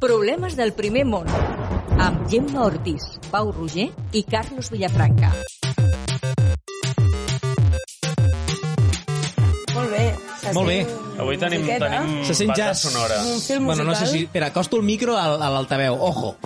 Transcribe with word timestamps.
Problemes 0.00 0.56
del 0.56 0.72
primer 0.72 1.04
món. 1.04 1.26
Amb 2.00 2.24
Gemma 2.32 2.64
Ortiz, 2.64 3.04
Pau 3.30 3.50
Roger 3.52 3.90
i 4.16 4.22
Carlos 4.24 4.70
Villafranca. 4.72 5.32
Molt 9.74 9.90
bé. 9.92 10.06
Molt 10.56 10.66
bé. 10.70 10.78
Avui 11.20 11.36
tenim, 11.36 11.66
tenim 11.68 12.24
Se 12.24 12.32
sent 12.34 12.48
banda 12.48 12.70
jazz. 12.70 12.80
sonora. 12.86 13.20
Un 13.28 13.40
film 13.40 13.66
Bueno, 13.66 13.84
no 13.84 13.92
sé 13.94 14.00
musical. 14.06 14.18
si... 14.18 14.24
Espera, 14.24 14.46
acosto 14.46 14.76
el 14.78 14.82
micro 14.84 15.18
al- 15.18 15.42
a 15.42 15.50
l'altaveu. 15.50 15.98
Ojo. 16.00 16.36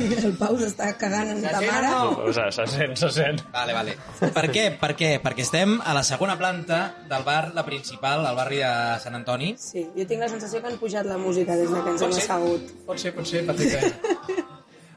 El 0.26 0.34
Pau 0.38 0.56
s'està 0.60 0.92
cagant 1.00 1.32
en 1.34 1.42
ta 1.44 1.60
mare. 1.62 1.92
O 1.94 2.32
sigui, 2.32 2.52
se 2.56 2.66
sent, 2.74 2.94
se 3.00 3.10
sent. 3.14 3.42
Vale, 3.54 3.74
vale. 3.76 3.96
Per 4.20 4.46
què? 4.52 4.68
Per 4.80 4.92
què? 4.98 5.10
Perquè 5.24 5.46
estem 5.46 5.76
a 5.80 5.94
la 5.96 6.04
segona 6.06 6.36
planta 6.40 6.82
del 7.10 7.26
bar 7.26 7.52
La 7.56 7.64
Principal, 7.66 8.26
al 8.26 8.38
barri 8.38 8.62
de 8.62 8.72
Sant 9.02 9.18
Antoni. 9.18 9.54
Sí, 9.60 9.84
jo 9.96 10.06
tinc 10.08 10.24
la 10.24 10.30
sensació 10.32 10.62
que 10.62 10.72
han 10.72 10.78
pujat 10.80 11.08
la 11.08 11.18
música 11.20 11.56
des 11.58 11.70
de 11.70 11.82
que 11.82 11.94
ens 11.96 12.06
hem 12.06 12.16
assegut. 12.16 12.72
Pot 12.86 13.02
ser, 13.02 13.14
pot 13.16 13.28
ser. 13.28 13.44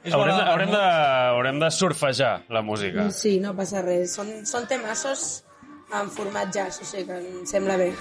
És 0.05 0.13
Haurem 0.13 0.35
de, 0.37 0.41
haurem, 0.45 0.69
de, 0.69 0.79
haurem 1.31 1.59
de 1.63 1.67
surfejar 1.73 2.43
la 2.53 2.61
música. 2.61 3.07
Sí, 3.09 3.39
no 3.41 3.55
passa 3.57 3.81
res. 3.81 4.13
Són, 4.13 4.27
són 4.45 4.67
temassos 4.69 5.23
en 5.93 6.09
format 6.11 6.53
jazz, 6.53 6.81
o 6.81 6.85
sigui 6.85 7.05
que 7.05 7.17
em 7.19 7.45
sembla 7.45 7.77
bé. 7.77 7.91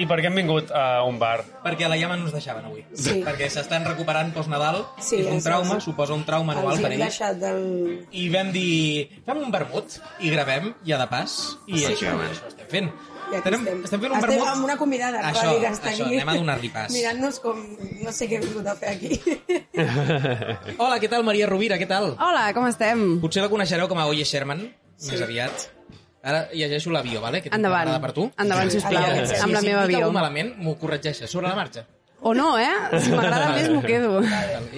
I 0.00 0.06
per 0.08 0.16
què 0.22 0.26
hem 0.30 0.34
vingut 0.40 0.70
a 0.72 1.02
un 1.04 1.18
bar? 1.20 1.42
Perquè 1.62 1.84
a 1.84 1.88
la 1.92 1.98
llama 2.00 2.16
no 2.16 2.24
ens 2.24 2.32
deixaven 2.32 2.64
avui. 2.64 2.80
Sí. 2.96 3.18
Perquè 3.22 3.50
s'estan 3.52 3.84
recuperant 3.84 4.32
post-Nadal. 4.32 4.86
Sí, 4.98 5.18
és 5.20 5.26
un 5.28 5.36
és- 5.36 5.44
trauma, 5.44 5.76
és- 5.76 5.84
suposa 5.84 6.14
un 6.14 6.24
trauma 6.24 6.54
anual 6.56 6.80
per 6.80 6.92
hem 6.92 7.00
ells. 7.00 7.10
deixat 7.10 7.36
del... 7.36 8.06
I 8.10 8.28
vam 8.32 8.52
dir, 8.52 9.22
fem 9.26 9.38
un 9.44 9.50
vermut 9.52 9.98
i 10.20 10.30
gravem, 10.32 10.72
ja 10.88 10.96
de 10.98 11.06
pas, 11.12 11.58
i 11.66 11.78
Sí. 11.78 11.84
això, 11.92 12.14
això 12.16 12.48
estem 12.48 12.68
fent. 12.70 12.90
Aquí 13.32 13.36
estem, 13.38 13.54
estem. 13.84 14.00
fent 14.00 14.12
un 14.12 14.16
estem 14.18 14.30
vermut. 14.30 14.48
amb 14.48 14.64
una 14.64 14.76
convidada 14.76 15.20
Això, 15.30 15.52
està 15.64 15.88
això, 15.92 16.04
aquí. 16.04 16.16
anem 16.16 16.28
a 16.28 16.34
donar-li 16.36 16.68
pas. 16.68 16.90
Mirant-nos 16.92 17.38
com... 17.40 17.62
No 18.02 18.12
sé 18.12 18.28
què 18.28 18.36
he 18.36 18.40
vingut 18.44 18.66
a 18.66 18.74
fer 18.76 18.88
aquí. 18.96 19.20
Hola, 20.78 20.98
què 21.00 21.08
tal, 21.08 21.24
Maria 21.24 21.46
Rovira, 21.48 21.78
què 21.80 21.86
tal? 21.88 22.14
Hola, 22.20 22.48
com 22.52 22.66
estem? 22.68 23.20
Potser 23.22 23.42
la 23.44 23.48
coneixereu 23.52 23.88
com 23.88 23.98
a 24.02 24.06
Oye 24.10 24.24
Sherman, 24.28 24.66
més 25.08 25.22
aviat. 25.24 25.68
Ara 26.22 26.44
llegeixo 26.54 26.90
l'avió, 26.94 27.20
vale? 27.20 27.42
que 27.42 27.48
Endavant. 27.50 27.82
preparada 27.88 28.00
per 28.06 28.12
tu. 28.14 28.28
Endavant, 28.38 28.70
sisplau, 28.70 29.02
I, 29.02 29.18
eh, 29.24 29.40
amb 29.42 29.52
la 29.52 29.60
si 29.60 29.66
meva 29.66 29.86
dic 29.88 29.96
avió. 29.96 30.06
algú 30.06 30.12
malament, 30.14 30.54
m'ho 30.58 30.76
corregeixes 30.78 31.28
sobre 31.30 31.48
la 31.48 31.56
marxa. 31.56 31.86
O 32.24 32.30
no, 32.38 32.52
eh? 32.56 32.68
Si 33.02 33.10
m'agrada 33.10 33.48
més, 33.56 33.68
m'ho 33.68 33.80
quedo. 33.82 34.20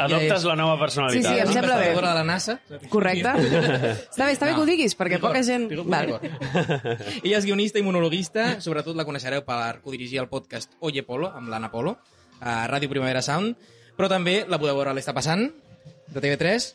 Adoptes 0.01 0.45
la 0.48 0.55
nova 0.56 0.77
Sí, 0.77 0.81
personalitat. 0.81 1.34
sí, 1.34 1.41
em 1.42 1.51
sembla 1.53 1.77
bé. 1.77 1.91
De 1.95 2.01
la 2.01 2.23
NASA. 2.25 2.55
Correcte. 2.89 3.28
Està 3.28 4.25
bé, 4.25 4.33
està 4.33 4.47
bé 4.48 4.55
que 4.55 4.62
ho 4.62 4.64
diguis, 4.64 4.97
perquè 4.97 5.19
poca 5.20 5.42
gent... 5.45 5.69
Vale. 5.84 6.17
Ella 7.23 7.36
és 7.36 7.45
guionista 7.45 7.79
i 7.79 7.84
monologuista, 7.84 8.61
sobretot 8.64 8.97
la 8.97 9.05
coneixereu 9.05 9.45
per 9.45 9.83
codirigir 9.84 10.23
el 10.23 10.31
podcast 10.33 10.73
Oye 10.81 11.03
Polo, 11.05 11.29
amb 11.36 11.53
l'Anna 11.53 11.69
Polo, 11.70 11.98
a 12.41 12.64
Ràdio 12.73 12.89
Primavera 12.89 13.20
Sound, 13.20 13.58
però 13.98 14.08
també 14.08 14.47
la 14.48 14.56
podeu 14.58 14.81
veure 14.81 14.95
a 14.95 14.97
l'Està 14.97 15.12
Passant, 15.12 15.45
de 16.08 16.20
TV3, 16.25 16.70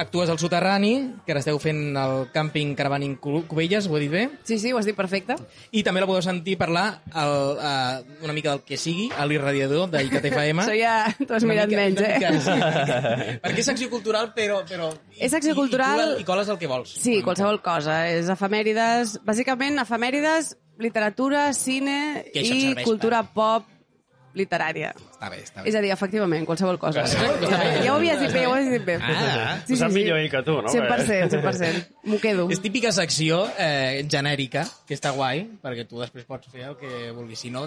actues 0.00 0.30
al 0.32 0.38
Soterrani, 0.40 0.92
que 1.26 1.32
ara 1.34 1.40
esteu 1.42 1.58
fent 1.60 1.94
el 2.00 2.14
càmping 2.34 2.72
Caravaning 2.78 3.18
Cu- 3.20 3.42
Cubelles, 3.46 3.86
ho 3.86 3.96
he 3.98 4.00
dit 4.00 4.10
bé, 4.12 4.22
Sí, 4.48 4.58
sí, 4.58 4.72
ho 4.72 4.78
has 4.80 4.86
dit 4.88 4.96
perfecte. 4.96 5.36
i 5.76 5.82
també 5.84 6.00
la 6.00 6.08
podeu 6.08 6.22
sentir 6.24 6.56
parlar 6.58 7.02
el, 7.12 7.34
uh, 7.60 8.24
una 8.24 8.32
mica 8.36 8.50
del 8.54 8.62
que 8.64 8.78
sigui, 8.80 9.10
a 9.16 9.26
l'irradiador 9.28 9.90
d'ICAT-FM. 9.92 10.62
Això 10.64 10.76
ja 10.78 10.94
t'ho 11.20 11.36
has 11.36 11.44
mirat 11.44 11.68
mica- 11.68 11.82
menys, 11.84 12.00
eh? 12.00 12.14
mica, 12.16 12.32
sí. 12.40 13.38
Perquè 13.44 13.58
és 13.64 13.68
secció 13.72 13.90
cultural, 13.92 14.32
però... 14.34 14.62
però 14.68 14.88
És 15.18 15.30
secció 15.36 15.54
cultural- 15.54 16.16
I, 16.18 16.22
I 16.22 16.24
coles 16.24 16.48
el 16.48 16.58
que 16.58 16.66
vols. 16.70 16.96
Sí, 16.96 17.20
qualsevol 17.22 17.60
cosa. 17.62 18.06
És 18.10 18.28
efemèrides... 18.32 19.18
Bàsicament, 19.26 19.78
efemèrides, 19.84 20.54
literatura, 20.80 21.50
cine 21.52 22.24
i 22.32 22.72
cultura 22.82 23.22
pop 23.34 23.66
literària. 24.34 24.92
Està 24.94 25.28
bé, 25.30 25.38
està 25.42 25.62
bé. 25.62 25.68
És 25.70 25.74
a 25.74 25.80
dir, 25.84 25.90
efectivament, 25.92 26.44
qualsevol 26.46 26.78
cosa. 26.78 27.04
Sí, 27.06 27.16
està 27.16 27.58
bé. 27.58 27.82
Ja 27.84 27.92
ho 27.92 27.96
havies 27.98 28.20
dit 28.20 28.32
bé, 28.32 28.42
ja 28.44 28.48
ho 28.48 28.54
havies 28.54 28.70
dit 28.72 28.84
bé. 28.86 28.96
Ah, 29.02 29.58
Ho 29.68 29.76
sap 29.76 29.92
millor 29.92 30.18
ell 30.20 30.30
que 30.30 30.42
tu, 30.46 30.56
no? 30.62 30.68
100%, 30.70 31.30
100%. 31.36 31.86
M'ho 32.10 32.18
quedo. 32.22 32.46
És 32.50 32.60
típica 32.62 32.92
secció 32.92 33.42
eh, 33.58 34.04
genèrica, 34.08 34.64
que 34.86 34.94
està 34.94 35.10
guai, 35.16 35.44
perquè 35.62 35.86
tu 35.88 35.98
després 36.00 36.24
pots 36.28 36.48
fer 36.52 36.68
el 36.70 36.76
que 36.80 37.10
vulguis. 37.16 37.40
Si 37.40 37.50
no, 37.50 37.66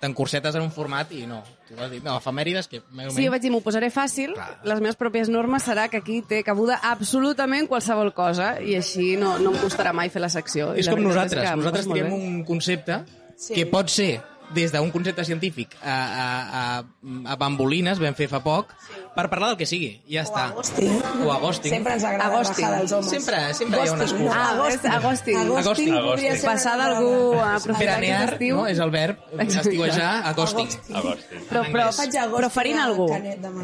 t'encursetes 0.00 0.54
en 0.56 0.62
un 0.66 0.70
format 0.74 1.10
i 1.12 1.26
no. 1.26 1.42
Tu 1.68 1.76
has 1.80 1.90
dit, 1.90 2.02
no, 2.04 2.16
efemèrides, 2.18 2.68
que 2.68 2.82
Sí, 3.12 3.24
jo 3.24 3.30
vaig 3.32 3.40
dir, 3.42 3.50
m'ho 3.52 3.60
posaré 3.64 3.88
fàcil. 3.92 4.34
Clar. 4.36 4.58
Les 4.68 4.80
meves 4.84 4.98
pròpies 5.00 5.30
normes 5.32 5.64
serà 5.64 5.88
que 5.92 6.00
aquí 6.02 6.20
té 6.28 6.42
cabuda 6.44 6.80
absolutament 6.90 7.68
qualsevol 7.70 8.12
cosa 8.16 8.54
i 8.60 8.76
així 8.76 9.14
no, 9.20 9.36
no 9.40 9.52
em 9.54 9.60
costarà 9.62 9.92
mai 9.96 10.10
fer 10.12 10.20
la 10.24 10.28
secció. 10.32 10.72
I 10.76 10.80
És 10.82 10.90
la 10.90 10.96
com 10.96 11.04
nosaltres. 11.06 11.48
que 11.48 11.56
Nosaltres 11.56 11.88
tirem 11.92 12.12
un 12.12 12.44
concepte 12.44 13.02
Sí. 13.42 13.54
que 13.56 13.64
pot 13.66 13.88
ser 13.90 14.20
des 14.54 14.72
d'un 14.72 14.90
concepte 14.92 15.24
científic 15.24 15.74
a, 15.82 15.92
a, 15.92 16.26
a, 16.60 17.32
a 17.32 17.36
bambolines, 17.40 17.98
vam 18.02 18.14
fer 18.14 18.28
fa 18.30 18.40
poc, 18.44 18.72
per 19.16 19.26
parlar 19.28 19.48
del 19.52 19.58
que 19.60 19.66
sigui. 19.68 19.90
Ja 20.08 20.22
O 20.22 20.24
està. 20.26 20.44
Agosting. 20.52 20.94
O 21.26 21.32
Agosting. 21.32 21.72
Sempre 21.74 21.94
ens 21.98 22.04
agrada 22.04 22.30
Agosting. 22.30 22.64
bajar 22.66 22.78
dels 22.80 22.92
homes. 22.96 23.10
Sempre, 23.10 23.40
sempre 23.54 23.80
hi 23.82 23.88
ha 23.88 23.92
una 23.92 24.04
excusa. 24.04 24.24
no, 24.24 24.32
Ah, 24.32 24.50
Agosting. 24.52 24.92
Agosting. 24.92 25.36
Agosting, 25.36 25.94
Agosting. 25.98 26.36
ser 26.36 26.48
Passar 26.50 26.76
d'algú 26.80 27.12
a 27.40 27.48
aprofitar 27.56 27.78
Veranear, 28.00 28.32
estiu. 28.32 28.56
no? 28.56 28.66
És 28.66 28.78
el 28.78 28.90
verb. 28.90 29.18
Estiuejar, 29.38 30.12
agosting. 30.32 30.68
Agosting. 30.94 31.44
Però, 31.50 31.62
però. 31.72 31.88
Faig 31.92 32.16
agosting 32.16 32.36
però 32.38 32.50
ferint 32.50 32.78
a 32.78 32.84
algú. 32.88 33.08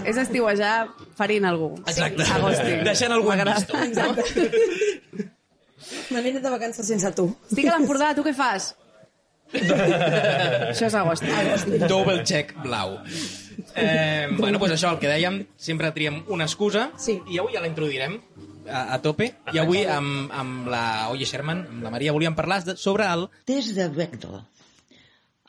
És 0.04 0.16
estiuejar 0.16 0.88
ferint 1.16 1.44
algú. 1.48 1.72
Exacte. 1.86 2.22
Agosting. 2.34 2.84
Deixant 2.88 3.12
algú 3.12 3.32
en 3.32 3.44
visto. 3.48 3.76
Exacte. 3.84 5.32
M'aniré 6.12 6.40
de 6.42 6.50
vacances 6.50 6.86
sense 6.86 7.10
tu. 7.16 7.24
Estic 7.48 7.68
a 7.70 7.76
l'Empordà, 7.78 8.10
tu 8.16 8.24
què 8.26 8.32
fas? 8.36 8.72
Això 10.72 10.88
és 10.88 10.96
Agosting. 10.98 11.86
Double 11.88 12.22
check 12.24 12.54
blau. 12.62 12.98
Eh, 13.74 14.28
bueno, 14.36 14.58
pues 14.58 14.72
això, 14.74 14.92
el 14.92 15.00
que 15.02 15.10
dèiem, 15.10 15.40
sempre 15.56 15.90
triem 15.94 16.20
una 16.34 16.46
excusa 16.46 16.88
Sí. 16.98 17.18
i 17.30 17.38
avui 17.40 17.56
ja 17.56 17.62
la 17.62 17.70
introduirem 17.70 18.18
a, 18.68 18.94
a 18.94 18.98
tope. 19.02 19.30
I 19.52 19.60
avui 19.62 19.84
amb, 19.88 20.30
amb 20.34 20.68
la 20.70 20.82
Oye 21.12 21.26
Sherman, 21.26 21.64
amb 21.72 21.86
la 21.86 21.92
Maria, 21.94 22.14
volíem 22.16 22.36
parlar 22.38 22.62
de, 22.64 22.76
sobre 22.76 23.08
el... 23.08 23.26
Test 23.48 23.74
de 23.78 23.88
Bechdel. 23.94 24.38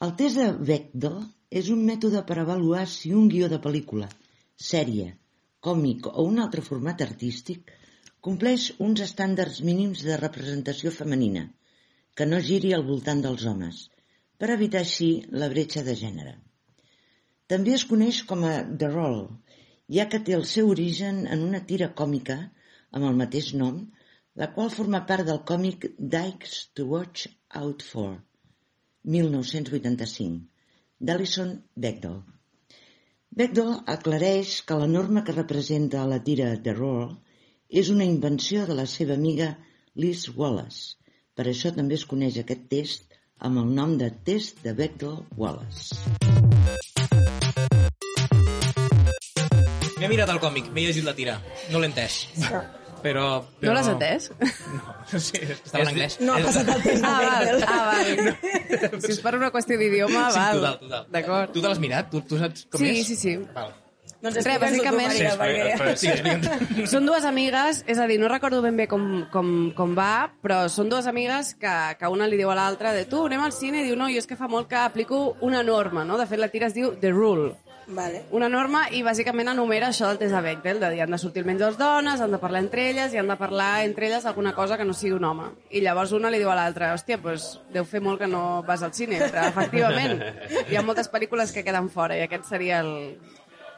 El 0.05 0.15
test 0.19 0.39
de 0.39 0.49
Bechdel 0.55 1.19
és 1.51 1.69
un 1.73 1.83
mètode 1.85 2.23
per 2.25 2.39
avaluar 2.39 2.85
si 2.87 3.13
un 3.13 3.27
guió 3.31 3.49
de 3.51 3.59
pel·lícula, 3.61 4.07
sèrie, 4.55 5.13
còmic 5.59 6.07
o 6.13 6.23
un 6.23 6.39
altre 6.39 6.63
format 6.63 7.01
artístic 7.03 7.73
compleix 8.23 8.69
uns 8.83 9.01
estàndards 9.03 9.61
mínims 9.65 10.03
de 10.07 10.17
representació 10.19 10.91
femenina, 10.91 11.47
que 12.19 12.25
no 12.27 12.41
giri 12.43 12.73
al 12.75 12.81
voltant 12.87 13.21
dels 13.23 13.45
homes, 13.47 13.77
per 14.39 14.49
evitar 14.51 14.79
així 14.83 15.05
la 15.41 15.47
bretxa 15.51 15.83
de 15.87 15.93
gènere. 15.99 16.33
També 17.53 17.71
es 17.77 17.85
coneix 17.91 18.17
com 18.31 18.43
a 18.47 18.57
The 18.81 18.89
Roll, 18.91 19.21
ja 19.97 20.05
que 20.11 20.19
té 20.25 20.35
el 20.37 20.43
seu 20.53 20.67
origen 20.73 21.21
en 21.35 21.45
una 21.45 21.61
tira 21.69 21.87
còmica 22.01 22.35
amb 22.43 23.07
el 23.11 23.15
mateix 23.21 23.53
nom, 23.61 23.79
la 24.41 24.49
qual 24.57 24.73
forma 24.75 25.01
part 25.13 25.29
del 25.29 25.39
còmic 25.53 25.87
Dykes 26.17 26.57
to 26.75 26.89
Watch 26.91 27.31
Out 27.61 27.87
For, 27.93 28.11
1985, 29.15 30.43
d'Alison 30.99 31.55
Bechdel. 31.87 32.19
Bechdel 33.39 33.75
aclareix 33.95 34.59
que 34.67 34.83
la 34.83 34.91
norma 34.91 35.23
que 35.23 35.39
representa 35.39 36.03
la 36.11 36.19
tira 36.29 36.51
The 36.67 36.75
Roll 36.83 37.15
és 37.81 37.95
una 37.95 38.11
invenció 38.11 38.67
de 38.67 38.75
la 38.83 38.89
seva 38.99 39.15
amiga 39.15 39.53
Liz 39.95 40.27
Wallace. 40.35 40.98
Per 41.39 41.45
això 41.47 41.69
també 41.71 41.95
es 41.95 42.01
coneix 42.03 42.35
aquest 42.41 42.65
test 42.71 43.13
amb 43.47 43.61
el 43.61 43.69
nom 43.75 43.93
de 43.99 44.09
test 44.27 44.57
de 44.65 44.73
Bechdel-Wallace. 44.75 45.95
M'he 50.01 50.09
mirat 50.11 50.33
el 50.33 50.41
còmic, 50.43 50.67
m'he 50.75 50.83
llegit 50.83 51.07
la 51.07 51.13
tira. 51.15 51.37
No 51.71 51.79
l'he 51.79 51.87
entès. 51.93 52.17
Però, 52.43 52.59
però... 53.03 53.23
No 53.63 53.71
l'has 53.77 53.87
entès? 53.93 54.27
No, 54.35 54.81
no 55.13 55.19
sé, 55.23 55.39
estava 55.55 55.85
en 55.85 55.91
anglès. 55.93 56.17
No 56.19 56.35
ha 56.35 56.41
passat 56.43 56.73
el 56.75 56.83
temps 56.89 57.03
de 57.05 57.07
Ah, 57.07 57.19
val. 57.23 57.45
Bechdel. 57.45 57.63
Ah, 57.67 57.81
val. 57.87 59.01
Si 59.05 59.13
és 59.15 59.21
per 59.23 59.33
una 59.39 59.49
qüestió 59.55 59.79
d'idioma, 59.79 60.25
Sí, 60.35 60.39
val. 60.41 60.59
total, 60.59 60.75
total. 60.83 61.07
D'acord. 61.15 61.53
Tu 61.55 61.63
te 61.63 61.67
l'has 61.71 61.79
mirat? 61.87 62.11
Tu, 62.11 62.21
tu 62.27 62.39
saps 62.43 62.67
com 62.67 62.83
Sí, 62.83 62.91
és? 62.97 63.07
sí, 63.07 63.15
sí. 63.23 63.37
Val. 63.55 63.71
Doncs 64.21 64.35
Res, 64.43 64.59
bàsicament- 64.59 65.07
Maria, 65.07 65.31
Sí, 65.95 66.07
perquè... 66.09 66.25
espera, 66.27 66.57
Sí. 66.75 66.87
Són 66.93 67.05
dues 67.07 67.23
amigues, 67.23 67.83
és 67.87 67.99
a 67.99 68.07
dir, 68.07 68.17
no 68.19 68.27
recordo 68.27 68.61
ben 68.61 68.75
bé 68.75 68.87
com, 68.91 69.25
com, 69.31 69.71
com 69.77 69.95
va, 69.95 70.29
però 70.43 70.65
són 70.67 70.89
dues 70.91 71.07
amigues 71.07 71.53
que, 71.55 71.71
que 71.99 72.07
una 72.11 72.27
li 72.27 72.35
diu 72.37 72.51
a 72.51 72.55
l'altra 72.59 72.91
de 72.93 73.05
tu, 73.07 73.25
anem 73.29 73.45
al 73.47 73.53
cine, 73.55 73.79
i 73.79 73.87
diu, 73.87 73.95
no, 73.95 74.09
jo 74.11 74.19
és 74.19 74.27
que 74.27 74.35
fa 74.35 74.49
molt 74.51 74.67
que 74.67 74.75
aplico 74.75 75.37
una 75.41 75.63
norma, 75.63 76.03
no? 76.03 76.17
De 76.19 76.27
fet, 76.27 76.39
la 76.39 76.49
tira 76.51 76.67
es 76.67 76.75
diu 76.75 76.91
The 76.99 77.11
Rule. 77.15 77.53
Vale. 77.89 78.19
Una 78.37 78.45
norma 78.53 78.83
i 78.93 78.99
bàsicament 79.01 79.49
enumera 79.49 79.87
això 79.89 80.05
del 80.11 80.19
test 80.19 80.35
de 80.35 80.41
Bechdel, 80.45 80.77
de 80.83 80.91
dir 80.93 80.99
han 81.01 81.09
de 81.09 81.17
sortir 81.17 81.41
almenys 81.41 81.63
dues 81.63 81.77
dones, 81.79 82.21
han 82.21 82.29
de 82.35 82.37
parlar 82.37 82.59
entre 82.61 82.83
elles 82.91 83.15
i 83.15 83.17
han 83.17 83.31
de 83.31 83.37
parlar 83.39 83.81
entre 83.87 84.05
elles 84.11 84.27
alguna 84.29 84.53
cosa 84.53 84.77
que 84.77 84.85
no 84.85 84.93
sigui 84.93 85.15
un 85.15 85.23
home. 85.25 85.47
I 85.71 85.81
llavors 85.81 86.11
una 86.13 86.29
li 86.29 86.37
diu 86.37 86.51
a 86.53 86.57
l'altra, 86.59 86.91
hòstia, 86.93 87.17
doncs 87.23 87.47
deu 87.73 87.87
fer 87.89 88.03
molt 88.05 88.19
que 88.21 88.27
no 88.29 88.61
vas 88.67 88.83
al 88.85 88.93
cine, 88.93 89.17
però 89.31 89.47
efectivament 89.49 90.21
hi 90.69 90.77
ha 90.77 90.83
moltes 90.85 91.09
pel·lícules 91.09 91.49
que 91.55 91.63
queden 91.65 91.89
fora 91.89 92.19
i 92.19 92.21
aquest 92.27 92.45
seria 92.51 92.83
el, 92.85 92.93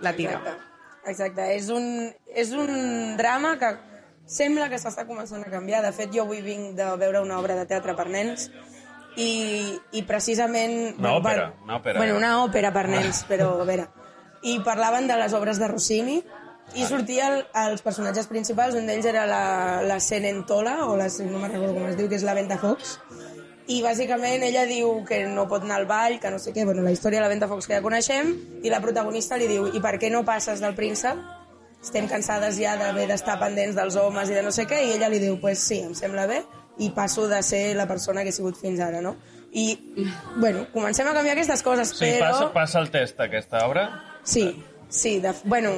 la 0.01 0.13
tira. 0.17 0.37
Exacte. 0.39 0.67
Exacte. 1.11 1.47
És 1.55 1.69
un, 1.73 1.87
és 2.35 2.51
un 2.53 3.15
drama 3.17 3.55
que 3.61 3.71
sembla 4.29 4.67
que 4.69 4.77
s'està 4.81 5.07
començant 5.09 5.41
a 5.45 5.49
canviar. 5.51 5.81
De 5.85 5.91
fet, 5.95 6.11
jo 6.13 6.23
avui 6.27 6.41
vinc 6.45 6.75
de 6.77 6.89
veure 7.01 7.23
una 7.23 7.39
obra 7.39 7.55
de 7.57 7.65
teatre 7.69 7.95
per 7.97 8.07
nens 8.09 8.49
i, 9.17 9.77
i 9.91 10.03
precisament... 10.07 10.95
Una 10.99 11.15
bueno, 11.15 11.17
òpera, 11.19 11.47
per- 11.49 11.63
una 11.65 11.79
òpera. 11.79 11.97
Bueno, 11.99 12.15
una 12.19 12.35
òpera 12.43 12.71
per 12.75 12.87
nens, 12.91 13.23
però 13.31 13.53
a 13.61 13.65
veure... 13.67 13.89
i 14.43 14.55
parlaven 14.65 15.05
de 15.05 15.17
les 15.19 15.33
obres 15.37 15.59
de 15.61 15.67
Rossini 15.69 16.15
i 16.73 16.85
sortia 16.87 17.27
el, 17.29 17.41
els 17.67 17.81
personatges 17.85 18.25
principals, 18.29 18.73
un 18.79 18.87
d'ells 18.87 19.05
era 19.05 19.25
la, 19.29 19.41
la 19.85 19.99
Senentola, 20.01 20.85
o 20.87 20.95
la, 20.97 21.09
no 21.27 21.41
me'n 21.41 21.51
recordo 21.51 21.75
com 21.75 21.89
es 21.89 21.97
diu, 21.99 22.07
que 22.09 22.15
és 22.17 22.23
la 22.25 22.33
Ventafocs, 22.37 22.95
i 23.67 23.81
bàsicament 23.83 24.43
ella 24.43 24.65
diu 24.65 25.03
que 25.07 25.25
no 25.29 25.47
pot 25.47 25.63
anar 25.63 25.77
al 25.81 25.85
ball, 25.89 26.19
que 26.19 26.31
no 26.31 26.39
sé 26.39 26.53
què, 26.53 26.65
bueno, 26.65 26.81
la 26.81 26.91
història 26.91 27.19
de 27.19 27.25
la 27.27 27.33
Ventafocs 27.33 27.67
que 27.67 27.75
ja 27.77 27.81
coneixem, 27.83 28.33
i 28.63 28.69
la 28.73 28.81
protagonista 28.81 29.37
li 29.37 29.47
diu, 29.47 29.67
i 29.73 29.81
per 29.83 29.97
què 30.01 30.09
no 30.11 30.23
passes 30.25 30.59
del 30.63 30.73
príncep? 30.75 31.19
Estem 31.81 32.07
cansades 32.09 32.57
ja 32.61 32.75
d'haver 32.77 33.07
d'estar 33.09 33.39
pendents 33.41 33.75
dels 33.75 33.95
homes 33.97 34.29
i 34.29 34.35
de 34.37 34.43
no 34.45 34.51
sé 34.53 34.67
què, 34.69 34.83
i 34.85 34.95
ella 34.97 35.09
li 35.09 35.19
diu, 35.19 35.39
pues 35.41 35.59
sí, 35.59 35.79
em 35.81 35.93
sembla 35.97 36.27
bé, 36.29 36.43
i 36.81 36.91
passo 36.95 37.27
de 37.27 37.41
ser 37.43 37.75
la 37.75 37.87
persona 37.87 38.23
que 38.23 38.29
he 38.29 38.35
sigut 38.35 38.57
fins 38.57 38.79
ara, 38.79 39.01
no? 39.01 39.15
I, 39.51 39.73
bueno, 40.37 40.67
comencem 40.73 41.07
a 41.09 41.13
canviar 41.13 41.33
aquestes 41.35 41.61
coses, 41.65 41.89
Sí, 41.97 42.05
però... 42.19 42.29
passa, 42.29 42.51
passa 42.53 42.79
el 42.79 42.91
test, 42.93 43.19
aquesta 43.19 43.65
obra. 43.67 43.87
Sí, 44.23 44.45
sí, 44.89 45.19
de, 45.19 45.33
bueno, 45.43 45.73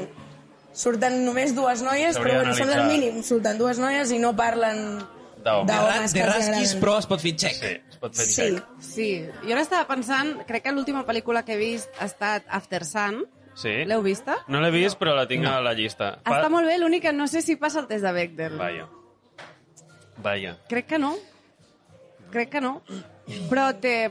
surten 0.74 1.24
només 1.26 1.56
dues 1.56 1.82
noies, 1.86 2.20
però 2.20 2.40
bueno, 2.42 2.54
són 2.54 2.70
d'analitzar. 2.70 2.92
mínim, 2.92 3.24
surten 3.24 3.58
dues 3.58 3.80
noies 3.82 4.12
i 4.12 4.20
no 4.22 4.36
parlen. 4.36 5.02
De, 5.44 5.51
d'homes 5.68 6.13
de 6.16 6.25
rasquis, 6.25 6.74
però 6.80 6.98
es 7.01 7.07
pot 7.10 7.19
fer 7.22 7.34
check. 7.36 7.57
Sí, 7.60 7.72
es 7.92 7.98
pot 8.00 8.16
fer 8.16 8.25
Sí, 8.25 8.36
check. 8.36 8.68
Sí, 8.80 9.07
jo 9.44 9.51
ara 9.57 9.62
estava 9.66 9.86
pensant, 9.90 10.38
crec 10.48 10.63
que 10.63 10.72
l'última 10.72 11.04
pel·lícula 11.06 11.44
que 11.44 11.57
he 11.57 11.60
vist 11.60 11.90
ha 12.00 12.06
estat 12.07 12.45
After 12.50 12.86
Sun. 12.88 13.25
Sí? 13.60 13.84
L'heu 13.86 14.01
vista? 14.01 14.40
No 14.48 14.62
l'he 14.63 14.72
vist, 14.74 14.98
però 14.98 15.13
la 15.13 15.28
tinc 15.30 15.45
a 15.45 15.60
la 15.62 15.75
llista. 15.78 16.16
Pa- 16.24 16.40
Està 16.40 16.50
molt 16.50 16.66
bé, 16.66 16.80
l'únic 16.81 17.04
que 17.06 17.12
no 17.13 17.28
sé 17.28 17.44
si 17.45 17.56
passa 17.62 17.84
el 17.84 17.88
test 17.92 18.01
de 18.07 18.12
Bechdel. 18.16 18.56
Vaja. 18.57 18.88
Vaja. 20.24 20.57
Crec 20.69 20.88
que 20.88 20.98
no. 21.00 21.16
Crec 22.31 22.50
que 22.50 22.62
no. 22.62 22.81
Però 23.51 23.68
té, 23.80 24.10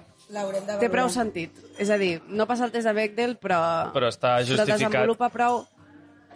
té 0.81 0.89
prou 0.93 1.09
sentit. 1.13 1.57
És 1.81 1.91
a 1.91 1.97
dir, 1.99 2.21
no 2.29 2.47
passa 2.47 2.69
el 2.69 2.73
test 2.75 2.87
de 2.87 2.93
Bechdel, 2.97 3.35
però... 3.41 3.59
Però 3.95 4.09
està 4.13 4.37
Però 4.39 4.47
justificat. 4.53 4.79
desenvolupa 4.79 5.29
prou... 5.35 5.65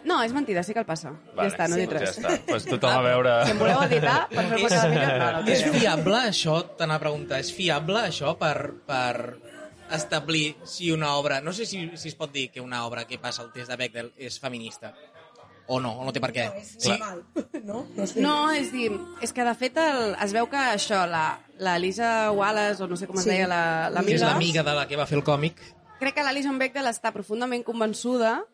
No, 0.05 0.21
és 0.23 0.31
mentida, 0.33 0.61
sí 0.63 0.73
que 0.73 0.79
el 0.79 0.85
passa. 0.85 1.11
Vale, 1.35 1.49
ja 1.49 1.55
està, 1.55 1.67
no 1.67 1.75
sí, 1.75 1.81
dic 1.81 1.91
res. 1.97 2.15
Ja 2.15 2.29
està. 2.29 2.45
Pues 2.47 2.65
tothom 2.69 2.93
a 2.93 3.01
veure... 3.01 3.33
Si 3.45 3.51
em 3.51 3.59
voleu 3.59 3.81
editar, 3.87 4.27
per 4.35 4.45
fer 4.53 4.59
És, 4.67 4.77
no, 4.83 5.31
no, 5.41 5.41
és 5.51 5.63
fiable 5.79 6.21
això, 6.29 6.61
t'anava 6.77 7.01
a 7.01 7.05
preguntar, 7.07 7.39
és 7.43 7.51
fiable 7.53 7.99
això 8.07 8.35
per, 8.39 8.55
per 8.87 9.37
establir 9.91 10.55
si 10.65 10.91
una 10.91 11.15
obra... 11.17 11.41
No 11.41 11.53
sé 11.53 11.65
si, 11.65 11.89
si 11.95 12.09
es 12.09 12.15
pot 12.15 12.31
dir 12.31 12.49
que 12.51 12.61
una 12.61 12.85
obra 12.85 13.05
que 13.07 13.19
passa 13.19 13.43
el 13.43 13.51
test 13.51 13.71
de 13.71 13.77
Bechdel 13.79 14.11
és 14.17 14.39
feminista. 14.39 14.93
O 15.67 15.81
no, 15.83 15.91
o 15.99 16.05
no 16.07 16.13
té 16.15 16.21
per 16.23 16.29
què. 16.31 16.45
No, 16.47 16.61
és 16.63 16.87
normal, 16.87 17.23
no? 17.67 17.79
No, 17.97 18.05
sé. 18.07 18.21
No, 18.23 18.35
és 18.55 18.69
dir, 18.71 18.91
és 19.21 19.33
que 19.35 19.43
de 19.43 19.55
fet 19.59 19.75
el, 19.83 20.13
es 20.23 20.31
veu 20.35 20.47
que 20.47 20.61
això, 20.77 21.01
la, 21.11 21.25
la 21.59 21.73
Lisa 21.79 22.31
Wallace, 22.31 22.79
o 22.83 22.87
no 22.87 22.95
sé 22.95 23.07
com 23.09 23.19
es 23.19 23.25
Sí. 23.27 23.33
deia, 23.33 23.49
la, 23.51 23.89
la 23.91 24.03
que 24.05 24.15
és 24.15 24.21
amiga, 24.23 24.31
l'amiga 24.37 24.63
de 24.63 24.75
la 24.77 24.85
que 24.87 24.95
va 24.99 25.05
fer 25.09 25.17
el 25.19 25.25
còmic. 25.27 25.59
crec 25.99 26.13
que 26.15 26.23
l'Alison 26.23 26.59
Bechdel 26.61 26.87
està 26.87 27.11
profundament 27.11 27.63
convençuda 27.67 28.45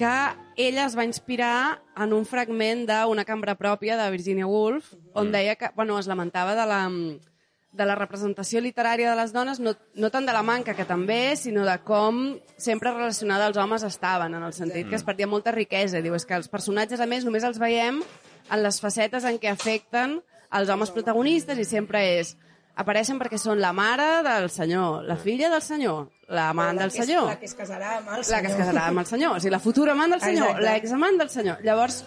que 0.00 0.36
ella 0.56 0.86
es 0.86 0.96
va 0.96 1.04
inspirar 1.04 1.82
en 2.00 2.14
un 2.16 2.24
fragment 2.24 2.86
d'una 2.88 3.26
cambra 3.28 3.52
pròpia 3.60 3.98
de 4.00 4.06
Virginia 4.14 4.46
Woolf, 4.48 4.94
on 5.12 5.28
deia 5.32 5.58
que, 5.60 5.68
bueno, 5.76 5.98
es 6.00 6.08
lamentava 6.08 6.54
de 6.56 6.64
la, 6.64 6.78
de 6.88 7.84
la 7.84 7.96
representació 7.98 8.62
literària 8.64 9.10
de 9.10 9.18
les 9.18 9.34
dones, 9.36 9.60
no, 9.60 9.74
no 9.92 10.10
tant 10.10 10.24
de 10.24 10.32
la 10.32 10.42
manca, 10.42 10.72
que 10.72 10.88
també, 10.88 11.36
sinó 11.36 11.66
de 11.68 11.76
com 11.84 12.22
sempre 12.56 12.94
relacionada 12.94 13.50
als 13.50 13.60
homes 13.60 13.84
estaven, 13.84 14.38
en 14.40 14.46
el 14.48 14.56
sentit 14.56 14.88
que 14.88 14.96
es 14.96 15.04
perdia 15.04 15.28
molta 15.28 15.52
riquesa. 15.52 16.00
Diu, 16.00 16.16
és 16.16 16.24
que 16.24 16.38
els 16.38 16.48
personatges, 16.48 17.00
a 17.00 17.08
més, 17.10 17.28
només 17.28 17.44
els 17.44 17.60
veiem 17.60 18.00
en 18.00 18.64
les 18.64 18.80
facetes 18.80 19.28
en 19.28 19.36
què 19.36 19.52
afecten 19.52 20.22
els 20.50 20.72
homes 20.72 20.96
protagonistes 20.96 21.60
i 21.60 21.68
sempre 21.68 22.00
és 22.16 22.38
apareixen 22.80 23.18
perquè 23.20 23.38
són 23.40 23.60
la 23.60 23.72
mare 23.76 24.08
del 24.26 24.48
senyor, 24.52 25.04
la 25.08 25.16
filla 25.20 25.50
del 25.52 25.62
senyor, 25.62 26.08
l'amant 26.32 26.76
La 26.78 26.86
del 26.86 26.94
senyor, 26.94 27.26
La 27.28 27.38
que 27.40 27.46
es 27.50 27.54
casarà 27.58 27.98
amb 27.98 28.08
el 28.16 28.22
la 28.22 28.40
que 28.40 28.48
es 28.48 28.54
senyor. 28.54 28.58
casarà 28.62 28.86
amb 28.88 29.02
el 29.02 29.06
senyor, 29.10 29.36
o 29.36 29.40
sigui, 29.42 29.52
la 29.52 29.60
futura 29.60 29.92
amant 29.92 30.14
del 30.16 30.22
senyor, 30.24 30.60
l'examant 30.64 31.18
del 31.20 31.30
senyor. 31.32 31.60
Llavors, 31.66 32.04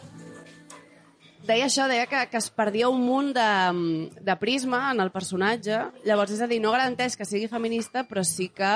deia 1.44 1.68
això, 1.68 1.88
deia 1.92 2.08
que, 2.08 2.24
que 2.32 2.40
es 2.40 2.50
perdia 2.56 2.90
un 2.90 3.02
munt 3.04 3.34
de, 3.36 3.48
de 4.24 4.36
prisma 4.40 4.86
en 4.94 5.02
el 5.04 5.12
personatge. 5.12 5.80
Llavors, 6.08 6.32
és 6.32 6.42
a 6.42 6.48
dir, 6.48 6.62
no 6.64 6.72
garanteix 6.72 7.18
que 7.20 7.28
sigui 7.28 7.50
feminista, 7.52 8.06
però 8.08 8.24
sí 8.24 8.50
que 8.50 8.74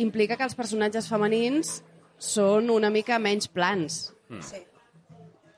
implica 0.00 0.36
que 0.38 0.46
els 0.46 0.54
personatges 0.56 1.08
femenins 1.10 1.80
són 2.20 2.70
una 2.70 2.90
mica 2.94 3.18
menys 3.18 3.48
plans. 3.50 4.12
Sí. 4.46 4.62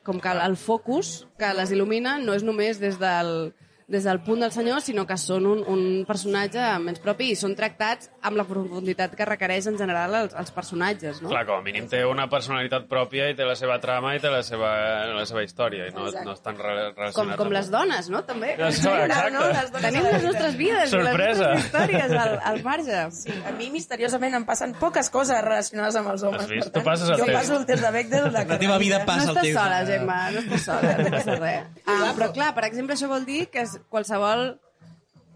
Com 0.02 0.18
que 0.18 0.30
el, 0.32 0.40
el 0.42 0.56
focus 0.58 1.26
que 1.38 1.52
les 1.54 1.70
il·lumina 1.70 2.16
no 2.24 2.32
és 2.34 2.42
només 2.42 2.80
des 2.82 2.96
del, 2.98 3.52
des 3.92 4.06
del 4.08 4.22
punt 4.24 4.40
del 4.40 4.50
senyor, 4.54 4.80
sinó 4.80 5.02
que 5.06 5.18
són 5.20 5.44
un, 5.44 5.58
un 5.68 5.82
personatge 6.08 6.62
menys 6.80 7.02
propi 7.04 7.26
i 7.32 7.36
són 7.36 7.52
tractats 7.58 8.08
amb 8.24 8.38
la 8.40 8.46
profunditat 8.48 9.12
que 9.18 9.26
requereix 9.28 9.66
en 9.68 9.76
general 9.76 10.14
els, 10.22 10.32
els 10.38 10.50
personatges, 10.56 11.20
no? 11.20 11.28
Clar, 11.28 11.42
com 11.44 11.58
a 11.60 11.64
mínim 11.66 11.84
té 11.92 12.00
una 12.08 12.24
personalitat 12.32 12.86
pròpia 12.88 13.26
i 13.28 13.36
té 13.36 13.44
la 13.44 13.52
seva 13.58 13.76
trama 13.82 14.14
i 14.16 14.22
té 14.22 14.30
la 14.32 14.40
seva, 14.46 14.70
la 15.12 15.26
seva 15.28 15.42
història 15.44 15.90
i 15.90 15.92
no, 15.92 16.06
Exacte. 16.08 16.24
no 16.24 16.32
estan 16.38 16.56
re 16.56 16.72
relacionats. 16.78 17.16
Com, 17.18 17.34
com 17.36 17.46
amb- 17.50 17.56
les 17.58 17.68
dones, 17.74 18.08
no? 18.14 18.22
També. 18.24 18.54
Ja 18.56 18.70
sé, 18.72 18.88
exacte. 18.88 19.30
No, 19.36 19.44
les 19.52 19.70
dones 19.76 19.86
Tenim 19.90 20.06
la 20.08 20.14
les 20.16 20.24
nostres 20.30 20.56
vides 20.56 20.90
Sorpresa. 20.96 21.12
i 21.12 21.28
les 21.28 21.38
nostres 21.38 21.66
històries 21.66 22.16
al, 22.24 22.34
al 22.52 22.62
marge. 22.64 23.02
Sí, 23.20 23.36
a 23.44 23.52
mi 23.60 23.68
misteriosament 23.76 24.38
em 24.40 24.48
passen 24.48 24.72
poques 24.80 25.10
coses 25.12 25.36
relacionades 25.44 26.00
amb 26.00 26.14
els 26.14 26.24
homes. 26.24 26.46
Has 26.46 26.50
vist? 26.56 26.72
per 26.72 26.80
Tu 26.80 26.86
passes 26.88 27.10
el 27.12 27.18
jo 27.20 27.28
test. 27.28 27.36
passo 27.38 27.56
el 27.60 27.66
test 27.68 27.84
de 27.84 27.90
Bechdel 27.98 28.30
de 28.32 28.46
La 28.48 28.58
teva 28.64 28.78
vida 28.80 29.02
No 29.04 29.06
passa 29.12 29.28
el 29.30 29.36
estàs 29.36 29.48
teu... 29.50 29.54
sola, 29.60 29.84
Gemma, 29.92 30.18
no 30.32 30.44
estàs 30.46 30.66
sola, 30.70 30.96
no 31.02 31.10
passa 31.18 31.36
res. 31.44 31.70
Ah, 31.84 32.12
però 32.16 32.32
clar, 32.32 32.54
per 32.56 32.64
exemple, 32.70 32.96
això 32.96 33.08
vol 33.10 33.26
dir 33.28 33.46
que 33.52 33.66
es- 33.66 33.78
qualsevol... 33.90 34.52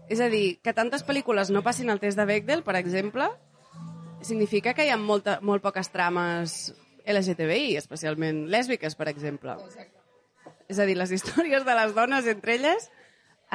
És 0.07 0.21
a 0.23 0.29
dir, 0.31 0.61
que 0.63 0.71
tantes 0.71 1.03
pel·lícules 1.03 1.49
no 1.51 1.59
passin 1.65 1.91
el 1.91 1.99
test 1.99 2.15
de 2.15 2.23
Bechdel, 2.23 2.61
per 2.63 2.77
exemple, 2.79 3.25
significa 4.23 4.71
que 4.73 4.85
hi 4.87 4.91
ha 4.93 4.95
molta, 4.95 5.41
molt 5.43 5.59
poques 5.65 5.91
trames 5.91 6.53
LGTBI, 7.03 7.75
especialment 7.75 8.45
lèsbiques, 8.51 8.95
per 8.95 9.09
exemple. 9.11 9.57
És 10.71 10.79
a 10.79 10.87
dir, 10.87 10.95
les 10.99 11.11
històries 11.11 11.67
de 11.67 11.75
les 11.75 11.93
dones 11.95 12.27
entre 12.27 12.55
elles 12.55 12.89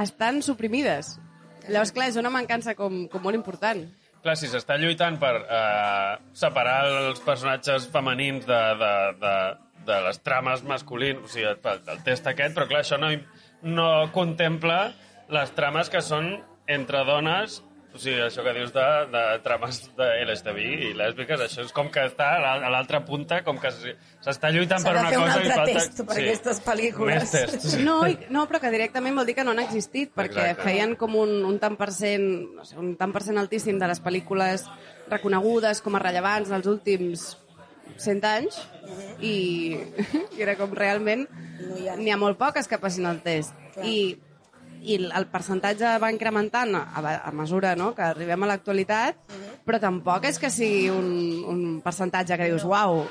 estan 0.00 0.42
suprimides. 0.44 1.16
Llavors, 1.68 1.92
clar, 1.94 2.08
és 2.10 2.18
una 2.20 2.32
mancança 2.32 2.74
com, 2.78 3.04
com 3.12 3.22
molt 3.22 3.38
important. 3.38 3.84
Clar, 4.22 4.36
si 4.38 4.48
s'està 4.50 4.78
lluitant 4.78 5.18
per 5.22 5.34
eh, 5.42 6.14
separar 6.38 6.78
els 6.88 7.22
personatges 7.24 7.88
femenins 7.92 8.46
de, 8.46 8.60
de, 8.80 8.92
de, 9.22 9.36
de 9.88 10.00
les 10.06 10.20
trames 10.22 10.62
masculines, 10.66 11.24
o 11.26 11.30
sigui, 11.30 11.48
el, 11.50 11.82
el 11.94 12.02
test 12.06 12.28
aquest, 12.30 12.54
però 12.56 12.68
clar, 12.70 12.84
això 12.84 12.98
no, 13.02 13.10
no 13.62 14.10
contempla 14.12 14.92
les 15.32 15.52
trames 15.56 15.88
que 15.90 16.00
són 16.02 16.34
entre 16.68 17.04
dones, 17.08 17.62
o 17.92 17.98
sigui, 18.00 18.22
això 18.24 18.40
que 18.40 18.54
dius 18.56 18.70
de, 18.72 18.84
de 19.12 19.22
trames 19.44 19.82
de 19.98 20.06
LGTBI 20.24 20.76
i 20.86 20.92
lèsbiques, 20.96 21.40
això 21.44 21.60
és 21.66 21.72
com 21.76 21.90
que 21.92 22.00
està 22.08 22.30
a 22.38 22.40
la- 22.40 22.66
a 22.66 22.70
l'altra 22.72 23.02
punta, 23.04 23.42
com 23.44 23.58
que 23.60 23.68
s'està 23.68 24.48
lluitant 24.50 24.80
S'ha 24.80 24.88
per 24.88 24.94
de 24.96 25.00
una 25.02 25.10
fer 25.10 25.18
un 25.18 25.24
cosa... 25.24 25.34
i 25.34 25.42
altre 25.42 25.56
falta- 25.58 25.74
test 25.74 26.00
per 26.08 26.16
aquestes 26.22 26.62
pel·lícules. 26.64 27.30
Tests. 27.34 27.76
No, 27.84 27.98
i, 28.08 28.16
no, 28.32 28.46
però 28.48 28.60
que 28.62 28.70
directament 28.72 29.14
vol 29.20 29.26
dir 29.28 29.34
que 29.36 29.44
no 29.44 29.52
han 29.52 29.60
existit, 29.60 30.14
perquè 30.16 30.46
Exacte. 30.54 30.62
feien 30.70 30.96
com 30.96 31.16
un, 31.20 31.34
un 31.44 31.58
tant 31.60 31.76
per 31.76 31.90
cent, 31.92 32.24
no 32.56 32.64
sé, 32.64 32.78
un 32.80 32.94
tant 32.96 33.12
per 33.12 33.22
cent 33.28 33.36
altíssim 33.38 33.78
de 33.78 33.88
les 33.92 34.00
pel·lícules 34.00 34.64
reconegudes 35.12 35.82
com 35.84 35.96
a 35.96 36.00
rellevants 36.00 36.48
dels 36.48 36.66
últims 36.70 37.26
100 37.96 38.28
anys, 38.28 38.58
i, 39.22 39.76
i 40.36 40.42
era 40.42 40.56
com 40.58 40.74
realment 40.76 41.26
ha. 41.30 41.96
n'hi 41.96 42.12
ha 42.12 42.20
molt 42.20 42.38
poques 42.40 42.68
que 42.68 42.80
passin 42.82 43.08
el 43.10 43.22
test. 43.24 43.54
I, 43.82 44.14
i 44.82 44.98
el 44.98 45.28
percentatge 45.30 45.96
va 46.02 46.10
incrementant 46.12 46.74
a, 46.78 47.02
a 47.14 47.32
mesura 47.36 47.76
no? 47.78 47.92
que 47.94 48.04
arribem 48.08 48.42
a 48.42 48.52
l'actualitat, 48.52 49.20
però 49.66 49.78
tampoc 49.82 50.26
és 50.30 50.40
que 50.42 50.50
sigui 50.50 50.88
un, 50.90 51.12
un 51.48 51.62
percentatge 51.84 52.38
que 52.38 52.50
dius, 52.50 52.66
uau, 52.66 53.04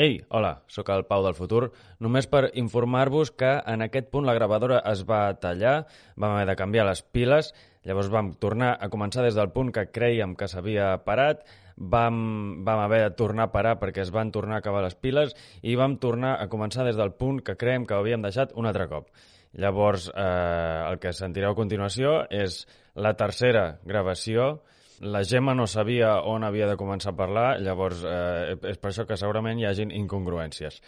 Ei, 0.00 0.22
hola, 0.32 0.62
sóc 0.72 0.88
el 0.88 1.02
Pau 1.04 1.20
del 1.20 1.34
futur. 1.36 1.66
Només 2.00 2.24
per 2.26 2.46
informar-vos 2.56 3.28
que 3.36 3.50
en 3.68 3.84
aquest 3.84 4.08
punt 4.08 4.24
la 4.24 4.32
gravadora 4.32 4.78
es 4.88 5.02
va 5.04 5.34
tallar, 5.36 5.82
vam 6.16 6.32
haver 6.32 6.46
de 6.48 6.54
canviar 6.56 6.86
les 6.88 7.02
piles, 7.04 7.50
llavors 7.84 8.08
vam 8.08 8.32
tornar 8.40 8.70
a 8.80 8.88
començar 8.88 9.22
des 9.26 9.36
del 9.36 9.52
punt 9.52 9.68
que 9.76 9.90
creiem 9.92 10.32
que 10.34 10.48
s'havia 10.48 10.94
parat, 11.04 11.44
vam, 11.76 12.64
vam 12.64 12.82
haver 12.84 13.02
de 13.04 13.14
tornar 13.18 13.48
a 13.48 13.52
parar 13.52 13.76
perquè 13.80 14.02
es 14.04 14.12
van 14.14 14.32
tornar 14.32 14.58
a 14.58 14.64
acabar 14.64 14.82
les 14.84 14.96
piles 14.96 15.36
i 15.62 15.76
vam 15.76 15.98
tornar 16.02 16.36
a 16.40 16.48
començar 16.48 16.86
des 16.86 16.98
del 16.98 17.14
punt 17.14 17.42
que 17.44 17.56
creiem 17.56 17.86
que 17.86 17.94
havíem 17.94 18.22
deixat 18.22 18.52
un 18.54 18.66
altre 18.66 18.88
cop. 18.88 19.08
Llavors, 19.52 20.08
eh, 20.08 20.84
el 20.88 20.98
que 20.98 21.12
sentireu 21.12 21.52
a 21.52 21.58
continuació 21.58 22.22
és 22.30 22.62
la 22.94 23.12
tercera 23.16 23.78
gravació 23.84 24.62
la 25.02 25.24
Gemma 25.24 25.54
no 25.54 25.66
sabia 25.66 26.20
on 26.30 26.44
havia 26.46 26.68
de 26.70 26.76
començar 26.78 27.10
a 27.10 27.18
parlar, 27.18 27.46
llavors 27.58 28.04
eh, 28.06 28.54
és 28.70 28.78
per 28.78 28.92
això 28.92 29.06
que 29.08 29.18
segurament 29.18 29.58
hi 29.58 29.66
hagin 29.66 29.90
incongruències. 29.90 30.78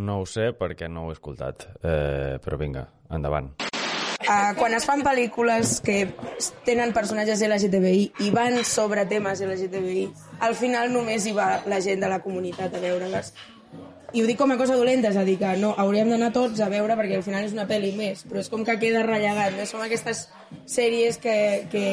No 0.00 0.22
ho 0.22 0.26
sé 0.28 0.54
perquè 0.56 0.88
no 0.88 1.04
ho 1.04 1.12
he 1.12 1.18
escoltat, 1.18 1.68
eh, 1.82 2.38
però 2.44 2.60
vinga, 2.60 2.88
endavant. 3.12 3.67
Uh, 4.18 4.50
quan 4.58 4.74
es 4.74 4.82
fan 4.82 5.04
pel·lícules 5.06 5.76
que 5.86 6.00
tenen 6.66 6.90
personatges 6.90 7.38
LGTBI 7.46 8.24
i 8.26 8.32
van 8.34 8.64
sobre 8.66 9.04
temes 9.06 9.38
LGTBI, 9.46 10.08
al 10.42 10.56
final 10.58 10.90
només 10.90 11.28
hi 11.28 11.34
va 11.36 11.60
la 11.70 11.78
gent 11.84 12.02
de 12.02 12.10
la 12.10 12.18
comunitat 12.24 12.74
a 12.74 12.82
veure-les. 12.82 13.30
i 14.12 14.22
ho 14.22 14.26
dic 14.26 14.38
com 14.40 14.50
a 14.50 14.56
cosa 14.56 14.74
dolenta, 14.74 15.12
és 15.12 15.16
a 15.20 15.22
dir, 15.22 15.36
que 15.38 15.52
no, 15.60 15.74
hauríem 15.78 16.10
d'anar 16.10 16.32
tots 16.32 16.58
a 16.64 16.68
veure 16.72 16.96
perquè 16.96 17.18
al 17.20 17.22
final 17.22 17.44
és 17.44 17.52
una 17.52 17.68
pel·li 17.68 17.92
més, 17.94 18.24
però 18.26 18.40
és 18.40 18.48
com 18.48 18.64
que 18.64 18.78
queda 18.80 19.04
rellegat, 19.04 19.54
no? 19.54 19.66
Són 19.68 19.84
aquestes 19.84 20.26
sèries 20.66 21.20
que, 21.22 21.38
que 21.70 21.86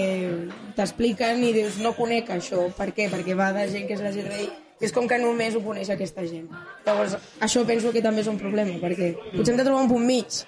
t'expliquen 0.80 1.44
i 1.44 1.52
dius, 1.54 1.78
no 1.84 1.94
conec 1.94 2.32
això, 2.32 2.70
per 2.78 2.94
què? 2.96 3.10
Perquè 3.12 3.36
va 3.38 3.52
de 3.54 3.68
gent 3.70 3.86
que 3.86 4.00
és 4.00 4.02
LGTBI, 4.02 4.48
és 4.82 4.96
com 4.96 5.08
que 5.12 5.20
només 5.20 5.56
ho 5.56 5.62
coneix 5.64 5.92
aquesta 5.92 6.24
gent. 6.26 6.48
Llavors, 6.88 7.20
això 7.44 7.68
penso 7.68 7.92
que 7.92 8.02
també 8.02 8.24
és 8.24 8.32
un 8.32 8.40
problema, 8.40 8.80
perquè 8.82 9.14
potser 9.36 9.54
hem 9.54 9.60
de 9.60 9.68
trobar 9.68 9.84
un 9.84 9.92
punt 9.92 10.08
mig, 10.08 10.46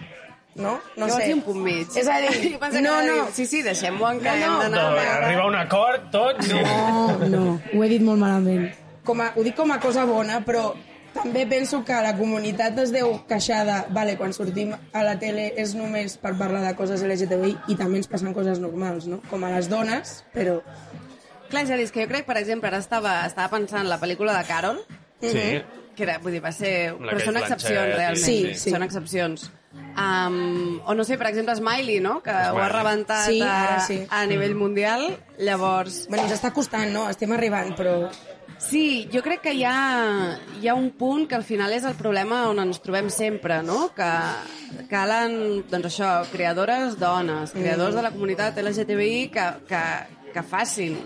no? 0.57 0.73
No 0.97 1.07
No 1.07 1.13
sé. 1.15 1.27
sé. 1.27 1.33
un 1.33 1.41
punt 1.45 1.61
mig. 1.63 1.87
És 1.95 2.07
a 2.07 2.17
dir, 2.23 2.57
Jo 2.73 2.81
no, 2.81 2.95
no. 3.05 3.13
dir, 3.27 3.33
Sí, 3.37 3.45
sí, 3.45 3.61
deixem-ho 3.63 4.09
en 4.11 4.19
que 4.19 4.25
No, 4.29 4.35
no. 4.35 4.43
hem 4.45 4.59
d'anar 4.65 4.81
No, 4.81 4.87
a 4.87 4.93
veure. 4.97 5.25
arriba 5.25 5.41
a 5.43 5.47
un 5.47 5.55
acord 5.55 6.11
tots 6.11 6.49
i... 6.49 6.53
No, 6.53 7.17
no, 7.29 7.45
ho 7.73 7.83
he 7.83 7.89
dit 7.89 8.01
molt 8.03 8.19
malament. 8.19 8.69
Com 9.07 9.21
a, 9.23 9.31
ho 9.35 9.43
dic 9.45 9.55
com 9.55 9.71
a 9.71 9.79
cosa 9.79 10.03
bona, 10.05 10.41
però 10.43 10.73
també 11.17 11.45
penso 11.49 11.79
que 11.85 11.95
la 12.03 12.11
comunitat 12.17 12.77
es 12.83 12.91
deu 12.93 13.13
queixar 13.29 13.63
de, 13.65 13.77
vale, 13.95 14.17
quan 14.19 14.33
sortim 14.35 14.73
a 14.75 15.03
la 15.07 15.15
tele 15.17 15.47
és 15.57 15.71
només 15.73 16.17
per 16.21 16.35
parlar 16.37 16.59
de 16.65 16.75
coses 16.77 17.01
LGTBI 17.01 17.55
i 17.73 17.77
també 17.79 17.97
ens 18.03 18.09
passen 18.11 18.33
coses 18.35 18.59
normals, 18.59 19.07
no? 19.07 19.21
Com 19.31 19.43
a 19.47 19.49
les 19.55 19.69
dones, 19.71 20.19
però... 20.35 20.59
Clar, 21.49 21.63
és 21.63 21.71
a 21.71 21.77
dir, 21.79 21.85
és 21.87 21.93
que 21.95 22.03
jo 22.03 22.09
crec, 22.11 22.25
per 22.27 22.35
exemple, 22.37 22.67
ara 22.67 22.81
estava, 22.83 23.21
estava 23.25 23.47
pensant 23.55 23.87
la 23.87 23.97
pel·lícula 24.01 24.35
de 24.37 24.43
Carol, 24.49 24.81
Sí. 25.23 25.61
que 25.95 26.03
era, 26.03 26.19
vull 26.19 26.35
dir, 26.35 26.41
va 26.43 26.51
ser... 26.51 26.91
La 26.99 27.13
Però 27.15 27.23
són 27.23 27.37
excepcions, 27.39 27.95
realment. 27.95 28.19
Sí, 28.21 28.53
sí. 28.53 28.69
Són 28.75 28.83
excepcions. 28.83 29.47
Um, 29.97 30.79
o 30.86 30.93
no 30.95 31.03
sé, 31.03 31.17
per 31.17 31.27
exemple, 31.27 31.55
Smiley, 31.57 32.00
no? 32.00 32.21
Que 32.24 32.31
ho 32.31 32.33
ha 32.36 32.51
Smiley. 32.51 32.71
rebentat 32.71 33.25
Sí, 33.27 33.41
a, 33.41 33.79
sí. 33.86 34.00
a 34.09 34.25
nivell 34.25 34.55
mundial. 34.55 35.17
Llavors, 35.38 36.07
Bueno, 36.09 36.24
ens 36.25 36.33
està 36.38 36.51
costant, 36.53 36.91
no? 36.93 37.07
Estem 37.09 37.31
arribant, 37.36 37.75
però... 37.77 38.09
Sí, 38.57 39.07
jo 39.13 39.21
crec 39.21 39.43
que 39.43 39.51
hi 39.53 39.62
ha, 39.69 40.39
hi 40.62 40.65
ha 40.67 40.74
un 40.74 40.88
punt 40.97 41.27
que 41.29 41.36
al 41.38 41.43
final 41.45 41.74
és 41.75 41.83
el 41.86 41.93
problema 41.93 42.47
on 42.50 42.57
ens 42.63 42.79
trobem 42.81 43.09
sempre, 43.13 43.59
no? 43.62 43.91
Que 43.93 44.07
calen, 44.89 45.36
doncs 45.69 45.91
això, 45.91 46.09
creadores 46.31 46.97
dones, 46.97 47.51
creadors 47.53 47.93
de 47.93 48.01
la 48.01 48.09
comunitat 48.15 48.57
LGTBI 48.57 49.27
que, 49.36 49.45
que, 49.69 49.83
que 50.33 50.43
facin 50.43 50.97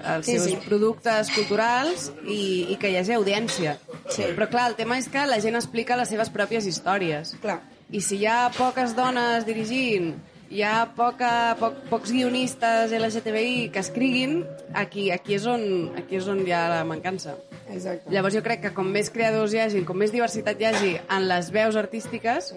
els 0.00 0.24
Sí, 0.26 0.38
seus 0.38 0.48
sí. 0.54 0.56
productes 0.64 1.28
culturals 1.36 2.08
i, 2.24 2.72
i 2.72 2.76
que 2.80 2.88
hi 2.90 2.96
hagi 3.02 3.12
audiència. 3.18 3.76
Sí. 4.08 4.24
Però 4.34 4.48
clar, 4.50 4.70
el 4.72 4.78
tema 4.80 4.96
és 4.98 5.06
que 5.12 5.26
la 5.28 5.38
gent 5.44 5.60
explica 5.60 5.98
les 6.00 6.08
seves 6.10 6.32
pròpies 6.34 6.64
històries. 6.66 7.36
Clar. 7.44 7.60
I 7.94 8.00
si 8.02 8.16
hi 8.18 8.26
ha 8.26 8.48
poques 8.50 8.96
dones 8.98 9.44
dirigint, 9.46 10.16
hi 10.50 10.64
ha 10.66 10.88
poca, 10.96 11.54
poc, 11.60 11.76
pocs 11.92 12.10
guionistes 12.10 12.90
LGTBI 12.90 13.68
que 13.70 13.78
escriguin, 13.84 14.40
aquí, 14.74 15.12
aquí, 15.14 15.36
és 15.38 15.46
on, 15.46 15.62
aquí 16.00 16.18
és 16.18 16.26
on 16.30 16.42
hi 16.42 16.50
ha 16.50 16.64
la 16.72 16.80
mancança. 16.88 17.36
Exacte. 17.70 18.10
Llavors 18.10 18.34
jo 18.34 18.42
crec 18.42 18.64
que 18.66 18.74
com 18.74 18.90
més 18.90 19.12
creadors 19.14 19.54
hi 19.54 19.62
hagi, 19.62 19.84
com 19.86 19.98
més 19.98 20.10
diversitat 20.14 20.58
hi 20.58 20.68
hagi 20.72 20.90
en 20.98 21.28
les 21.30 21.52
veus 21.54 21.78
artístiques, 21.78 22.50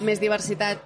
més 0.00 0.24
diversitat 0.24 0.80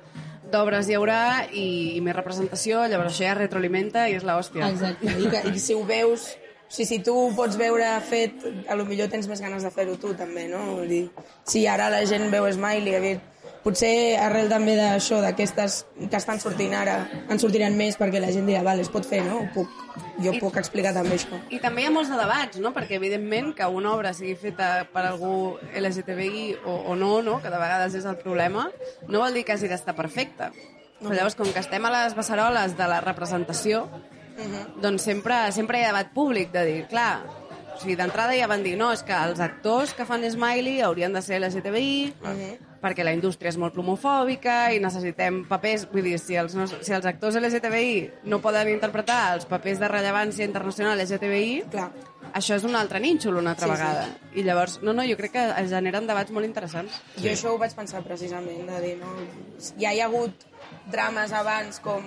d'obres 0.51 0.91
hi 0.91 0.99
haurà 0.99 1.23
i, 1.53 1.95
i 1.95 2.03
més 2.03 2.19
representació, 2.19 2.83
llavors 2.91 3.15
això 3.15 3.29
ja 3.29 3.39
retroalimenta 3.39 4.09
i 4.11 4.19
és 4.19 4.27
l'hòstia. 4.27 4.73
Exacte. 4.75 5.15
I, 5.15 5.31
que, 5.31 5.47
I 5.55 5.63
si 5.63 5.79
ho 5.79 5.87
veus... 5.87 6.33
O 6.69 6.71
sigui, 6.75 6.85
si 6.85 6.97
tu 7.01 7.15
ho 7.17 7.29
pots 7.33 7.57
veure 7.57 7.87
fet, 8.05 8.43
a 8.69 8.75
lo 8.77 8.85
millor 8.85 9.09
tens 9.09 9.25
més 9.31 9.41
ganes 9.41 9.65
de 9.65 9.71
fer-ho 9.73 9.95
tu, 9.97 10.11
també, 10.13 10.43
no? 10.51 10.59
Vull 10.75 10.91
dir, 10.91 11.05
si 11.49 11.63
ara 11.65 11.87
la 11.89 12.03
gent 12.05 12.27
veu 12.29 12.45
Smiley, 12.53 12.93
veure, 12.93 13.38
potser 13.69 14.17
arrel 14.17 14.49
també 14.49 14.75
d'això, 14.79 15.21
d'aquestes 15.21 15.83
que 16.09 16.17
estan 16.17 16.41
sortint 16.41 16.73
ara, 16.75 17.03
en 17.29 17.39
sortiran 17.41 17.77
més 17.77 17.99
perquè 18.01 18.21
la 18.23 18.31
gent 18.33 18.49
dirà, 18.49 18.63
vale, 18.65 18.81
es 18.87 18.89
pot 18.93 19.05
fer, 19.05 19.21
no? 19.27 19.43
Ho 19.45 19.49
puc, 19.55 19.69
jo 20.25 20.33
I- 20.33 20.41
puc 20.41 20.57
explicar 20.57 20.95
també 20.97 21.19
això. 21.19 21.37
I 21.53 21.61
també 21.61 21.85
hi 21.85 21.89
ha 21.91 21.93
molts 21.93 22.09
de 22.11 22.17
debats, 22.17 22.59
no? 22.65 22.73
Perquè, 22.73 22.97
evidentment, 22.97 23.53
que 23.59 23.67
una 23.69 23.93
obra 23.93 24.15
sigui 24.17 24.35
feta 24.41 24.87
per 24.93 25.05
algú 25.11 25.59
LGTBI 25.77 26.47
o, 26.65 26.79
o 26.93 26.97
no, 26.97 27.21
no? 27.23 27.39
que 27.43 27.53
de 27.53 27.61
vegades 27.61 27.95
és 28.01 28.07
el 28.09 28.17
problema, 28.23 28.71
no 29.07 29.21
vol 29.21 29.37
dir 29.37 29.45
que 29.45 29.53
hagi 29.59 29.69
d'estar 29.69 29.95
perfecte. 29.99 30.49
Però 30.99 31.13
llavors, 31.15 31.37
com 31.39 31.53
que 31.53 31.61
estem 31.63 31.85
a 31.87 31.93
les 31.95 32.17
beceroles 32.17 32.73
de 32.79 32.89
la 32.91 33.03
representació, 33.05 33.85
doncs 34.83 35.03
sempre, 35.07 35.37
sempre 35.53 35.79
hi 35.81 35.85
ha 35.85 35.93
debat 35.93 36.11
públic 36.15 36.51
de 36.55 36.65
dir, 36.67 36.81
clar, 36.91 37.21
o 37.75 37.79
sigui, 37.81 37.95
d'entrada 37.99 38.35
ja 38.39 38.49
van 38.51 38.65
dir, 38.65 38.77
no, 38.79 38.89
és 38.95 39.05
que 39.07 39.15
els 39.15 39.39
actors 39.43 39.93
que 39.95 40.07
fan 40.07 40.25
Smiley 40.31 40.81
haurien 40.83 41.13
de 41.15 41.23
ser 41.23 41.39
LGTBI, 41.39 42.15
perquè 42.83 43.03
la 43.05 43.13
indústria 43.17 43.51
és 43.51 43.57
molt 43.59 43.75
plomofòbica 43.75 44.73
i 44.75 44.79
necessitem 44.83 45.41
papers... 45.51 45.87
Vull 45.93 46.05
dir, 46.07 46.19
si 46.23 46.37
els, 46.39 46.55
si 46.87 46.95
els 46.95 47.07
actors 47.11 47.35
LGTBI 47.41 48.27
no 48.31 48.39
poden 48.45 48.71
interpretar 48.71 49.35
els 49.35 49.49
papers 49.51 49.81
de 49.83 49.89
rellevància 49.91 50.47
internacional 50.47 51.01
LGTBI, 51.03 51.65
Clar. 51.73 51.89
això 52.39 52.55
és 52.59 52.65
un 52.69 52.77
altre 52.79 53.01
nínxol 53.03 53.41
una 53.41 53.57
altra 53.57 53.67
Sí, 53.67 53.73
sí. 53.73 53.79
vegada. 53.81 54.07
I 54.39 54.47
llavors, 54.47 54.79
no, 54.83 54.95
no, 54.95 55.03
jo 55.09 55.17
crec 55.19 55.35
que 55.35 55.45
es 55.65 55.71
generen 55.73 56.07
debats 56.07 56.31
molt 56.35 56.47
interessants. 56.47 57.01
Jo 57.19 57.33
això 57.33 57.55
ho 57.55 57.59
vaig 57.59 57.75
pensar 57.75 58.05
precisament, 58.07 58.67
de 58.71 58.81
dir, 58.85 58.97
no? 59.03 59.11
Ja 59.81 59.93
hi 59.95 60.01
ha 60.03 60.07
hagut 60.11 60.47
drames 60.93 61.33
abans 61.35 61.81
com... 61.85 62.05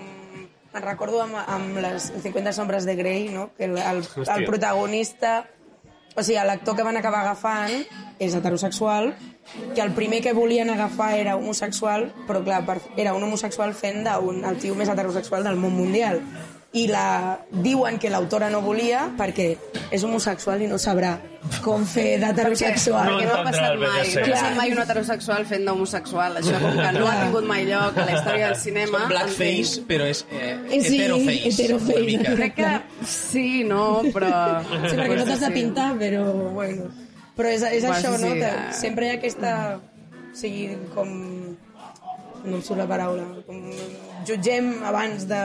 Me'n 0.72 0.86
recordo 0.88 1.18
amb, 1.20 1.36
amb 1.51 1.82
les 1.84 2.06
50 2.24 2.54
sombres 2.56 2.86
de 2.88 2.94
Grey, 2.96 3.25
no? 3.28 3.50
Que 3.58 3.66
el, 3.68 3.75
el, 3.78 4.06
el 4.24 4.46
protagonista... 4.48 5.42
O 6.16 6.24
sigui, 6.24 6.38
l'actor 6.44 6.75
que 6.75 6.84
van 6.84 6.98
acabar 7.00 7.22
agafant 7.25 7.72
és 8.20 8.34
heterosexual, 8.36 9.13
que 9.75 9.81
el 9.81 9.91
primer 9.91 10.21
que 10.21 10.33
volien 10.33 10.69
agafar 10.69 11.17
era 11.17 11.36
homosexual, 11.36 12.12
però 12.27 12.43
clar, 12.43 12.63
per, 12.65 12.79
era 12.98 13.13
un 13.13 13.24
homosexual 13.24 13.74
fent 13.75 14.05
d'un 14.07 14.45
el 14.48 14.57
tio 14.62 14.75
més 14.79 14.89
heterosexual 14.91 15.43
del 15.48 15.60
món 15.60 15.75
mundial. 15.75 16.21
I 16.71 16.86
la, 16.88 17.41
diuen 17.51 17.98
que 18.00 18.07
l'autora 18.07 18.48
no 18.48 18.62
volia 18.63 19.10
perquè 19.17 19.50
és 19.91 20.05
homosexual 20.07 20.62
i 20.63 20.69
no 20.71 20.77
sabrà 20.79 21.17
com 21.65 21.83
fer 21.83 22.15
d'heterosexual. 22.21 23.10
No 23.10 23.17
Perquè 23.17 23.27
no 23.27 23.33
ha 23.36 23.43
passat 23.50 23.75
mai. 23.81 24.07
No 24.15 24.24
ha 24.24 24.29
passat 24.29 24.55
mai 24.55 24.71
un 24.71 24.79
heterosexual 24.86 25.45
fent 25.50 25.67
d'homosexual. 25.67 26.39
Això 26.39 26.63
com 26.63 26.79
que 26.79 26.88
no 26.95 27.12
ha 27.12 27.17
tingut 27.25 27.51
mai 27.51 27.67
lloc 27.67 28.00
a 28.00 28.07
la 28.07 28.15
història 28.15 28.48
del 28.53 28.57
cinema. 28.63 29.03
Com 29.03 29.12
blackface, 29.17 29.83
però 29.91 30.07
és 30.07 30.24
eh, 30.31 30.55
sí, 30.71 30.95
heteroface. 30.95 31.51
heteroface. 31.51 32.36
Crec 32.39 32.60
que 32.62 32.74
sí, 33.19 33.48
no, 33.67 33.86
però... 34.15 34.33
Sí, 34.63 34.95
perquè 34.95 35.15
no 35.17 35.27
t'has 35.27 35.43
de 35.43 35.55
pintar, 35.60 35.91
però 36.00 36.27
bueno. 36.55 36.88
Però 37.38 37.50
és, 37.50 37.63
és 37.63 37.85
Bueno, 37.85 37.95
això, 37.97 38.11
no? 38.17 38.33
sí, 38.33 38.39
Que 38.39 38.53
eh. 38.53 38.71
sempre 38.77 39.07
hi 39.07 39.13
ha 39.13 39.19
aquesta... 39.19 39.55
O 40.31 40.38
sigui, 40.38 40.69
com... 40.95 41.11
No 42.41 42.57
em 42.57 42.61
surt 42.65 42.79
la 42.81 42.88
paraula. 42.89 43.27
Com 43.45 43.59
jutgem 44.25 44.71
abans 44.88 45.27
de, 45.29 45.41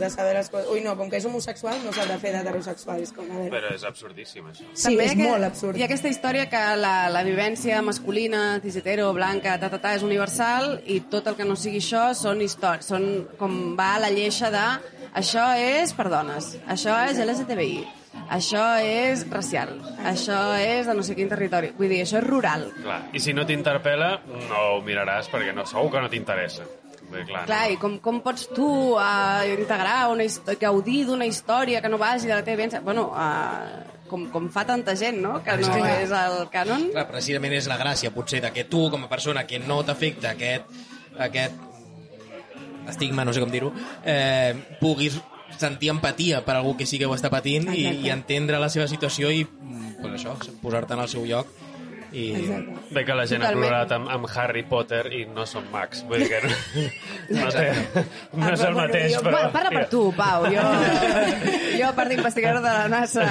de 0.00 0.08
saber 0.10 0.32
les 0.34 0.48
coses. 0.50 0.66
Ui, 0.72 0.80
no, 0.82 0.96
com 0.98 1.10
que 1.10 1.20
és 1.20 1.26
homosexual 1.28 1.78
no 1.84 1.92
s'ha 1.94 2.06
de 2.08 2.16
fer 2.18 2.32
d'heterosexual. 2.34 3.04
És 3.04 3.12
com, 3.14 3.28
a 3.30 3.38
veure... 3.38 3.52
Però 3.52 3.70
és 3.74 3.84
absurdíssim, 3.86 4.48
això. 4.50 4.66
Sí, 4.72 4.88
També 4.88 5.06
és 5.06 5.14
que 5.14 5.28
molt 5.28 5.46
absurd. 5.46 5.78
Hi 5.78 5.84
ha 5.84 5.88
aquesta 5.88 6.10
història 6.10 6.48
que 6.50 6.62
la, 6.80 6.94
la 7.14 7.22
vivència 7.26 7.78
masculina, 7.86 8.42
cis-hetero, 8.64 9.12
blanca, 9.14 9.54
ta, 9.62 9.70
ta, 9.70 9.78
ta, 9.78 9.94
és 9.94 10.02
universal 10.06 10.80
i 10.90 11.00
tot 11.12 11.30
el 11.30 11.38
que 11.38 11.46
no 11.46 11.54
sigui 11.60 11.82
això 11.84 12.08
són 12.18 12.42
històries, 12.42 12.90
són 12.90 13.08
com 13.38 13.76
va 13.78 13.92
a 13.94 14.04
la 14.06 14.10
lleixa 14.14 14.50
de 14.54 14.64
això 15.14 15.52
és 15.54 15.94
per 15.94 16.08
dones, 16.10 16.56
això 16.66 16.96
és 17.06 17.20
LGTBI, 17.22 17.84
això 18.32 18.64
és 18.84 19.26
racial, 19.30 19.76
això 20.04 20.38
és 20.60 20.88
de 20.88 20.94
no 20.96 21.04
sé 21.06 21.16
quin 21.18 21.28
territori. 21.30 21.72
Vull 21.78 21.92
dir, 21.92 22.02
això 22.04 22.20
és 22.20 22.26
rural. 22.26 22.68
Clar. 22.82 23.02
I 23.12 23.22
si 23.22 23.34
no 23.36 23.46
t'interpel·la, 23.48 24.10
no 24.48 24.64
ho 24.76 24.80
miraràs 24.86 25.30
perquè 25.32 25.54
no, 25.56 25.66
segur 25.68 25.92
que 25.92 26.02
no 26.04 26.10
t'interessa. 26.12 26.66
Clar, 27.14 27.44
Clar, 27.46 27.64
i 27.70 27.76
com, 27.78 27.98
com 28.02 28.16
pots 28.24 28.48
tu 28.56 28.66
uh, 28.96 29.44
integrar 29.52 30.08
una 30.10 30.24
gaudir 30.58 31.04
d'una 31.06 31.28
història 31.28 31.82
que 31.84 31.90
no 31.92 32.00
vagi 32.00 32.26
de 32.26 32.32
la 32.34 32.42
teva 32.42 32.56
vivència? 32.58 32.80
Bueno, 32.82 33.04
uh, 33.12 34.00
com, 34.08 34.24
com 34.32 34.48
fa 34.50 34.64
tanta 34.66 34.96
gent, 34.98 35.20
no?, 35.22 35.36
que 35.44 35.54
no 35.60 35.76
és 35.92 36.14
el 36.14 36.40
cànon. 36.52 36.88
Clar, 36.94 37.06
precisament 37.12 37.54
és 37.54 37.68
la 37.70 37.78
gràcia, 37.80 38.10
potser, 38.14 38.40
de 38.42 38.50
que 38.56 38.66
tu, 38.70 38.88
com 38.90 39.06
a 39.06 39.12
persona 39.12 39.44
que 39.46 39.60
no 39.62 39.82
t'afecta 39.86 40.32
aquest, 40.34 40.74
aquest 41.28 42.90
estigma, 42.90 43.24
no 43.24 43.32
sé 43.32 43.44
com 43.44 43.52
dir-ho, 43.52 43.70
eh, 44.04 44.54
puguis 44.80 45.20
sentir 45.58 45.90
empatia 45.92 46.44
per 46.44 46.56
algú 46.58 46.76
que 46.76 46.86
sí 46.86 46.98
que 46.98 47.06
ho 47.06 47.14
està 47.14 47.30
patint 47.32 47.70
i, 47.74 47.86
i 48.06 48.10
entendre 48.14 48.58
la 48.62 48.68
seva 48.72 48.88
situació 48.90 49.30
i 49.30 49.44
mm, 49.44 50.00
pues 50.00 50.18
això, 50.20 50.34
posar-te 50.62 50.94
en 50.96 51.04
el 51.04 51.08
seu 51.12 51.24
lloc 51.28 51.48
i... 52.14 52.28
Exacte. 52.38 52.74
Bé 52.94 53.02
que 53.04 53.14
la 53.18 53.24
gent 53.26 53.42
Totalment. 53.42 53.64
ha 53.64 53.68
plorat 53.72 53.92
amb, 53.96 54.10
amb 54.14 54.28
Harry 54.38 54.62
Potter 54.70 55.00
i 55.18 55.24
no 55.26 55.42
són 55.50 55.64
mags. 55.72 56.04
Vull 56.06 56.22
dir 56.22 56.28
que 56.30 56.38
no, 56.46 56.52
no, 57.40 57.48
té, 57.50 57.64
no 58.38 58.52
és 58.52 58.62
el 58.68 58.76
mateix, 58.78 59.16
però... 59.18 59.32
Bueno, 59.34 59.50
parla 59.56 59.72
per 59.74 59.88
tu, 59.90 60.02
Pau. 60.14 60.46
Jo, 60.46 60.62
jo 61.80 61.88
a 61.88 61.92
part 61.96 62.12
d'investigador 62.14 62.62
de 62.62 62.76
la 62.76 62.84
NASA, 62.92 63.26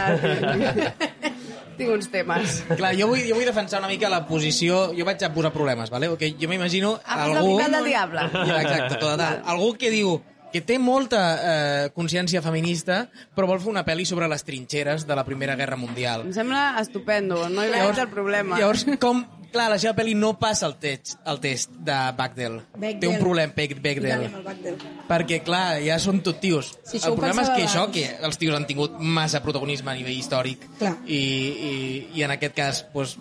tinc, 1.77 1.89
uns 1.95 2.11
temes. 2.11 2.59
Clar, 2.75 2.91
jo 2.99 3.07
vull, 3.09 3.23
jo 3.25 3.37
vull 3.39 3.47
defensar 3.47 3.79
una 3.81 3.89
mica 3.89 4.11
la 4.11 4.19
posició... 4.27 4.89
Jo 4.97 5.07
vaig 5.07 5.23
a 5.25 5.31
posar 5.33 5.53
problemes, 5.55 5.89
¿vale? 5.89 6.11
Okay? 6.13 6.35
Jo 6.39 6.51
m'imagino 6.51 6.97
Ah, 7.05 7.23
algú... 7.23 7.37
l'advocat 7.39 7.77
del 7.79 7.87
diable. 7.93 8.27
Ja, 8.35 8.59
exacte, 8.61 8.99
total. 9.01 9.39
Algú 9.55 9.71
que 9.79 9.89
diu 9.95 10.17
que 10.53 10.61
té 10.61 10.77
molta 10.79 11.21
eh, 11.33 11.85
consciència 11.97 12.43
feminista, 12.45 13.07
però 13.33 13.49
vol 13.49 13.61
fer 13.63 13.71
una 13.71 13.85
pel·li 13.87 14.05
sobre 14.05 14.29
les 14.29 14.45
trinxeres 14.45 15.07
de 15.09 15.15
la 15.17 15.25
Primera 15.25 15.57
Guerra 15.59 15.79
Mundial. 15.79 16.27
Em 16.27 16.35
sembla 16.35 16.75
estupendo, 16.81 17.47
no 17.49 17.65
hi 17.65 17.71
veig 17.73 18.03
el 18.05 18.11
problema. 18.13 18.59
Llavors, 18.61 18.85
com... 19.01 19.25
Clar, 19.53 19.67
la 19.69 19.75
seva 19.77 19.91
pel·li 19.93 20.15
no 20.17 20.31
passa 20.41 20.65
el 20.65 20.73
test, 20.81 21.11
el 21.29 21.37
test 21.37 21.75
de 21.85 21.93
Bechdel. 22.17 22.55
Bechdel. 22.73 23.01
Té 23.03 23.09
un 23.11 23.19
problema, 23.21 23.53
Bechdel. 23.53 24.23
Bechdel. 24.47 24.79
Perquè, 25.05 25.43
clar, 25.45 25.75
ja 25.85 25.99
són 26.01 26.23
tot 26.25 26.39
tios. 26.41 26.71
Això 26.87 27.11
el 27.11 27.19
problema 27.19 27.45
és 27.45 27.51
que 27.53 27.67
això, 27.67 27.83
que 27.93 28.07
els 28.25 28.41
tios 28.41 28.57
han 28.57 28.65
tingut 28.65 28.97
massa 28.97 29.43
protagonisme 29.45 29.93
a 29.93 29.95
nivell 29.99 30.17
històric 30.17 30.65
Clar. 30.79 30.95
i, 31.05 31.21
i, 31.69 31.75
i 32.17 32.25
en 32.25 32.33
aquest 32.33 32.57
cas, 32.57 32.81
doncs, 32.95 33.13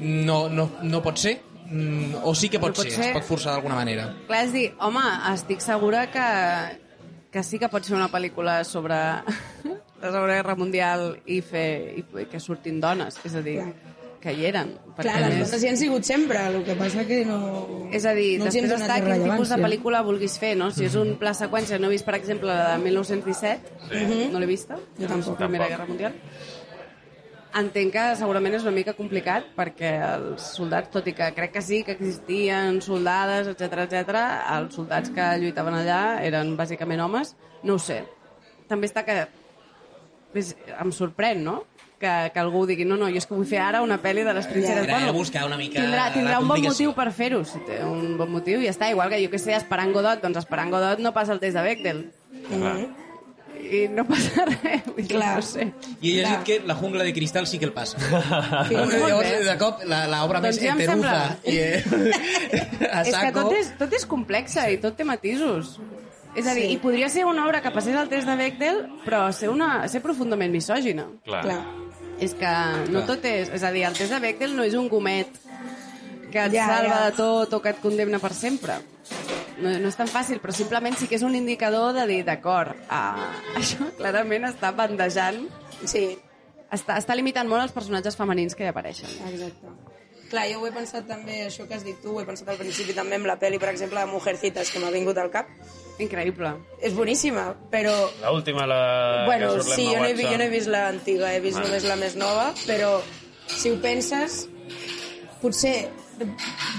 no, 0.00 0.42
no, 0.52 0.68
no 0.84 1.00
pot 1.04 1.24
ser? 1.24 1.38
Mm, 1.70 2.16
o 2.26 2.34
sí 2.34 2.48
que 2.50 2.58
pot, 2.58 2.72
No 2.74 2.80
pot 2.82 2.88
ser, 2.88 2.96
ser. 2.98 3.10
es 3.12 3.16
pot 3.20 3.26
forçar 3.28 3.52
d'alguna 3.54 3.76
manera? 3.78 4.08
Clar, 4.26 4.40
és 4.48 4.52
dir, 4.52 4.66
home, 4.82 5.04
estic 5.32 5.60
segura 5.62 6.08
que, 6.10 6.26
que 7.30 7.44
sí 7.46 7.60
que 7.62 7.68
pot 7.70 7.84
ser 7.86 7.94
una 7.94 8.08
pel·lícula 8.10 8.64
sobre 8.66 8.96
la 10.00 10.10
Segona 10.10 10.34
Guerra 10.40 10.56
Mundial 10.58 11.12
i, 11.26 11.38
fer, 11.46 11.68
i 12.02 12.26
que 12.26 12.40
surtin 12.42 12.80
dones, 12.82 13.20
és 13.22 13.34
a 13.38 13.42
dir, 13.44 13.60
que 14.20 14.32
hi 14.36 14.44
eren. 14.50 14.74
perquè 14.96 15.14
Clar, 15.14 15.20
les 15.30 15.38
més- 15.38 15.48
dones 15.52 15.62
hi 15.64 15.68
han 15.70 15.78
sigut 15.80 16.04
sempre, 16.04 16.42
el 16.50 16.58
que 16.66 16.74
passa 16.76 17.06
que 17.08 17.22
no... 17.24 17.38
És 17.94 18.04
a 18.04 18.12
dir, 18.18 18.34
no 18.40 18.48
després 18.50 18.74
està 18.76 18.98
quin 19.00 19.22
tipus 19.30 19.48
de 19.54 19.56
pel·lícula 19.62 20.02
vulguis 20.04 20.34
fer, 20.42 20.56
no? 20.60 20.72
Si 20.74 20.84
és 20.90 20.96
un 20.98 21.14
pla 21.22 21.32
seqüència, 21.38 21.78
no 21.80 21.86
he 21.88 21.94
vist, 21.94 22.04
per 22.04 22.18
exemple, 22.18 22.50
la 22.50 22.74
de 22.74 22.82
1917, 22.82 24.28
no 24.34 24.42
l'he 24.42 24.50
vista, 24.50 24.76
Jo 24.98 25.06
tampoc. 25.06 25.38
Primera 25.38 25.68
Tampoc. 25.68 25.68
Guerra 25.70 25.86
Mundial. 25.86 26.18
Entenc 27.58 27.90
que 27.96 28.02
segurament 28.14 28.54
és 28.54 28.62
una 28.62 28.70
mica 28.70 28.92
complicat 28.94 29.48
perquè 29.56 29.88
els 30.06 30.44
soldats, 30.54 30.90
tot 30.94 31.08
i 31.10 31.14
que 31.18 31.32
crec 31.34 31.50
que 31.56 31.62
sí 31.66 31.80
que 31.82 31.96
existien 31.96 32.78
soldades, 32.84 33.48
etc 33.50 33.80
etc, 33.88 34.20
els 34.54 34.76
soldats 34.78 35.10
que 35.10 35.26
lluitaven 35.42 35.74
allà 35.80 36.00
eren 36.22 36.52
bàsicament 36.56 37.02
homes, 37.02 37.34
no 37.66 37.74
ho 37.74 37.82
sé. 37.82 38.04
També 38.70 38.86
està 38.86 39.02
que... 39.04 39.24
És, 40.38 40.52
em 40.78 40.92
sorprèn, 40.94 41.42
no? 41.42 41.64
Que, 42.00 42.30
que 42.32 42.38
algú 42.40 42.62
digui, 42.70 42.86
no, 42.86 42.94
no, 42.96 43.08
jo 43.10 43.18
és 43.18 43.26
que 43.26 43.34
vull 43.34 43.44
fer 43.50 43.58
ara 43.60 43.82
una 43.82 43.98
pel·li 44.00 44.22
de 44.24 44.32
les 44.32 44.46
trinxeres. 44.48 44.86
Era- 44.86 45.00
era 45.08 45.12
buscar 45.12 45.42
una 45.44 45.58
mica 45.58 45.82
tindrà, 45.82 46.06
tindrà 46.14 46.38
un 46.38 46.46
bon 46.48 46.62
motiu 46.70 46.94
per 46.96 47.10
fer-ho, 47.12 47.42
si 47.44 47.58
té 47.66 47.82
un 47.84 48.14
bon 48.16 48.30
motiu, 48.38 48.62
i 48.62 48.70
ja 48.70 48.76
està. 48.76 48.88
Igual 48.94 49.10
que 49.10 49.18
jo 49.24 49.28
que 49.34 49.42
sé, 49.42 49.52
Esperant 49.58 49.90
Godot, 49.92 50.22
doncs 50.22 50.38
Esperant 50.38 50.70
Godot 50.72 51.02
no 51.02 51.10
passa 51.12 51.34
el 51.34 51.42
test 51.42 51.58
de 51.58 51.66
Bechdel. 51.66 52.04
I 53.70 53.84
no 53.92 54.02
passa 54.08 54.44
res, 54.48 54.82
vull 54.86 54.96
dir, 55.04 55.08
Clar. 55.12 55.36
no 55.36 55.42
sé. 55.46 55.68
I 56.00 56.10
he 56.18 56.22
Clar. 56.22 56.30
llegit 56.32 56.44
que 56.48 56.56
la 56.66 56.74
jungla 56.74 57.04
de 57.06 57.12
cristal 57.14 57.46
sí 57.46 57.58
que 57.60 57.66
el 57.68 57.72
passa. 57.72 57.98
Sí, 58.00 58.74
Molt 58.74 58.92
Llavors, 58.94 59.44
de 59.46 59.56
cop, 59.60 59.84
la- 59.86 60.06
l'obra 60.10 60.40
Doncs 60.40 60.56
més 60.56 60.64
ja 60.64 60.72
em 60.72 60.80
heteruza 60.80 61.12
sembla. 61.12 61.38
i, 61.44 61.56
eh, 61.56 61.84
a 62.92 63.00
És 63.02 63.06
que 63.08 63.12
saco... 63.14 63.44
tot 63.44 63.52
és, 63.60 63.70
tot 63.78 63.92
és 63.94 64.06
complexa 64.10 64.66
i 64.70 64.78
tot 64.82 64.96
té 64.98 65.04
matisos. 65.06 65.76
És 66.34 66.46
a 66.46 66.54
dir, 66.54 66.66
Sí. 66.68 66.72
i 66.74 66.78
podria 66.78 67.08
ser 67.10 67.24
una 67.26 67.44
obra 67.46 67.60
que 67.62 67.70
passés 67.74 67.94
el 67.98 68.08
test 68.08 68.26
de 68.26 68.36
Bechdel, 68.38 68.84
però 69.04 69.28
ser, 69.32 69.48
una, 69.50 69.86
ser 69.88 70.00
profundament 70.02 70.52
misògina. 70.54 71.06
Clar. 71.24 71.42
Clar. 71.42 71.60
És 72.20 72.34
que 72.34 72.50
no 72.90 73.00
Clar. 73.00 73.06
tot 73.06 73.24
és... 73.24 73.48
És 73.54 73.62
a 73.62 73.70
dir, 73.72 73.84
el 73.88 73.94
test 73.98 74.12
de 74.14 74.20
Bechdel 74.20 74.54
no 74.56 74.62
és 74.66 74.74
un 74.74 74.88
gomet 74.88 75.26
que 76.30 76.38
et 76.44 76.52
Ja, 76.54 76.66
salva 76.68 76.98
ja. 77.00 77.04
de 77.10 77.16
tot 77.16 77.52
o 77.54 77.60
que 77.62 77.70
et 77.74 77.80
condemna 77.82 78.18
per 78.22 78.30
sempre. 78.34 78.76
No, 79.60 79.72
no 79.78 79.88
és 79.92 79.96
tan 79.98 80.08
fàcil, 80.08 80.40
però 80.40 80.54
simplement 80.56 80.96
sí 80.96 81.08
que 81.10 81.18
és 81.18 81.24
un 81.26 81.34
indicador 81.36 81.92
de 81.96 82.06
dir, 82.08 82.20
d'acord, 82.24 82.76
ah, 82.88 83.30
això 83.60 83.90
clarament 83.98 84.48
està 84.48 84.72
bandejant, 84.76 85.44
Sí, 85.88 86.18
està, 86.72 86.98
està 87.00 87.14
limitant 87.16 87.48
molt 87.48 87.64
els 87.64 87.72
personatges 87.72 88.16
femenins 88.18 88.56
que 88.56 88.66
hi 88.66 88.70
apareixen. 88.72 89.08
exacte. 89.30 89.70
Clar, 90.30 90.44
jo 90.52 90.60
ho 90.60 90.66
he 90.68 90.70
pensat 90.70 91.08
també, 91.08 91.40
això 91.48 91.64
que 91.66 91.74
has 91.74 91.82
dit 91.82 91.96
tu, 91.98 92.12
ho 92.14 92.20
he 92.20 92.26
pensat 92.26 92.48
al 92.52 92.58
principi 92.60 92.94
també 92.94 93.16
amb 93.18 93.26
la 93.26 93.34
pel·li, 93.40 93.58
per 93.58 93.72
exemple, 93.72 93.98
de 93.98 94.06
Mujercitas, 94.12 94.70
que 94.70 94.78
m'ha 94.78 94.92
vingut 94.94 95.18
al 95.18 95.30
cap. 95.32 95.48
Increïble. 95.98 96.52
És 96.80 96.94
boníssima, 96.94 97.48
però... 97.72 97.94
La 98.22 98.30
última, 98.30 98.66
la... 98.70 99.24
bueno, 99.26 99.56
sí, 99.60 99.88
jo 99.88 99.98
no, 99.98 100.06
he, 100.06 100.14
jo 100.14 100.36
no 100.38 100.44
he 100.46 100.52
vist 100.52 100.70
l'antiga, 100.70 101.32
he 101.34 101.40
vist 101.42 101.58
Vale. 101.58 101.66
només 101.66 101.88
la 101.88 101.96
més 101.98 102.14
nova, 102.20 102.52
però 102.68 102.92
si 103.50 103.72
ho 103.72 103.80
penses, 103.82 104.44
potser 105.42 105.90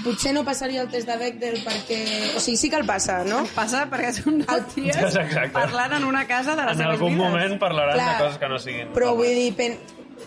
potser 0.04 0.34
no 0.36 0.44
passaria 0.48 0.82
el 0.84 0.90
test 0.92 1.08
de 1.10 1.18
Bechdel 1.18 1.60
perquè... 1.66 2.00
O 2.38 2.42
sigui, 2.44 2.58
sí 2.58 2.70
que 2.70 2.80
el 2.80 2.86
passa, 2.88 3.22
no? 3.28 3.44
Passa 3.56 3.86
perquè 3.92 4.12
són 4.16 4.42
dos 4.46 4.68
ties 4.76 4.98
Exacte. 4.98 5.50
parlant 5.56 5.98
en 6.00 6.06
una 6.08 6.26
casa 6.30 6.56
de 6.56 6.66
les 6.68 6.76
En 6.78 6.84
seves 6.84 6.94
algun 6.98 7.16
vides. 7.16 7.24
moment 7.26 7.60
parlaran 7.62 7.98
Clar, 8.00 8.10
de 8.18 8.24
coses 8.26 8.40
que 8.42 8.50
no 8.52 8.60
siguin... 8.62 8.94
Però 8.96 9.14
vull 9.18 9.34
dir, 9.36 9.52
pen... 9.58 9.78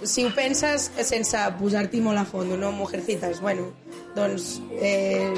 si 0.03 0.25
ho 0.27 0.31
penses 0.35 0.91
sense 1.07 1.43
posar-t'hi 1.61 2.01
molt 2.05 2.19
a 2.19 2.25
fons, 2.29 2.57
no? 2.59 2.73
Mujercitas, 2.75 3.41
bueno, 3.41 3.71
doncs 4.17 4.57
eh, 4.81 5.31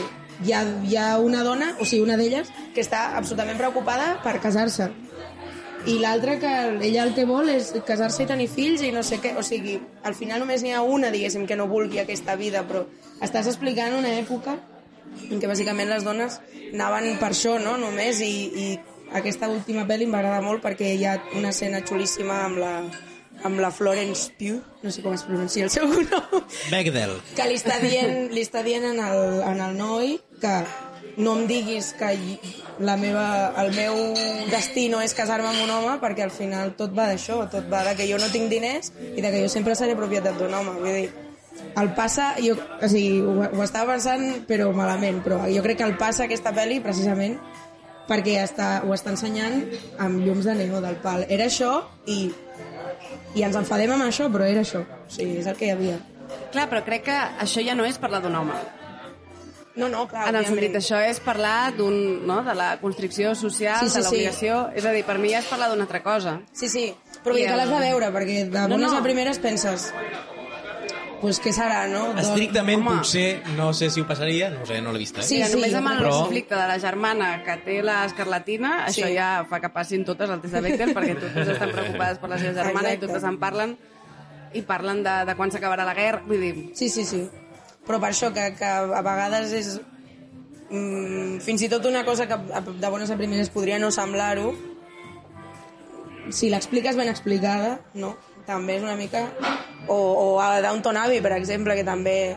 hi, 0.45 0.53
ha, 0.53 0.63
hi 0.85 0.97
ha 0.97 1.11
una 1.23 1.43
dona, 1.47 1.75
o 1.81 1.85
sigui, 1.85 2.03
una 2.05 2.17
d'elles, 2.21 2.49
que 2.75 2.83
està 2.85 3.11
absolutament 3.19 3.61
preocupada 3.61 4.17
per 4.25 4.39
casar-se. 4.43 4.89
I 5.87 5.99
l'altra 6.03 6.39
que 6.43 6.53
ella 6.83 7.05
el 7.07 7.13
que 7.15 7.25
vol 7.29 7.49
és 7.53 7.71
casar-se 7.87 8.25
i 8.25 8.27
tenir 8.27 8.49
fills 8.51 8.83
i 8.83 8.91
no 8.95 9.05
sé 9.07 9.21
què. 9.23 9.37
O 9.39 9.45
sigui, 9.47 9.77
al 10.03 10.17
final 10.19 10.43
només 10.43 10.65
n'hi 10.65 10.75
ha 10.75 10.83
una, 10.83 11.13
diguéssim, 11.15 11.47
que 11.47 11.59
no 11.59 11.69
vulgui 11.71 12.01
aquesta 12.03 12.35
vida, 12.37 12.65
però 12.67 12.83
estàs 13.23 13.47
explicant 13.47 13.95
una 13.95 14.11
època 14.19 14.57
en 15.31 15.41
què 15.41 15.49
bàsicament 15.49 15.89
les 15.89 16.05
dones 16.05 16.41
anaven 16.73 17.17
per 17.21 17.31
això, 17.31 17.57
no?, 17.63 17.77
només, 17.81 18.21
i, 18.21 18.35
i 18.51 18.67
aquesta 19.17 19.49
última 19.49 19.87
pel·li 19.87 20.09
em 20.09 20.15
va 20.15 20.19
agradar 20.23 20.43
molt 20.45 20.65
perquè 20.65 20.91
hi 20.97 21.05
ha 21.07 21.17
una 21.39 21.53
escena 21.55 21.81
xulíssima 21.87 22.41
amb 22.49 22.59
la, 22.61 22.73
amb 23.47 23.63
la 23.63 23.71
Florence 23.71 24.33
Pugh, 24.39 24.83
no 24.83 24.91
sé 24.91 25.05
com 25.05 25.15
es 25.15 25.23
pronuncia 25.29 25.65
el 25.65 25.71
seu 25.71 25.87
nom, 26.11 26.37
Bechdel. 26.73 27.15
que 27.39 27.47
li 27.49 27.59
està 27.61 27.79
dient, 27.83 28.33
li 28.35 28.43
està 28.45 28.65
dient 28.67 28.91
en, 28.91 29.01
el, 29.07 29.41
en 29.47 29.63
el 29.69 29.79
noi 29.79 30.17
que 30.43 30.57
no 31.17 31.37
em 31.39 31.47
diguis 31.49 31.93
que 31.97 32.11
la 32.79 32.97
meva, 33.01 33.53
el 33.63 33.73
meu 33.77 33.97
destí 34.53 34.89
no 34.93 35.01
és 35.01 35.15
casar-me 35.17 35.49
amb 35.49 35.63
un 35.65 35.73
home 35.73 35.99
perquè 36.03 36.27
al 36.27 36.35
final 36.35 36.75
tot 36.77 36.93
va 36.97 37.09
d'això, 37.11 37.41
tot 37.53 37.69
va 37.73 37.85
de 37.89 37.95
que 37.97 38.09
jo 38.09 38.19
no 38.21 38.29
tinc 38.33 38.51
diners 38.53 38.93
i 39.15 39.23
de 39.23 39.31
que 39.31 39.41
jo 39.41 39.53
sempre 39.53 39.77
seré 39.79 39.97
propietat 39.97 40.37
d'un 40.37 40.55
home. 40.55 40.77
Vull 40.81 40.99
dir, 41.01 41.07
el 41.81 41.93
passa, 41.97 42.35
jo, 42.43 42.57
o 42.57 42.89
sigui, 42.89 43.21
ho, 43.25 43.37
ho 43.49 43.63
estava 43.65 43.95
pensant 43.95 44.45
però 44.49 44.69
malament, 44.77 45.23
però 45.25 45.43
jo 45.53 45.65
crec 45.65 45.81
que 45.81 45.89
el 45.89 45.97
passa 46.01 46.27
aquesta 46.27 46.53
pel·li 46.57 46.83
precisament 46.85 47.39
perquè 48.07 48.37
està, 48.43 48.69
ho 48.87 48.93
està 48.95 49.13
ensenyant 49.15 49.63
amb 50.03 50.21
llums 50.23 50.47
de 50.47 50.55
neó 50.61 50.81
del 50.85 51.01
pal. 51.03 51.25
Era 51.33 51.49
això 51.51 51.73
i, 52.07 52.27
i 53.35 53.47
ens 53.47 53.57
enfadem 53.59 53.97
amb 53.97 54.07
això, 54.07 54.29
però 54.33 54.47
era 54.47 54.63
això. 54.63 54.85
O 54.85 55.13
sigui, 55.13 55.41
és 55.41 55.49
el 55.51 55.59
que 55.59 55.71
hi 55.71 55.75
havia. 55.75 55.99
Clar, 56.53 56.69
però 56.71 56.85
crec 56.87 57.09
que 57.09 57.17
això 57.43 57.65
ja 57.65 57.75
no 57.79 57.87
és 57.89 57.99
parlar 58.03 58.23
d'un 58.23 58.37
home. 58.39 58.61
No, 59.77 59.89
no, 59.89 60.07
clar, 60.09 60.29
En 60.31 60.37
el 60.37 60.47
sentit, 60.47 60.75
això 60.75 60.99
és 61.05 61.21
parlar 61.21 61.75
d'un, 61.77 62.27
no, 62.27 62.43
de 62.43 62.55
la 62.55 62.79
constricció 62.81 63.35
social, 63.35 63.81
Sí, 63.85 63.91
sí, 63.91 63.99
de 63.99 64.05
l'obligació... 64.05 64.71
És 64.75 64.85
a 64.87 64.93
dir, 64.93 65.05
per 65.05 65.19
mi 65.19 65.31
ja 65.35 65.39
és 65.43 65.47
parlar 65.51 65.69
d'una 65.71 65.85
altra 65.85 66.03
cosa. 66.03 66.41
Sí, 66.53 66.69
sí, 66.69 66.95
però 67.23 67.37
I 67.37 67.43
que 67.45 67.51
el- 67.53 67.57
l'has 67.59 67.69
de 67.69 67.81
veure, 67.85 68.09
perquè 68.15 68.49
de 68.49 68.59
No, 68.59 68.69
bones 68.77 68.91
no. 68.93 68.99
a 68.99 69.03
primeres 69.03 69.39
penses 69.39 69.93
pues 71.21 71.39
què 71.41 71.51
serà, 71.51 71.87
no? 71.89 72.11
Doncs- 72.13 72.27
Estrictament, 72.29 72.83
home. 72.83 72.99
potser, 72.99 73.43
no 73.57 73.73
sé 73.75 73.89
si 73.91 74.01
ho 74.03 74.07
passaria, 74.07 74.51
no 74.51 74.63
ho 74.63 74.67
sé, 74.69 74.81
no 74.85 74.93
l'he 74.93 74.99
vista. 75.01 75.21
Eh? 75.21 75.25
Sí, 75.25 75.37
Mira, 75.41 75.49
només 75.49 75.75
amb 75.75 75.89
el 75.89 75.99
però- 76.03 76.11
conflicte 76.21 76.55
de 76.55 76.67
la 76.69 76.79
germana 76.79 77.31
que 77.43 77.57
té 77.65 77.83
l'escarlatina, 77.83 78.85
això 78.87 79.07
Sí. 79.09 79.15
ja 79.17 79.45
fa 79.49 79.59
que 79.61 79.71
passin 79.71 80.05
totes 80.05 80.29
al 80.31 80.41
test 80.43 80.55
de 80.55 80.61
Bechdel, 80.61 80.95
perquè 80.95 81.15
totes 81.19 81.49
estan 81.49 81.71
preocupades 81.73 82.19
per 82.19 82.29
la 82.31 82.39
seva 82.39 82.53
germana 82.53 82.93
Exacte. 82.93 83.05
i 83.05 83.09
totes 83.09 83.25
en 83.25 83.39
parlen 83.39 83.77
i 84.53 84.63
parlen 84.63 85.03
de, 85.03 85.25
de 85.27 85.35
quan 85.35 85.51
s'acabarà 85.51 85.85
la 85.85 85.95
guerra. 85.95 86.23
Vull 86.27 86.41
dir, 86.41 86.71
Sí, 86.75 86.89
sí, 86.91 87.05
sí. 87.05 87.29
Però 87.87 88.01
per 88.03 88.11
això, 88.11 88.33
que, 88.35 88.51
que 88.59 88.67
a 88.67 89.03
vegades 89.03 89.53
és... 89.55 89.75
Mm, 90.67 91.39
fins 91.45 91.63
i 91.63 91.69
tot 91.71 91.85
una 91.87 92.03
cosa 92.05 92.27
que 92.27 92.39
de 92.67 92.89
bones 92.91 93.13
a 93.13 93.19
primeres 93.19 93.53
podria 93.55 93.79
no 93.79 93.93
semblar-ho, 93.95 94.51
si 96.31 96.51
l'expliques 96.51 96.97
ben 96.99 97.09
explicada, 97.09 97.77
no? 97.95 98.17
També 98.47 98.79
és 98.79 98.85
una 98.87 98.97
mica... 98.99 99.27
O, 99.87 99.95
o 99.95 100.41
a 100.43 100.59
Downton 100.65 100.97
Abbey, 100.99 101.21
per 101.23 101.31
exemple, 101.37 101.77
que 101.79 101.85
també 101.87 102.35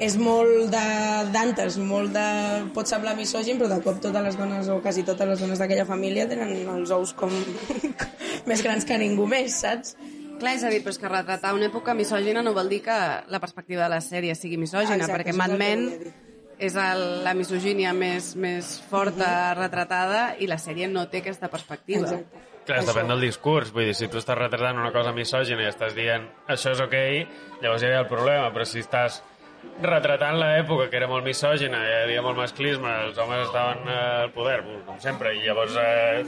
és 0.00 0.14
molt 0.16 0.70
de 0.72 0.84
d'antes, 1.28 1.76
molt 1.76 2.14
de... 2.14 2.24
pot 2.72 2.88
semblar 2.88 3.12
misògin, 3.18 3.58
però 3.60 3.68
de 3.68 3.82
cop 3.84 3.98
totes 4.00 4.24
les 4.24 4.38
dones, 4.38 4.70
o 4.72 4.78
quasi 4.80 5.04
totes 5.04 5.28
les 5.28 5.42
dones 5.44 5.60
d'aquella 5.60 5.84
família 5.88 6.24
tenen 6.30 6.64
els 6.78 6.92
ous 6.96 7.12
com 7.12 7.34
més 8.48 8.64
grans 8.64 8.88
que 8.88 8.96
ningú 9.00 9.28
més, 9.28 9.60
saps? 9.60 9.92
Clar, 10.40 10.56
és 10.56 10.64
a 10.64 10.70
dir, 10.72 10.80
però 10.80 10.94
és 10.94 10.98
que 11.00 11.08
retratar 11.10 11.52
una 11.52 11.68
època 11.68 11.92
misògina 11.96 12.42
no 12.44 12.54
vol 12.56 12.70
dir 12.72 12.80
que 12.86 12.96
la 13.28 13.40
perspectiva 13.42 13.84
de 13.84 13.90
la 13.92 14.00
sèrie 14.00 14.34
sigui 14.38 14.56
misògina, 14.60 14.96
Exacte, 14.96 15.18
perquè 15.18 15.34
Mad 15.36 15.56
Men 15.60 15.86
és 16.60 16.76
el, 16.80 17.02
la 17.24 17.34
misogínia 17.36 17.92
més, 17.96 18.34
més 18.40 18.70
forta 18.90 19.52
retratada 19.56 20.30
i 20.40 20.48
la 20.48 20.58
sèrie 20.60 20.88
no 20.88 21.06
té 21.12 21.20
aquesta 21.20 21.48
perspectiva. 21.52 22.08
Exacte. 22.08 22.46
Clar, 22.68 22.82
Això. 22.82 22.92
depèn 22.92 23.08
del 23.12 23.24
discurs. 23.24 23.72
Vull 23.72 23.88
dir, 23.88 23.96
si 23.96 24.08
tu 24.12 24.20
estàs 24.20 24.38
retratant 24.38 24.80
una 24.80 24.92
cosa 24.96 25.12
misògina 25.16 25.64
i 25.64 25.70
estàs 25.70 25.96
dient 25.96 26.28
això 26.48 26.74
és 26.76 26.82
ok, 26.84 26.96
llavors 27.62 27.84
ja 27.84 27.92
hi 27.92 27.96
ha 27.96 28.02
el 28.04 28.10
problema. 28.10 28.50
Però 28.54 28.68
si 28.68 28.84
estàs 28.84 29.22
retratant 29.84 30.36
l'època 30.40 30.88
que 30.92 31.00
era 31.00 31.08
molt 31.08 31.24
misògina, 31.24 31.80
hi 31.84 31.96
havia 32.04 32.24
molt 32.24 32.40
masclisme, 32.40 32.92
els 33.06 33.18
homes 33.20 33.46
estaven 33.48 33.88
al 33.92 34.30
poder, 34.36 34.60
com 34.86 35.00
sempre, 35.00 35.34
i 35.36 35.44
llavors 35.44 35.76
eh, 35.80 36.22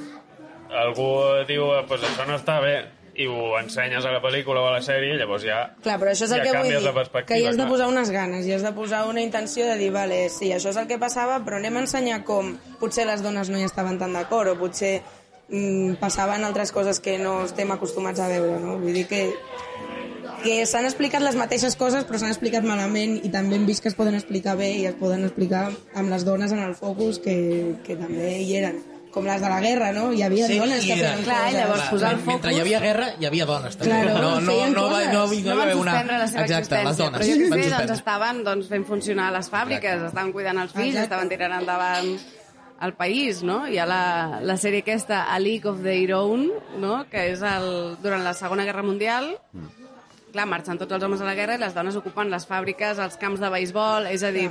algú 0.83 1.13
diu 1.49 1.71
eh, 1.77 1.85
pues 1.89 2.05
això 2.09 2.29
no 2.29 2.41
està 2.41 2.59
bé 2.65 2.77
i 3.23 3.29
ho 3.31 3.55
ensenyes 3.61 4.05
a 4.05 4.13
la 4.15 4.21
pel·lícula 4.25 4.63
o 4.63 4.69
a 4.71 4.75
la 4.77 4.83
sèrie, 4.85 5.17
llavors 5.21 5.47
ja... 5.47 5.63
Clar, 5.85 5.99
però 6.03 6.13
això 6.13 6.27
és 6.27 6.35
el 6.35 6.43
ja 6.43 6.49
que 6.49 6.59
vull 6.59 6.71
dir, 6.71 7.25
que 7.29 7.41
hi 7.41 7.47
has 7.49 7.59
de 7.61 7.69
posar 7.71 7.89
unes 7.91 8.13
ganes, 8.15 8.47
i 8.49 8.55
has 8.57 8.67
de 8.67 8.75
posar 8.77 9.05
una 9.11 9.25
intenció 9.25 9.67
de 9.69 9.79
dir, 9.81 9.91
vale, 9.95 10.25
sí, 10.33 10.53
això 10.55 10.73
és 10.73 10.81
el 10.83 10.89
que 10.91 11.01
passava, 11.03 11.41
però 11.47 11.61
anem 11.61 11.79
a 11.79 11.85
ensenyar 11.87 12.23
com 12.29 12.55
potser 12.83 13.07
les 13.09 13.25
dones 13.25 13.51
no 13.53 13.61
hi 13.61 13.67
estaven 13.69 14.01
tan 14.03 14.17
d'acord, 14.19 14.53
o 14.53 14.59
potser 14.61 14.99
mm, 15.49 15.99
passaven 16.03 16.45
altres 16.49 16.75
coses 16.75 17.01
que 17.01 17.19
no 17.23 17.43
estem 17.47 17.71
acostumats 17.75 18.21
a 18.21 18.31
veure, 18.33 18.59
no? 18.63 18.79
Vull 18.83 19.03
dir 19.03 19.07
que 19.11 19.25
que 20.43 20.65
s'han 20.67 20.89
explicat 20.89 21.23
les 21.23 21.37
mateixes 21.39 21.77
coses 21.79 22.03
però 22.03 22.19
s'han 22.19 22.33
explicat 22.33 22.65
malament 22.67 23.15
i 23.23 23.31
també 23.31 23.55
hem 23.55 23.67
vist 23.69 23.85
que 23.85 23.93
es 23.93 23.95
poden 23.95 24.17
explicar 24.19 24.57
bé 24.59 24.73
i 24.81 24.87
es 24.91 24.97
poden 24.99 25.23
explicar 25.29 25.69
amb 25.95 26.11
les 26.11 26.27
dones 26.27 26.51
en 26.51 26.65
el 26.65 26.75
focus 26.75 27.21
que, 27.23 27.37
que 27.87 27.95
també 28.01 28.33
hi 28.43 28.57
eren 28.59 28.81
com 29.13 29.27
les 29.29 29.41
de 29.43 29.49
la 29.53 29.61
guerra, 29.61 29.93
no? 29.93 30.07
Hi 30.13 30.23
havia 30.27 30.47
Sí, 30.49 30.59
dones 30.59 30.81
que 30.85 30.95
feien 30.97 31.23
Clar, 31.23 31.39
coses. 31.45 31.55
llavors 31.61 31.83
posar 31.91 32.11
el 32.13 32.17
Mentre 32.17 32.33
focus- 32.35 32.53
hi 32.57 32.61
havia 32.61 32.81
guerra, 32.81 33.09
hi 33.21 33.27
havia 33.29 33.47
dones, 33.47 33.77
també. 33.77 33.91
Claro, 33.91 34.15
no, 34.19 34.41
no, 34.41 34.41
no, 34.41 34.43
va, 34.43 34.67
no, 34.67 34.67
no, 34.69 34.73
no 34.73 34.89
van 34.89 35.59
va 35.59 35.63
haver 35.63 35.77
una... 35.77 35.93
suspendre 35.93 36.19
la 36.19 36.29
seva 36.29 36.45
Exacte, 36.47 36.75
les 36.75 36.87
existència, 36.87 37.05
dones 37.05 37.21
però 37.21 37.27
jo 37.29 37.57
què 37.57 37.63
sé, 37.65 37.75
doncs 37.77 37.91
estaven 37.99 38.45
doncs, 38.45 38.69
fent 38.73 38.87
funcionar 38.89 39.33
les 39.33 39.51
fàbriques, 39.53 39.85
Exacte. 39.93 40.09
estaven 40.09 40.33
cuidant 40.33 40.59
els 40.65 40.73
fills, 40.73 40.89
Exacte. 40.97 41.03
estaven 41.11 41.29
tirant 41.29 41.53
endavant 41.61 42.11
el 42.83 42.95
país, 42.99 43.43
no? 43.47 43.61
Hi 43.69 43.79
ha 43.79 43.87
la, 43.87 44.41
la 44.43 44.57
sèrie 44.59 44.81
aquesta, 44.83 45.23
A 45.31 45.39
League 45.39 45.69
of 45.71 45.83
Their 45.85 46.15
Own, 46.15 46.49
no? 46.81 47.05
que 47.09 47.29
és 47.31 47.43
el, 47.47 47.97
durant 48.03 48.25
la 48.25 48.33
Segona 48.35 48.65
Guerra 48.65 48.83
Mundial, 48.83 49.37
clar, 50.33 50.47
marxen 50.49 50.79
tots 50.81 50.91
els 50.97 51.05
homes 51.05 51.21
a 51.21 51.29
la 51.29 51.35
guerra 51.37 51.55
i 51.55 51.61
les 51.61 51.75
dones 51.77 51.95
ocupen 52.01 52.31
les 52.33 52.47
fàbriques, 52.49 52.99
els 52.99 53.17
camps 53.21 53.39
de 53.39 53.51
beisbol, 53.53 54.07
és 54.11 54.23
a 54.25 54.33
dir, 54.35 54.49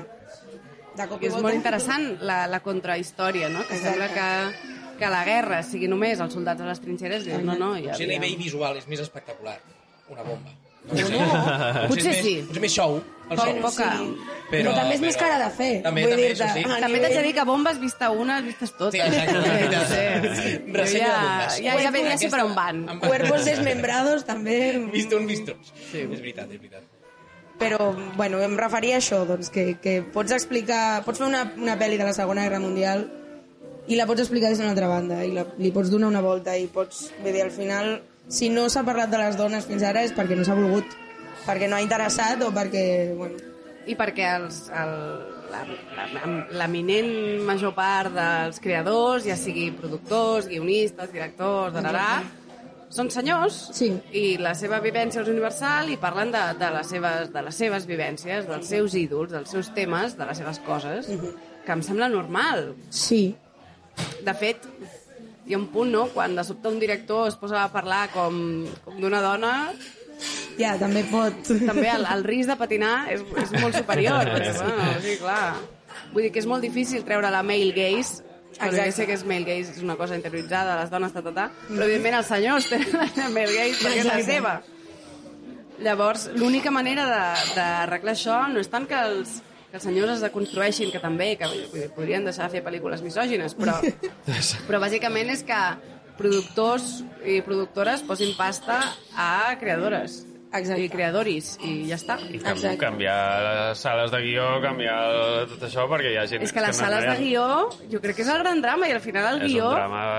De 0.98 1.08
cop 1.08 1.22
i 1.24 1.28
és 1.30 1.32
volta. 1.34 1.46
molt 1.48 1.56
interessant 1.56 2.08
la, 2.28 2.40
la 2.52 2.60
contrahistòria, 2.60 3.50
no? 3.50 3.62
que 3.68 3.76
Exacte. 3.78 3.90
sembla 3.90 4.10
que, 4.16 4.96
que 5.00 5.10
la 5.14 5.22
guerra 5.26 5.62
sigui 5.64 5.88
només 5.88 6.20
els 6.20 6.34
soldats 6.36 6.62
a 6.62 6.68
les 6.68 6.82
trinxeres, 6.84 7.24
dius, 7.26 7.44
no, 7.48 7.56
no, 7.56 7.76
hi 7.78 7.86
Potser 7.88 7.94
a 7.94 8.10
havia... 8.10 8.20
nivell 8.20 8.38
visual 8.42 8.78
és 8.82 8.88
més 8.92 9.00
espectacular. 9.00 9.56
Una 10.12 10.24
bomba. 10.28 10.52
No, 10.82 10.96
Potser 11.88 12.10
és 12.12 12.22
sí. 12.26 12.32
Més, 12.42 12.46
potser 12.50 12.62
més 12.64 12.74
show. 12.74 12.96
El 13.32 13.38
Poc- 13.38 13.48
show. 13.48 13.60
poca. 13.64 13.90
Però, 14.52 14.72
també 14.76 14.96
és 14.98 15.04
més 15.06 15.16
cara 15.16 15.38
de 15.40 15.50
fer. 15.56 15.70
També, 15.86 16.02
Vull 16.04 16.12
també, 16.18 16.32
això 16.34 16.48
sí. 16.52 16.64
També 16.84 17.00
t'haig 17.00 17.14
de 17.16 17.22
dir 17.28 17.34
que 17.38 17.46
bombes, 17.48 17.78
vista 17.80 18.10
una, 18.12 18.40
has 18.42 18.48
vistes 18.50 18.74
totes. 18.76 18.98
Sí, 18.98 19.00
exacte, 19.00 19.70
No 19.72 19.84
sé. 19.88 20.02
Jo 20.66 20.74
Ressenya 20.82 21.06
ja, 21.06 21.14
de 21.14 21.28
bombes. 21.28 21.60
ja, 21.62 21.76
ja, 21.78 21.92
ja, 21.96 22.02
ja 22.10 22.18
sé 22.18 22.30
per 22.34 22.42
on 22.44 22.56
van. 22.58 22.82
Cuerpos 23.06 23.46
desmembrados 23.48 24.26
també... 24.28 24.58
Vist 24.92 25.14
un, 25.16 25.30
vist 25.30 25.46
tots. 25.48 25.72
Sí. 25.92 26.02
És 26.10 26.18
veritat, 26.20 26.50
és 26.52 26.60
veritat. 26.60 26.84
Però, 27.62 27.92
bueno, 28.18 28.40
em 28.42 28.56
referia 28.58 28.96
a 28.98 29.00
això, 29.04 29.20
doncs, 29.30 29.52
que, 29.54 29.76
que 29.82 30.00
pots 30.02 30.34
explicar... 30.34 31.04
Pots 31.06 31.22
fer 31.22 31.28
una, 31.28 31.44
una 31.62 31.76
pel·li 31.78 32.00
de 32.00 32.08
la 32.08 32.16
Segona 32.18 32.48
Guerra 32.48 32.62
Mundial 32.64 33.04
i 33.86 33.98
la 34.00 34.08
pots 34.10 34.24
explicar 34.24 34.50
des 34.50 34.58
d'una 34.58 34.72
altra 34.74 34.90
banda 34.90 35.20
i 35.26 35.30
la, 35.36 35.44
li 35.62 35.70
pots 35.74 35.92
donar 35.94 36.10
una 36.10 36.24
volta 36.26 36.56
i 36.58 36.66
pots... 36.74 37.12
Vull 37.22 37.36
dir, 37.36 37.44
al 37.46 37.54
final, 37.54 37.92
si 38.34 38.50
no 38.50 38.66
s'ha 38.66 38.82
parlat 38.88 39.14
de 39.14 39.22
les 39.22 39.38
dones 39.38 39.70
fins 39.70 39.86
ara 39.86 40.02
és 40.08 40.14
perquè 40.18 40.38
no 40.38 40.46
s'ha 40.48 40.58
volgut, 40.58 40.98
perquè 41.46 41.70
no 41.70 41.78
ha 41.78 41.86
interessat 41.86 42.42
o 42.42 42.50
perquè... 42.56 42.86
Bueno, 43.18 43.48
I 43.90 43.96
perquè 43.98 44.28
els, 44.38 44.58
el, 44.78 44.92
l'eminent 46.58 47.42
major 47.46 47.74
part 47.78 48.14
dels 48.14 48.62
creadors, 48.62 49.26
ja 49.26 49.38
sigui 49.38 49.72
productors, 49.74 50.50
guionistes, 50.50 51.10
directors, 51.14 51.74
dararà, 51.74 52.22
són 52.92 53.10
senyors 53.14 53.58
Sí. 53.76 53.88
i 54.12 54.38
la 54.42 54.54
seva 54.58 54.82
vivència 54.84 55.22
és 55.24 55.30
universal 55.32 55.90
i 55.94 55.98
parlen 55.98 56.32
de, 56.34 56.42
de, 56.60 56.72
les 56.76 56.90
seves, 56.92 57.32
de 57.34 57.44
les 57.46 57.56
seves 57.56 57.88
vivències, 57.88 58.48
dels 58.50 58.68
seus 58.68 58.96
ídols, 59.00 59.32
dels 59.32 59.50
seus 59.50 59.72
temes, 59.76 60.18
de 60.20 60.28
les 60.28 60.38
seves 60.42 60.60
coses, 60.66 61.08
que 61.66 61.72
em 61.72 61.82
sembla 61.86 62.10
normal. 62.12 62.74
sí, 62.90 63.36
De 64.26 64.34
fet, 64.34 64.64
hi 65.46 65.54
ha 65.54 65.58
un 65.60 65.68
punt, 65.68 65.92
no?, 65.92 66.06
quan 66.14 66.36
de 66.36 66.44
sobte 66.48 66.70
un 66.70 66.80
director 66.80 67.28
es 67.28 67.36
posa 67.36 67.64
a 67.64 67.72
parlar 67.72 68.10
com, 68.14 68.66
com 68.86 69.00
d'una 69.02 69.20
dona, 69.22 69.74
ja, 70.58 70.78
també 70.80 71.04
pot... 71.12 71.34
també 71.44 71.90
el, 71.92 72.06
el 72.06 72.24
risc 72.24 72.50
de 72.50 72.56
patinar 72.58 72.96
és, 73.12 73.22
és 73.44 73.52
molt 73.60 73.76
superior. 73.76 74.30
Perquè, 74.34 74.54
bueno, 74.58 74.90
sí, 75.04 75.18
clar. 75.20 75.54
Vull 76.14 76.24
dir 76.28 76.32
que 76.32 76.40
és 76.40 76.48
molt 76.50 76.64
difícil 76.64 77.04
treure 77.08 77.30
la 77.32 77.44
male 77.44 77.72
gaze 77.76 78.24
Exacte. 78.68 78.86
Jo 78.92 78.96
sé 78.98 79.06
que 79.10 79.14
és 79.18 79.24
male 79.26 79.46
gaze, 79.48 79.72
és 79.76 79.82
una 79.84 79.96
cosa 79.98 80.16
interioritzada, 80.16 80.78
les 80.82 80.90
dones, 80.94 81.14
ta, 81.14 81.22
ta, 81.26 81.34
ta, 81.34 81.48
però 81.68 81.84
evidentment 81.88 82.20
els 82.20 82.28
senyors 82.28 82.68
tenen 82.70 82.94
la 83.18 83.30
male 83.30 83.54
gaze 83.56 83.80
perquè 83.82 84.00
és 84.04 84.06
la 84.10 84.20
seva. 84.28 84.54
Llavors, 85.82 86.28
l'única 86.38 86.70
manera 86.72 87.06
de- 87.10 87.56
d'arreglar 87.56 88.14
això 88.14 88.48
no 88.54 88.60
és 88.62 88.70
tant 88.70 88.86
que 88.88 88.96
els, 89.02 89.40
que 89.72 89.78
els 89.80 89.84
senyors 89.88 90.12
es 90.18 90.22
deconstrueixin, 90.22 90.92
que 90.92 91.00
també, 91.02 91.36
que 91.40 91.48
dir, 91.50 91.88
podrien 91.96 92.24
deixar 92.28 92.46
de 92.50 92.58
fer 92.60 92.64
pel·lícules 92.64 93.02
misògines, 93.02 93.56
però, 93.58 93.80
però 94.68 94.80
bàsicament 94.84 95.32
és 95.34 95.42
que 95.48 95.62
productors 96.18 97.00
i 97.26 97.40
productores 97.42 98.04
posin 98.06 98.36
pasta 98.38 98.78
a 99.18 99.56
creadores 99.60 100.28
Exacte. 100.54 100.82
i 100.84 100.90
creadoris, 100.90 101.58
i 101.64 101.88
ja 101.88 101.96
està. 101.96 102.18
I 102.30 102.36
Exacte. 102.36 102.78
canviar 102.78 103.70
les 103.70 103.78
sales 103.80 104.12
de 104.12 104.22
guió, 104.22 104.60
canviar 104.62 105.48
tot 105.48 105.64
això, 105.64 105.88
perquè 105.88 106.12
hi 106.14 106.18
ha 106.18 106.26
gent 106.28 106.44
És 106.44 106.52
que 106.52 106.60
les 106.62 106.78
no 106.78 106.86
sales 106.86 107.06
de 107.08 107.24
guió, 107.24 107.70
jo 107.92 108.02
crec 108.02 108.16
que 108.18 108.22
és 108.24 108.28
el 108.30 108.40
gran 108.44 108.62
drama, 108.62 108.88
i 108.90 108.92
al 108.92 109.02
final 109.02 109.36
el 109.36 109.42
És 109.46 109.52
guió 109.54 109.72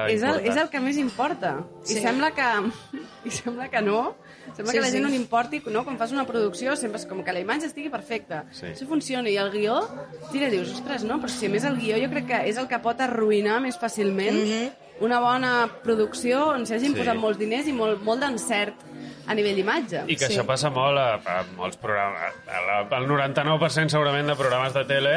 és 0.08 0.22
el, 0.22 0.40
és 0.46 0.56
el 0.56 0.68
que 0.70 0.80
més 0.80 0.96
importa. 0.96 1.58
I 1.84 1.88
Sí. 1.94 2.00
sembla 2.00 2.30
que, 2.32 2.48
i 3.28 3.30
sembla 3.30 3.68
que 3.68 3.82
no, 3.82 4.14
sembla 4.56 4.72
Sí, 4.72 4.72
que 4.72 4.78
a 4.78 4.82
la 4.82 4.88
gent 4.90 4.96
sí. 4.98 5.00
no 5.02 5.08
li 5.08 5.16
importi, 5.16 5.62
no? 5.66 5.84
quan 5.84 5.98
fas 5.98 6.12
una 6.12 6.26
producció 6.26 6.76
sempre 6.76 6.98
és 7.00 7.06
com 7.06 7.22
que 7.22 7.32
la 7.32 7.40
imatge 7.40 7.66
estigui 7.66 7.90
perfecta, 7.90 8.44
Sí. 8.52 8.66
això 8.66 8.86
funciona, 8.88 9.28
i 9.28 9.36
el 9.36 9.50
guió, 9.50 9.80
tira, 10.32 10.48
dius, 10.48 10.72
ostres, 10.72 11.04
no, 11.04 11.18
però 11.20 11.28
si 11.28 11.46
a 11.46 11.48
més 11.50 11.64
el 11.64 11.76
guió 11.76 11.96
jo 11.98 12.08
crec 12.10 12.26
que 12.26 12.48
és 12.48 12.56
el 12.58 12.68
que 12.68 12.78
pot 12.78 12.98
arruïnar 13.00 13.60
més 13.60 13.78
fàcilment 13.78 14.34
Mhm. 14.34 14.70
una 15.00 15.18
bona 15.20 15.68
producció 15.82 16.48
on 16.54 16.64
s'hagin 16.66 16.92
Sí. 16.92 16.98
posat 16.98 17.16
molts 17.16 17.38
diners 17.38 17.66
i 17.68 17.72
molt, 17.72 18.02
molt 18.02 18.20
d'encert 18.22 18.74
a 19.26 19.34
nivell 19.34 19.54
d'imatge. 19.56 20.04
I 20.08 20.16
que 20.16 20.26
Sí. 20.26 20.34
això 20.36 20.44
passa 20.46 20.70
molt 20.70 20.98
a, 20.98 21.14
a 21.14 21.42
molts 21.56 21.76
programes. 21.76 22.34
A 22.48 22.60
la, 22.66 22.98
el 22.98 23.06
99% 23.08 23.88
segurament 23.88 24.26
de 24.28 24.36
programes 24.36 24.74
de 24.74 24.84
tele 24.84 25.14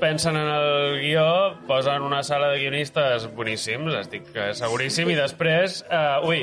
pensen 0.00 0.36
en 0.36 0.48
el 0.48 0.98
guió, 1.00 1.56
posen 1.68 2.02
una 2.02 2.22
sala 2.22 2.48
de 2.52 2.58
guionistes 2.60 3.28
boníssims, 3.34 3.94
estic 3.94 4.26
seguríssim, 4.58 5.08
i 5.10 5.14
després, 5.16 5.84
uh, 5.88 6.26
ui, 6.26 6.42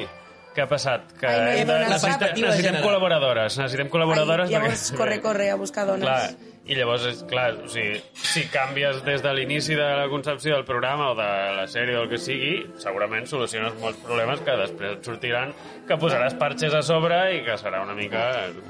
què 0.56 0.64
ha 0.64 0.68
passat? 0.68 1.12
Que 1.20 1.28
Ai, 1.28 1.42
no 1.42 1.52
hem 1.52 1.68
de- 1.68 1.90
necessitem 1.90 2.34
general. 2.58 2.84
col·laboradores, 2.84 3.58
necessitem 3.60 3.90
col·laboradores. 3.92 4.48
Ai, 4.50 4.56
llavors, 4.56 4.88
perquè- 4.92 4.98
corre, 4.98 5.22
corre 5.22 5.50
a 5.52 5.56
buscar 5.56 5.86
dones. 5.86 6.04
Clar, 6.08 6.32
i 6.70 6.76
llavors, 6.78 7.04
és, 7.10 7.24
clar, 7.28 7.56
o 7.66 7.68
sigui, 7.68 7.98
si 8.14 8.44
canvies 8.54 9.00
des 9.04 9.24
de 9.24 9.32
l'inici 9.34 9.74
de 9.76 9.88
la 9.98 10.06
concepció 10.12 10.54
del 10.54 10.64
programa 10.64 11.10
o 11.12 11.16
de 11.18 11.26
la 11.58 11.64
sèrie 11.68 11.96
o 11.98 12.04
el 12.04 12.10
que 12.12 12.20
sigui, 12.22 12.52
segurament 12.80 13.26
soluciones 13.28 13.74
molts 13.82 13.98
problemes 14.06 14.40
que 14.46 14.54
després 14.60 14.94
et 15.00 15.04
sortiran 15.10 15.52
que 15.90 15.98
posaràs 16.00 16.36
parxes 16.40 16.76
a 16.78 16.84
sobre 16.86 17.18
i 17.36 17.42
que 17.44 17.58
serà 17.58 17.82
una 17.84 17.96
mica 17.98 18.28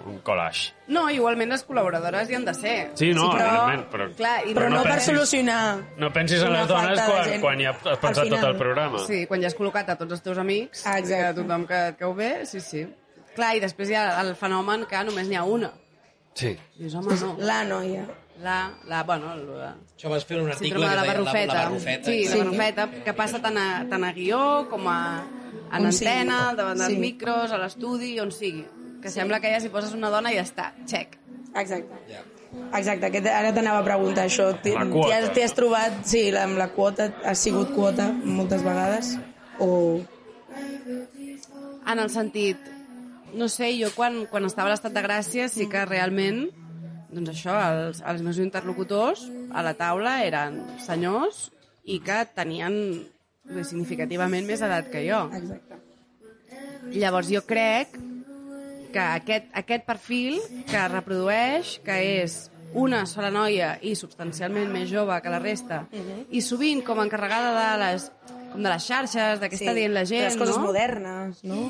un 0.08 0.21
collage. 0.25 0.71
No, 0.88 1.04
igualment 1.12 1.51
les 1.51 1.65
col·laboradores 1.67 2.32
hi 2.32 2.36
han 2.39 2.45
de 2.47 2.54
ser. 2.56 2.77
Sí, 2.95 3.12
no, 3.13 3.27
Sí, 3.30 3.38
però- 3.38 3.49
evidentment, 3.51 3.86
però, 3.91 4.08
Clar, 4.15 4.38
i 4.47 4.54
Però 4.56 4.69
no, 4.71 4.82
per 4.84 4.91
pensis- 4.93 5.12
solucionar... 5.12 5.60
No 5.97 6.10
pensis 6.15 6.41
en 6.47 6.54
les 6.54 6.67
dones 6.67 6.99
quan, 7.06 7.23
gent 7.27 7.41
quan 7.43 7.60
ja 7.60 7.75
has 7.75 7.99
pensat 7.99 8.30
tot 8.32 8.43
el 8.49 8.58
programa. 8.58 9.04
Sí, 9.06 9.25
quan 9.27 9.41
ja 9.43 9.47
has 9.51 9.58
col·locat 9.60 9.89
a 9.93 9.97
tots 9.99 10.12
els 10.17 10.23
teus 10.23 10.38
amics, 10.41 10.88
Ah, 10.88 10.97
a 11.04 11.34
tothom 11.36 11.67
que 11.67 11.84
et 11.91 11.97
cau 11.99 12.15
bé, 12.15 12.45
sí, 12.45 12.60
sí. 12.63 12.88
Clar, 13.36 13.54
i 13.56 13.60
després 13.63 13.89
hi 13.91 13.95
ha 13.99 14.08
el 14.23 14.34
fenomen 14.36 14.88
que 14.89 15.04
només 15.04 15.27
n'hi 15.27 15.36
ha 15.36 15.43
una. 15.43 15.71
Sí. 16.33 16.57
Dius, 16.77 16.93
home, 16.95 17.15
no. 17.21 17.35
La 17.39 17.63
noia. 17.63 18.05
La, 18.41 18.71
la, 18.87 19.03
bueno, 19.03 19.35
la, 19.35 19.75
Això 19.97 20.09
vas 20.09 20.23
fer 20.25 20.39
un 20.41 20.47
article 20.49 20.69
síndrome 20.69 20.87
de 20.87 20.91
que 20.91 20.95
la 20.95 21.01
deia 21.03 21.13
barrufeta. 21.13 21.53
La, 21.53 21.59
la 21.59 21.69
barrufeta. 21.69 22.05
Sí, 22.09 22.23
la 22.25 22.31
Sí. 22.31 22.37
barrufeta, 22.39 22.87
que 23.05 23.13
passa 23.13 23.41
tant 23.41 23.57
a, 23.57 23.67
tant 23.89 24.03
a 24.07 24.11
guió 24.13 24.67
com 24.69 24.87
a, 24.89 24.97
en 25.71 25.85
On 25.85 25.91
sigui. 25.93 26.09
antena, 26.09 26.49
al 26.49 26.57
davant 26.57 26.77
dels 26.79 26.93
Sí. 26.93 26.97
micros, 26.97 27.51
a 27.51 27.57
l'estudi, 27.57 28.19
on 28.19 28.31
sigui. 28.31 28.65
Que 29.01 29.09
sembla 29.09 29.39
que 29.41 29.51
ja 29.53 29.59
si 29.59 29.69
poses 29.69 29.93
una 29.93 30.09
dona 30.09 30.31
ja 30.33 30.41
està, 30.41 30.71
check. 30.85 31.17
Exacte. 31.55 31.99
Ja. 32.09 32.23
Exacte, 32.77 33.05
aquest, 33.07 33.27
ara 33.27 33.53
t'anava 33.53 33.79
a 33.79 33.83
preguntar 33.85 34.25
això. 34.25 34.49
T'hi 34.61 34.71
La 34.73 35.17
has, 35.17 35.29
has 35.37 35.53
trobat, 35.53 36.01
sí, 36.05 36.31
la, 36.31 36.43
amb 36.43 36.57
la 36.57 36.69
quota, 36.73 37.13
has 37.23 37.37
sigut 37.39 37.73
quota 37.75 38.09
moltes 38.11 38.63
vegades? 38.63 39.17
O... 39.59 40.01
En 41.91 41.99
el 41.99 42.09
sentit, 42.09 42.57
no 43.33 43.47
sé, 43.51 43.71
jo 43.79 43.91
quan, 43.95 44.25
quan 44.31 44.45
estava 44.47 44.69
a 44.69 44.75
l'estat 44.75 44.93
de 44.95 45.03
Gràcia 45.05 45.47
sí 45.51 45.67
que 45.71 45.85
realment, 45.87 46.45
doncs 47.11 47.33
això, 47.33 47.55
els, 47.55 48.03
els 48.07 48.21
meus 48.25 48.39
interlocutors 48.43 49.25
a 49.51 49.63
la 49.65 49.73
taula 49.79 50.21
eren 50.25 50.61
senyors 50.83 51.49
i 51.83 51.99
que 52.03 52.21
tenien 52.35 52.77
bé, 53.43 53.65
significativament 53.67 54.47
més 54.47 54.63
edat 54.63 54.91
que 54.93 55.03
jo. 55.07 55.25
Exacte. 55.35 55.79
Llavors 56.91 57.29
jo 57.31 57.43
crec 57.47 57.93
que 58.91 59.03
aquest, 59.03 59.51
aquest 59.55 59.85
perfil 59.87 60.39
que 60.67 60.87
reprodueix, 60.91 61.77
que 61.85 61.97
és 62.23 62.41
una 62.73 63.05
sola 63.07 63.31
noia 63.31 63.73
i 63.83 63.93
substancialment 63.99 64.71
més 64.71 64.89
jove 64.91 65.17
que 65.23 65.31
la 65.31 65.39
resta, 65.43 65.85
i 66.31 66.41
sovint 66.43 66.83
com 66.87 67.01
encarregada 67.03 67.51
de 67.57 67.69
les, 67.83 68.07
com 68.51 68.63
de 68.63 68.69
les 68.69 68.87
xarxes, 68.87 69.41
de 69.41 69.49
què 69.51 69.59
està 69.59 69.75
dient 69.75 69.95
la 69.95 70.05
gent, 70.07 70.29
Les 70.29 70.39
coses 70.39 70.59
no? 70.59 70.67
modernes, 70.69 71.43
no? 71.47 71.65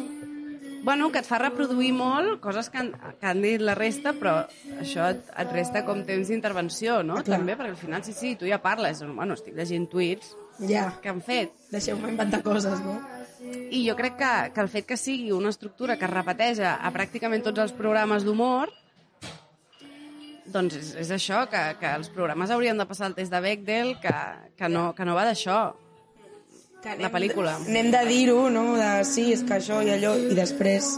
Bueno, 0.83 1.11
que 1.13 1.19
et 1.21 1.27
fa 1.29 1.37
reproduir 1.37 1.91
molt 1.93 2.39
coses 2.41 2.69
que 2.73 2.79
han, 2.81 2.87
que 3.21 3.27
han 3.29 3.41
dit 3.43 3.61
la 3.61 3.75
resta, 3.77 4.15
però 4.17 4.47
això 4.81 5.11
et, 5.13 5.27
et 5.43 5.51
resta 5.53 5.83
com 5.85 6.01
temps 6.07 6.31
d'intervenció, 6.31 7.03
no? 7.05 7.19
Ah, 7.19 7.25
clar. 7.25 7.37
També, 7.37 7.53
perquè 7.59 7.75
al 7.75 7.77
final, 7.77 8.01
sí, 8.03 8.15
sí, 8.17 8.31
tu 8.35 8.49
ja 8.49 8.57
parles. 8.63 9.03
Bueno, 9.05 9.37
estic 9.37 9.53
llegint 9.57 9.85
tuits 9.91 10.33
Ja, 10.65 10.87
que 11.01 11.09
han 11.09 11.21
fet. 11.21 11.53
deixeu-me 11.71 12.09
inventar 12.09 12.41
coses, 12.41 12.81
no? 12.81 12.97
I 13.71 13.83
jo 13.87 13.95
crec 13.97 14.17
que, 14.17 14.31
que 14.55 14.61
el 14.61 14.69
fet 14.69 14.85
que 14.89 14.97
sigui 14.97 15.31
una 15.33 15.49
estructura 15.53 15.97
que 15.97 16.05
es 16.05 16.11
repeteix 16.13 16.59
a, 16.65 16.75
a 16.81 16.91
pràcticament 16.93 17.45
tots 17.45 17.61
els 17.61 17.71
programes 17.77 18.25
d'humor, 18.25 18.69
doncs 20.51 20.75
és, 20.77 20.91
és 21.05 21.11
això, 21.13 21.45
que, 21.49 21.61
que 21.79 21.93
els 21.95 22.09
programes 22.13 22.51
haurien 22.51 22.77
de 22.77 22.85
passar 22.89 23.07
el 23.09 23.15
test 23.17 23.31
de 23.33 23.39
Bechdel, 23.41 23.95
que, 24.01 24.13
que, 24.57 24.69
no, 24.69 24.91
que 24.97 25.05
no 25.05 25.15
va 25.17 25.25
d'això. 25.29 25.61
Que 26.81 26.97
La 26.97 27.11
pel·lícula. 27.13 27.59
Anem 27.67 27.91
de 27.93 28.01
dir-ho, 28.09 28.49
no? 28.49 28.71
De 28.79 29.05
sí, 29.05 29.29
és 29.35 29.45
que 29.45 29.59
això 29.59 29.83
i 29.85 29.91
allò, 29.93 30.15
i 30.17 30.37
després 30.37 30.95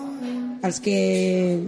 els 0.64 0.78
que 0.80 0.96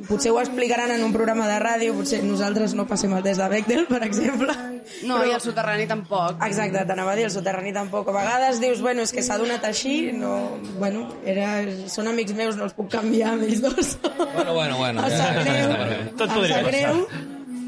potser 0.08 0.32
ho 0.32 0.38
explicaran 0.40 0.94
en 0.96 1.02
un 1.04 1.12
programa 1.12 1.50
de 1.50 1.58
ràdio, 1.60 1.96
potser 1.98 2.22
nosaltres 2.24 2.72
no 2.80 2.86
passem 2.88 3.12
el 3.12 3.26
test 3.26 3.42
de 3.44 3.50
Bechdel, 3.52 3.84
per 3.90 4.00
exemple. 4.08 4.56
No, 5.04 5.18
i 5.28 5.34
el 5.36 5.42
soterrani 5.44 5.84
tampoc. 5.90 6.40
Exacte, 6.48 6.86
t'anava 6.88 7.12
a 7.12 7.18
dir, 7.20 7.26
el 7.28 7.34
soterrani 7.34 7.74
tampoc. 7.76 8.08
A 8.08 8.16
vegades 8.16 8.62
dius, 8.64 8.80
bueno, 8.86 9.04
és 9.04 9.12
que 9.12 9.24
s'ha 9.26 9.36
donat 9.42 9.68
així, 9.68 10.14
no... 10.16 10.38
Bueno, 10.80 11.10
era... 11.28 11.50
són 11.92 12.08
amics 12.08 12.38
meus, 12.40 12.56
no 12.56 12.70
els 12.70 12.78
puc 12.78 12.88
canviar 12.96 13.34
amb 13.34 13.50
ells 13.50 13.66
dos. 13.66 13.98
Bueno, 14.16 14.54
bueno, 14.54 14.78
bueno. 14.80 15.04
Em 15.04 15.20
sap 15.20 15.42
greu, 15.44 15.76
Tot 16.16 16.30
em 16.30 16.38
podria 16.38 16.62
sap 16.62 16.72
greu, 16.72 17.04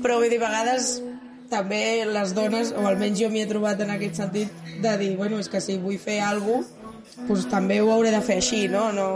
però 0.06 0.22
vull 0.22 0.32
dir, 0.32 0.40
a 0.40 0.48
vegades 0.48 0.94
també 1.52 2.06
les 2.08 2.34
dones, 2.36 2.74
o 2.76 2.88
almenys 2.90 3.22
jo 3.22 3.30
m'hi 3.34 3.44
he 3.44 3.50
trobat 3.50 3.82
en 3.86 3.94
aquest 3.94 4.20
sentit, 4.24 4.66
de 4.84 4.98
dir, 5.00 5.14
bueno, 5.20 5.40
és 5.40 5.50
que 5.50 5.62
si 5.64 5.78
vull 5.82 6.00
fer 6.02 6.20
alguna 6.26 6.64
cosa, 6.64 6.78
doncs 7.28 7.48
també 7.50 7.80
ho 7.82 7.90
hauré 7.92 8.12
de 8.14 8.22
fer 8.22 8.42
així, 8.42 8.68
no? 8.72 8.92
no... 8.94 9.08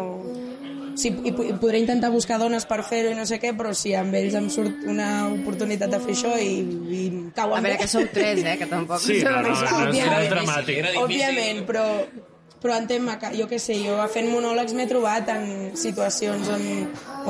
Sí, 1.00 1.08
i, 1.24 1.32
i 1.32 1.54
podré 1.56 1.80
intentar 1.80 2.10
buscar 2.12 2.36
dones 2.42 2.66
per 2.68 2.82
fer-ho 2.84 3.14
i 3.14 3.16
no 3.16 3.24
sé 3.26 3.38
què, 3.40 3.54
però 3.58 3.72
si 3.78 3.94
amb 3.96 4.14
ells 4.20 4.36
em 4.36 4.50
surt 4.52 4.84
una 4.92 5.30
oportunitat 5.32 5.94
de 5.94 6.02
fer 6.04 6.12
això 6.18 6.34
i, 6.36 6.58
i 6.92 7.00
em 7.08 7.22
cau 7.36 7.54
A 7.56 7.62
amb 7.62 7.70
veure, 7.70 7.78
que 7.80 7.88
sou 7.90 8.04
tres, 8.12 8.42
eh, 8.44 8.58
que 8.60 8.68
tampoc... 8.68 9.00
Sí, 9.00 9.22
no, 9.24 9.38
no, 9.38 9.54
no, 9.56 9.56
no, 9.56 9.56
és, 9.56 9.78
Òbviament. 9.78 10.26
és 10.26 10.34
dramàtic. 10.34 10.92
Òbviament, 11.00 11.64
però, 11.70 11.86
però 12.62 12.76
entén-me 12.84 13.16
que, 13.24 13.32
jo 13.40 13.48
què 13.50 13.62
sé, 13.64 13.80
jo 13.86 13.96
fent 14.12 14.28
monòlegs 14.34 14.76
m'he 14.78 14.90
trobat 14.92 15.32
en 15.32 15.48
situacions 15.80 16.52
on, 16.58 16.68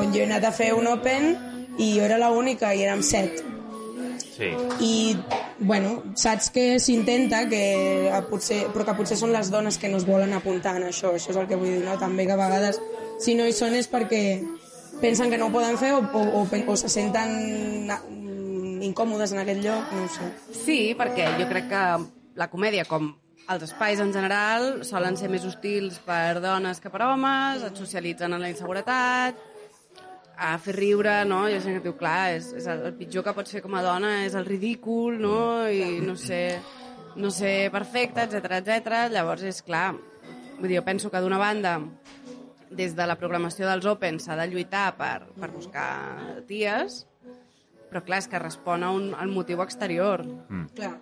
on 0.02 0.12
jo 0.12 0.24
he 0.24 0.28
anat 0.32 0.50
a 0.50 0.56
fer 0.58 0.74
un 0.76 0.90
open 0.92 1.32
i 1.78 1.94
jo 1.94 2.10
era 2.10 2.18
l'única 2.26 2.74
i 2.74 2.84
érem 2.88 3.06
set. 3.06 3.46
Sí. 4.42 4.50
I, 4.82 5.18
bueno, 5.60 6.02
saps 6.18 6.50
que 6.50 6.80
s'intenta, 6.82 7.44
que 7.50 7.62
eh, 8.10 8.22
potser, 8.26 8.64
però 8.74 8.88
que 8.88 8.96
potser 8.98 9.18
són 9.20 9.30
les 9.36 9.52
dones 9.54 9.78
que 9.78 9.92
no 9.92 10.00
es 10.02 10.08
volen 10.08 10.34
apuntar 10.34 10.74
en 10.80 10.88
això, 10.88 11.12
això 11.14 11.30
és 11.30 11.38
el 11.38 11.46
que 11.46 11.60
vull 11.62 11.70
dir, 11.76 11.84
no? 11.86 12.00
També 12.02 12.26
que 12.26 12.34
a 12.34 12.40
vegades, 12.40 12.82
si 13.22 13.36
no 13.38 13.46
hi 13.46 13.54
són 13.54 13.78
és 13.78 13.86
perquè 13.92 14.24
pensen 15.02 15.30
que 15.30 15.38
no 15.38 15.52
ho 15.52 15.54
poden 15.54 15.78
fer 15.78 15.94
o, 15.94 16.02
o, 16.02 16.24
o, 16.42 16.42
o 16.42 16.78
se 16.82 16.90
senten 16.90 17.36
mm, 17.86 18.82
incòmodes 18.90 19.36
en 19.36 19.44
aquest 19.44 19.62
lloc, 19.62 19.94
no 19.94 20.08
ho 20.08 20.12
sé. 20.18 20.32
Sí, 20.58 20.80
perquè 20.98 21.30
jo 21.38 21.46
crec 21.52 21.70
que 21.70 21.86
la 22.42 22.50
comèdia, 22.50 22.88
com 22.90 23.12
els 23.52 23.70
espais 23.70 24.02
en 24.02 24.10
general, 24.16 24.82
solen 24.88 25.22
ser 25.22 25.30
més 25.30 25.46
hostils 25.46 26.02
per 26.08 26.42
dones 26.42 26.82
que 26.82 26.90
per 26.90 27.06
homes, 27.06 27.62
et 27.68 27.78
socialitzen 27.78 28.34
en 28.34 28.42
la 28.42 28.50
inseguretat, 28.50 29.51
a 30.42 30.58
fer 30.58 30.74
riure, 30.74 31.14
no? 31.30 31.44
Hi 31.46 31.56
ha 31.56 31.62
gent 31.62 31.78
que 31.78 31.86
diu, 31.86 31.96
clar, 32.00 32.34
és, 32.38 32.50
és 32.58 32.68
el, 32.72 32.86
el 32.90 32.96
pitjor 32.98 33.26
que 33.28 33.34
pots 33.38 33.54
fer 33.54 33.62
com 33.62 33.76
a 33.78 33.84
dona 33.86 34.24
és 34.26 34.34
el 34.38 34.48
ridícul, 34.48 35.20
no? 35.22 35.68
I 35.70 36.00
no 36.02 36.16
sé, 36.18 36.42
no 37.22 37.30
sé 37.34 37.70
perfecte, 37.74 38.26
etc 38.26 38.58
etc. 38.58 39.04
Llavors, 39.14 39.46
és 39.46 39.62
clar, 39.66 39.92
vull 40.58 40.68
dir, 40.68 40.80
jo 40.80 40.86
penso 40.88 41.12
que 41.14 41.22
d'una 41.22 41.40
banda 41.42 41.78
des 42.72 42.96
de 42.98 43.06
la 43.06 43.18
programació 43.20 43.68
dels 43.68 43.86
Open 43.86 44.18
s'ha 44.24 44.38
de 44.40 44.48
lluitar 44.50 44.88
per, 44.98 45.28
per 45.38 45.52
buscar 45.54 45.90
ties, 46.50 47.04
però 47.92 48.02
clar, 48.08 48.22
és 48.24 48.30
que 48.32 48.42
respon 48.42 48.88
a 48.88 48.92
un, 48.96 49.12
al 49.14 49.30
motiu 49.30 49.62
exterior. 49.62 50.24
Clar. 50.78 50.96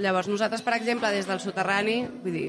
Llavors 0.00 0.30
nosaltres, 0.32 0.64
per 0.66 0.74
exemple, 0.74 1.10
des 1.12 1.28
del 1.28 1.42
soterrani, 1.42 2.00
vull 2.24 2.34
dir, 2.34 2.48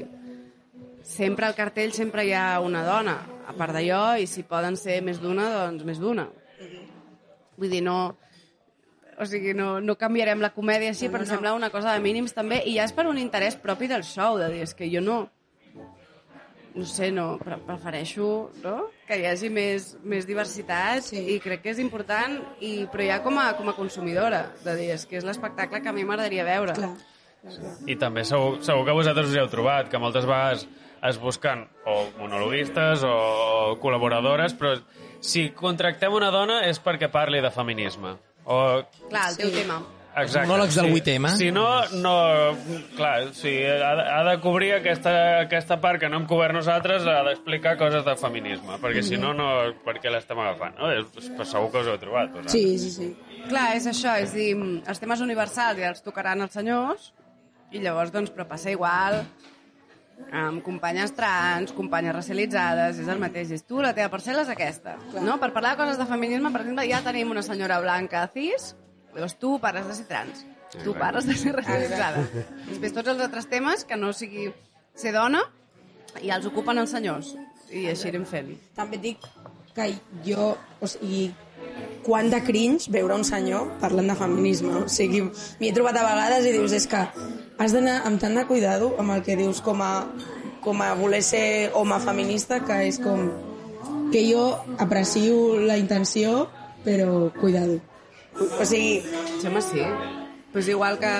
sempre 1.06 1.46
al 1.46 1.54
cartell 1.54 1.92
sempre 1.94 2.24
hi 2.26 2.32
ha 2.34 2.58
una 2.64 2.82
dona, 2.86 3.18
a 3.46 3.52
part 3.56 3.74
d'allò, 3.76 4.16
i 4.18 4.26
si 4.30 4.44
poden 4.48 4.76
ser 4.78 5.00
més 5.04 5.20
d'una, 5.22 5.48
doncs 5.70 5.86
més 5.88 6.00
d'una. 6.02 6.28
Vull 7.58 7.72
dir, 7.72 7.82
no... 7.84 8.16
O 9.20 9.26
sigui, 9.28 9.52
no, 9.54 9.76
no 9.84 9.94
canviarem 10.00 10.40
la 10.40 10.50
comèdia 10.54 10.90
així, 10.90 11.10
però 11.12 11.22
em 11.22 11.28
sembla 11.28 11.52
una 11.54 11.68
cosa 11.70 11.92
de 11.92 12.00
mínims 12.02 12.32
també, 12.34 12.62
i 12.66 12.78
ja 12.78 12.86
és 12.88 12.94
per 12.96 13.04
un 13.06 13.20
interès 13.20 13.58
propi 13.60 13.86
del 13.90 14.02
show, 14.08 14.38
de 14.40 14.48
dir, 14.54 14.62
és 14.64 14.74
que 14.74 14.88
jo 14.90 15.02
no... 15.04 15.22
No 16.72 16.86
sé, 16.88 17.10
no, 17.12 17.36
pre 17.36 17.58
prefereixo 17.66 18.26
no? 18.62 18.86
que 19.04 19.18
hi 19.20 19.26
hagi 19.28 19.50
més, 19.52 19.90
més 20.08 20.24
diversitat 20.24 21.04
Sí. 21.04 21.20
i 21.34 21.36
crec 21.44 21.60
que 21.60 21.74
és 21.74 21.82
important, 21.82 22.38
i, 22.64 22.86
però 22.88 23.04
ja 23.04 23.18
com 23.20 23.36
a, 23.36 23.50
com 23.58 23.68
a 23.68 23.74
consumidora, 23.76 24.46
de 24.64 24.78
dir, 24.78 24.86
és 24.94 25.04
que 25.04 25.18
és 25.20 25.26
l'espectacle 25.28 25.82
que 25.84 25.92
a 25.92 25.92
mi 25.92 26.06
m'agradaria 26.08 26.46
veure. 26.48 26.72
Clar. 26.78 26.94
I 27.84 27.98
també 28.00 28.24
segur, 28.24 28.62
segur 28.64 28.86
que 28.88 28.96
vosaltres 28.96 29.28
us 29.28 29.36
hi 29.36 29.42
heu 29.42 29.50
trobat, 29.52 29.90
que 29.92 30.00
moltes 30.00 30.24
vegades 30.24 30.64
es 31.02 31.18
busquen 31.18 31.64
o 31.86 31.96
monologuistes 32.18 33.02
o 33.06 33.76
col·laboradores, 33.82 34.54
però 34.54 34.76
si 35.22 35.48
contractem 35.50 36.12
una 36.14 36.30
dona 36.30 36.60
és 36.68 36.78
perquè 36.82 37.08
parli 37.10 37.40
de 37.42 37.50
feminisme. 37.50 38.16
O... 38.44 38.60
Clar, 39.08 39.28
el 39.30 39.36
teu 39.36 39.50
Sí. 39.50 39.54
tema. 39.62 39.80
Exacte. 40.14 40.46
Monòlegs 40.50 40.74
del 40.76 40.86
Si- 40.90 41.00
8M. 41.00 41.28
Si 41.40 41.46
no, 41.50 41.64
no... 42.02 42.12
Clar, 42.98 43.32
si 43.32 43.48
ha, 43.64 43.94
de- 43.96 44.08
ha 44.12 44.22
de 44.26 44.34
cobrir 44.44 44.74
aquesta, 44.74 45.12
aquesta 45.40 45.78
part 45.80 45.98
que 46.02 46.10
no 46.12 46.18
hem 46.20 46.26
cobert 46.28 46.52
nosaltres, 46.52 47.06
ha 47.08 47.22
d'explicar 47.24 47.78
coses 47.80 48.04
de 48.04 48.14
feminisme, 48.20 48.76
perquè 48.82 49.00
si 49.02 49.16
no, 49.16 49.32
no 49.32 49.46
per 49.86 49.94
què 50.02 50.12
l'estem 50.12 50.38
agafant? 50.38 50.76
No? 50.78 50.90
És, 50.92 51.06
pues, 51.16 51.48
segur 51.48 51.70
que 51.72 51.80
us 51.80 51.88
ho 51.88 51.94
heu 51.94 52.02
trobat. 52.02 52.28
Vosaltres. 52.34 52.52
Sí, 52.52 52.76
sí, 52.78 52.90
sí. 52.90 53.08
Clar, 53.48 53.70
és 53.78 53.86
això, 53.88 54.18
és 54.20 54.34
dir, 54.36 54.50
els 54.86 55.00
temes 55.00 55.24
universals 55.24 55.80
ja 55.80 55.88
els 55.94 56.04
tocaran 56.04 56.44
els 56.44 56.52
senyors, 56.60 57.14
i 57.72 57.80
llavors, 57.80 58.12
doncs, 58.12 58.30
però 58.36 58.44
passa 58.46 58.68
igual 58.70 59.22
amb 60.32 60.62
companyes 60.64 61.12
trans, 61.16 61.72
companyes 61.76 62.14
racialitzades, 62.16 63.00
és 63.02 63.08
el 63.12 63.20
mateix. 63.22 63.52
És 63.56 63.66
tu, 63.68 63.80
la 63.84 63.92
teva 63.96 64.10
parcel·la 64.12 64.46
és 64.46 64.52
aquesta. 64.52 64.96
No? 65.20 65.38
Per 65.42 65.52
parlar 65.54 65.74
de 65.74 65.82
coses 65.82 66.00
de 66.00 66.08
feminisme, 66.08 66.52
per 66.54 66.64
exemple, 66.64 66.88
ja 66.88 67.02
tenim 67.04 67.32
una 67.34 67.44
senyora 67.46 67.80
blanca 67.84 68.24
cis, 68.34 68.72
llavors 69.12 69.36
tu 69.40 69.56
parles 69.62 69.88
de 69.88 69.96
ser 69.98 70.06
trans, 70.10 70.44
tu 70.82 70.94
parles 70.98 71.28
de 71.28 71.36
ser 71.36 71.54
racialitzada. 71.56 72.24
Després 72.68 72.96
tots 72.96 73.12
els 73.12 73.26
altres 73.28 73.48
temes 73.50 73.84
que 73.88 73.98
no 74.00 74.12
sigui 74.16 74.48
ser 74.96 75.12
dona, 75.16 75.42
i 76.20 76.32
els 76.34 76.46
ocupen 76.48 76.80
els 76.82 76.92
senyors. 76.92 77.32
I 77.72 77.86
així 77.92 78.10
anem 78.10 78.26
fent. 78.28 78.52
També 78.76 78.98
dic 79.00 79.22
que 79.72 79.88
jo, 80.26 80.52
o 80.80 80.88
sigui, 80.90 81.30
quant 82.02 82.28
de 82.32 82.40
cringe 82.42 82.90
veure 82.90 83.14
un 83.14 83.24
senyor 83.24 83.68
parlant 83.82 84.10
de 84.10 84.16
feminisme. 84.18 84.74
O 84.82 84.88
sigui, 84.90 85.22
m'hi 85.60 85.70
he 85.70 85.74
trobat 85.76 85.98
a 86.00 86.06
vegades 86.08 86.48
i 86.48 86.54
dius, 86.56 86.74
és 86.74 86.88
que 86.90 87.02
has 87.58 87.74
d'anar 87.74 88.00
amb 88.08 88.20
tant 88.22 88.34
de 88.38 88.46
cuidado 88.48 88.92
amb 88.98 89.14
el 89.14 89.22
que 89.26 89.38
dius 89.38 89.62
com 89.62 89.82
a, 89.84 89.92
com 90.64 90.82
a 90.82 90.92
voler 90.98 91.22
ser 91.22 91.70
home 91.78 91.98
feminista, 92.02 92.60
que 92.66 92.82
és 92.88 92.98
com 93.02 93.30
que 94.12 94.26
jo 94.28 94.44
aprecio 94.82 95.58
la 95.60 95.78
intenció, 95.80 96.48
però 96.84 97.30
cuidado. 97.38 97.78
O 98.58 98.64
sigui, 98.64 99.02
Sí, 99.42 99.48
home, 99.48 99.60
sí. 99.60 99.80
Pues 100.52 100.68
igual 100.68 100.98
que 100.98 101.12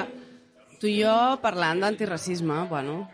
tu 0.79 0.87
i 0.87 1.03
jo 1.03 1.15
parlant 1.43 1.81
d'antiracisme, 1.83 2.69
bueno... 2.71 3.09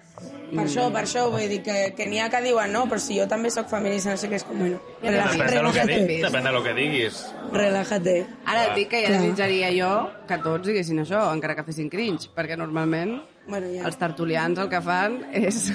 per 0.48 0.64
això, 0.64 0.84
per 0.94 1.02
això, 1.04 1.24
vull 1.32 1.48
dir 1.50 1.60
que, 1.66 1.76
que 1.96 2.06
n'hi 2.08 2.20
ha 2.24 2.28
que 2.32 2.40
diuen, 2.44 2.72
no, 2.72 2.84
però 2.90 3.00
si 3.02 3.18
jo 3.18 3.26
també 3.30 3.50
sóc 3.52 3.68
feminista, 3.70 4.10
no 4.14 4.20
sé 4.20 4.30
què, 4.30 4.38
és 4.40 4.46
com, 4.48 4.58
bueno, 4.58 4.78
Depèn 5.02 5.14
de 5.14 5.62
lo 5.62 5.72
que, 5.72 5.84
relájate, 5.84 5.98
di, 6.08 6.18
depèn 6.24 6.44
de 6.48 6.52
lo 6.56 6.62
que 6.64 6.74
diguis. 6.76 7.18
relájate. 7.52 8.14
Ara 8.44 8.64
et 8.68 8.74
dic 8.78 8.88
que 8.92 9.02
ja 9.04 9.10
desitjaria 9.16 9.70
jo 9.76 9.92
que 10.28 10.38
tots 10.44 10.66
diguessin 10.70 11.02
això, 11.04 11.24
encara 11.34 11.54
que 11.58 11.66
fessin 11.68 11.90
cringe, 11.92 12.30
perquè 12.36 12.56
normalment 12.56 13.18
Bueno, 13.48 13.66
ja. 13.72 13.86
els 13.88 13.96
tertulians 13.96 14.58
el 14.60 14.68
que 14.68 14.80
fan 14.84 15.22
és 15.32 15.70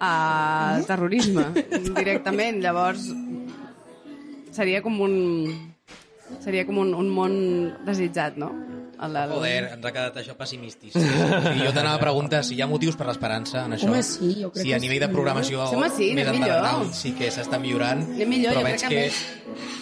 uh, 0.00 0.80
terrorisme, 0.88 1.50
directament. 2.00 2.62
Llavors, 2.64 3.10
seria 4.56 4.82
com 4.84 5.00
un... 5.04 5.16
Seria 6.40 6.64
com 6.64 6.78
un, 6.80 6.94
un 6.96 7.10
món 7.12 7.34
desitjat, 7.84 8.38
no? 8.40 8.48
El, 9.02 9.16
del- 9.18 9.32
Joder, 9.34 9.62
ens 9.74 9.84
ha 9.88 9.92
quedat 9.94 10.18
això 10.22 10.36
pessimistis. 10.38 10.94
O 10.94 11.02
sigui, 11.02 11.64
jo 11.64 11.72
t'anava 11.74 11.96
a 11.98 12.02
preguntar 12.02 12.44
si 12.46 12.54
hi 12.54 12.62
ha 12.62 12.68
motius 12.70 12.98
per 12.98 13.08
l'esperança 13.08 13.64
en 13.66 13.76
això. 13.76 13.90
Home, 13.90 14.02
sí, 14.06 14.34
jo 14.38 14.52
crec 14.54 14.66
si 14.68 14.74
a 14.76 14.78
nivell 14.82 15.00
sí, 15.00 15.04
de 15.06 15.08
programació 15.10 15.66
Sí, 15.66 15.78
home, 15.78 15.88
sí, 15.96 16.10
més 16.14 16.30
endarrerida 16.30 16.92
sí 16.94 17.14
que 17.18 17.30
s'està 17.34 17.58
millorant, 17.62 18.04
millor, 18.22 18.54
però 18.54 18.62
jo 18.62 18.68
veig 18.70 18.84
crec 18.86 18.92
que 18.92 19.80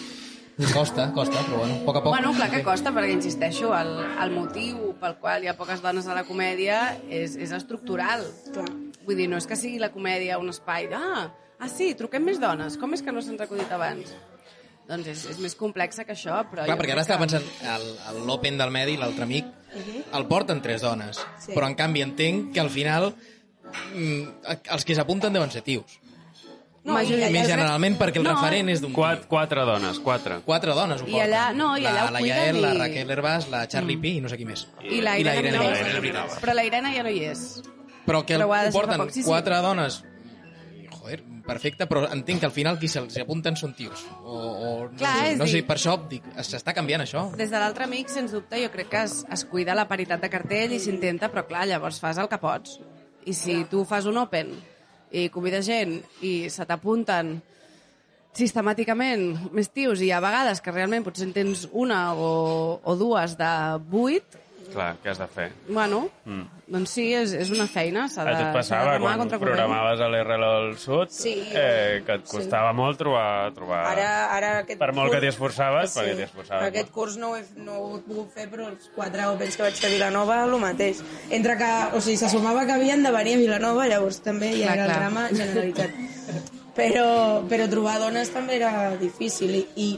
que 0.61 0.73
costa, 0.73 1.11
costa, 1.13 1.39
però 1.47 1.61
bueno, 1.63 1.75
a 1.81 1.85
poc 1.85 1.95
a 1.97 2.01
poc. 2.03 2.13
Bueno, 2.13 2.33
clar 2.37 2.49
que 2.51 2.61
costa, 2.63 2.91
perquè 2.93 3.13
insisteixo, 3.15 3.71
el, 3.73 3.93
el 4.21 4.33
motiu 4.35 4.91
pel 5.01 5.15
qual 5.21 5.45
hi 5.45 5.49
ha 5.49 5.55
poques 5.57 5.81
dones 5.81 6.05
a 6.05 6.17
la 6.17 6.25
comèdia 6.27 6.81
és, 7.09 7.33
és 7.33 7.53
estructural. 7.55 8.25
Clar. 8.53 8.67
Vull 9.07 9.17
dir, 9.17 9.29
no 9.31 9.39
és 9.41 9.47
que 9.49 9.57
sigui 9.57 9.79
la 9.81 9.89
comèdia 9.93 10.37
un 10.41 10.51
espai 10.53 10.85
de... 10.91 10.99
Ah, 10.99 11.23
ah 11.61 11.69
sí, 11.71 11.93
truquem 11.97 12.27
més 12.29 12.37
dones. 12.41 12.77
Com 12.77 12.93
és 12.93 13.01
que 13.01 13.13
no 13.15 13.23
s'han 13.25 13.41
acudit 13.41 13.73
abans? 13.73 14.13
Doncs 14.91 15.07
és, 15.07 15.21
és 15.31 15.37
més 15.39 15.53
complexa 15.55 16.03
que 16.03 16.11
això, 16.11 16.41
però... 16.51 16.65
Clar, 16.67 16.75
perquè 16.79 16.91
ara 16.97 17.01
estava 17.05 17.23
que- 17.25 17.39
pensant, 17.39 18.25
l'Open 18.27 18.57
del 18.59 18.71
Medi, 18.75 18.97
l'altre 18.99 19.23
amic, 19.23 19.45
el 20.11 20.25
porten 20.27 20.59
tres 20.61 20.81
dones, 20.83 21.21
Sí. 21.39 21.53
però 21.55 21.69
en 21.71 21.75
canvi 21.79 22.01
entenc 22.03 22.51
que 22.53 22.59
al 22.59 22.69
final 22.69 23.13
mm, 23.95 24.23
els 24.75 24.83
que 24.85 24.95
s'apunten 24.97 25.31
deuen 25.31 25.51
ser 25.53 25.61
tios. 25.63 25.97
No, 26.83 26.95
i 26.99 27.05
allà 27.13 27.27
Més 27.29 27.45
generalment 27.47 27.95
perquè 27.99 28.17
el 28.17 28.23
No. 28.25 28.31
referent 28.33 28.67
és 28.73 28.81
d'un 28.81 28.91
Quatre, 28.91 29.27
quatre 29.29 29.61
dones, 29.69 29.99
quatre. 30.01 30.39
Quatre 30.43 30.73
dones 30.73 31.03
ho 31.03 31.05
I 31.07 31.11
porten. 31.11 31.27
allà- 31.29 31.53
no, 31.55 31.77
i 31.77 31.85
allà 31.85 32.05
la, 32.09 32.11
la 32.17 32.21
Yael, 32.25 32.59
la 32.61 32.73
i- 32.73 32.77
Raquel 32.79 33.09
Herbàs, 33.15 33.47
la 33.53 33.67
Charlie 33.67 33.97
Pi 34.01 34.15
i 34.17 34.21
no 34.21 34.27
sé 34.29 34.35
qui 34.35 34.45
més. 34.45 34.67
I 34.81 34.99
la 34.99 35.17
I 35.19 35.23
la 35.23 35.35
Irene 35.35 35.47
Irene 35.49 35.59
Mendoza. 35.59 35.83
Mendoza, 35.83 35.87
és 35.97 36.01
veritat. 36.01 36.41
Però 36.41 36.53
la 36.57 36.63
Irene 36.65 36.95
ja 36.95 37.03
no 37.03 37.09
hi 37.13 37.23
és. 37.23 37.61
Però 38.05 38.25
que 38.25 38.33
el, 38.33 38.41
Però 38.41 38.47
ho 38.49 38.67
ho 38.67 38.71
porten 38.73 38.97
poc, 38.97 39.11
sí, 39.11 39.21
sí. 39.21 39.29
quatre 39.29 39.55
dones 39.61 40.03
perfecte, 41.45 41.87
però 41.89 42.05
entenc 42.11 42.41
que 42.41 42.47
al 42.49 42.53
final 42.55 42.79
qui 42.79 42.89
se'ls 42.91 43.17
apunten 43.21 43.57
són 43.59 43.75
tios. 43.77 44.03
O, 44.23 44.35
o 44.37 44.71
no, 44.85 44.97
Clar, 44.99 45.13
sé, 45.17 45.29
és 45.33 45.39
no 45.41 45.47
sé, 45.49 45.61
per 45.67 45.77
això 45.77 45.95
dic, 46.09 46.25
s'està 46.47 46.75
canviant 46.77 47.03
això. 47.05 47.27
Des 47.39 47.51
de 47.53 47.61
l'altre 47.61 47.87
amic, 47.87 48.11
sens 48.13 48.33
dubte, 48.35 48.59
jo 48.61 48.71
crec 48.73 48.91
que 48.91 49.05
es, 49.07 49.21
es 49.31 49.45
cuida 49.49 49.77
la 49.77 49.87
paritat 49.89 50.23
de 50.23 50.31
cartell 50.33 50.75
i 50.75 50.81
s'intenta, 50.83 51.31
però 51.33 51.45
clar, 51.49 51.67
llavors 51.69 52.01
fas 52.03 52.21
el 52.21 52.29
que 52.31 52.41
pots. 52.41 52.79
I 53.25 53.33
si 53.37 53.61
tu 53.69 53.85
fas 53.85 54.07
un 54.09 54.17
open 54.21 54.53
i 55.11 55.27
convides 55.29 55.67
gent 55.67 55.97
i 56.25 56.49
se 56.49 56.65
t'apunten 56.65 57.35
sistemàticament 58.37 59.51
més 59.51 59.67
tios 59.73 60.01
i 60.01 60.11
ha 60.11 60.21
vegades 60.23 60.61
que 60.63 60.71
realment 60.71 61.03
potser 61.03 61.27
en 61.27 61.33
tens 61.35 61.65
una 61.71 62.13
o, 62.15 62.79
o 62.79 62.95
dues 62.99 63.35
de 63.39 63.51
vuit, 63.91 64.39
Clar, 64.71 64.95
què 65.03 65.09
has 65.11 65.17
de 65.19 65.27
fer? 65.27 65.47
bueno, 65.67 66.05
mm. 66.25 66.43
doncs 66.71 66.89
sí, 66.95 67.05
és, 67.13 67.33
és 67.35 67.49
una 67.51 67.65
feina, 67.67 68.05
s'ha 68.09 68.21
A 68.23 68.25
de, 68.29 68.31
tu 68.37 68.41
et 68.41 68.47
de 68.47 68.53
passava 68.55 68.93
remar 68.93 69.15
quan 69.17 69.31
programaves 69.41 69.99
a 69.99 70.07
l'RL 70.07 70.45
del 70.45 70.77
Sud 70.79 71.09
Sí. 71.11 71.33
eh, 71.53 72.01
que 72.05 72.13
et 72.19 72.25
costava 72.29 72.71
molt 72.73 72.97
trobar... 73.01 73.51
trobar... 73.57 73.81
Ara, 73.91 74.09
ara 74.37 74.51
aquest 74.61 74.79
Per 74.79 74.91
molt 74.93 75.09
curs- 75.09 75.15
que 75.17 75.21
t'hi 75.25 75.31
esforçaves, 75.33 75.95
perquè 75.97 76.15
t'hi 76.15 76.27
esforçaves 76.29 76.67
Aquest 76.69 76.87
molt. 76.89 76.95
curs 76.95 77.17
no 77.17 77.31
ho, 77.31 77.35
he, 77.37 77.43
no 77.57 77.77
ho 77.79 77.89
he 77.97 78.01
pogut 78.07 78.31
fer, 78.33 78.47
però 78.53 78.69
els 78.71 78.87
quatre 78.95 79.27
opens 79.33 79.57
que 79.59 79.63
vaig 79.67 79.75
fer 79.83 79.89
a 79.89 79.93
Vilanova, 79.97 80.39
el 80.45 80.55
mateix. 80.63 81.03
Entre 81.29 81.57
que, 81.59 81.71
o 81.97 82.01
sigui, 82.01 82.17
se 82.17 82.29
sumava 82.29 82.65
que 82.65 82.77
havien 82.79 83.03
de 83.03 83.11
venir 83.11 83.35
a 83.35 83.43
Vilanova, 83.43 83.87
llavors 83.91 84.21
també 84.23 84.53
Clar, 84.55 84.73
era 84.77 84.85
el 84.87 84.91
clar. 84.91 84.99
drama 85.01 85.27
generalitzat. 85.31 86.51
Però, 86.75 87.43
però 87.51 87.65
trobar 87.69 87.97
dones 87.99 88.29
també 88.31 88.55
era 88.55 88.95
difícil 88.95 89.51
i, 89.59 89.65
i, 89.75 89.89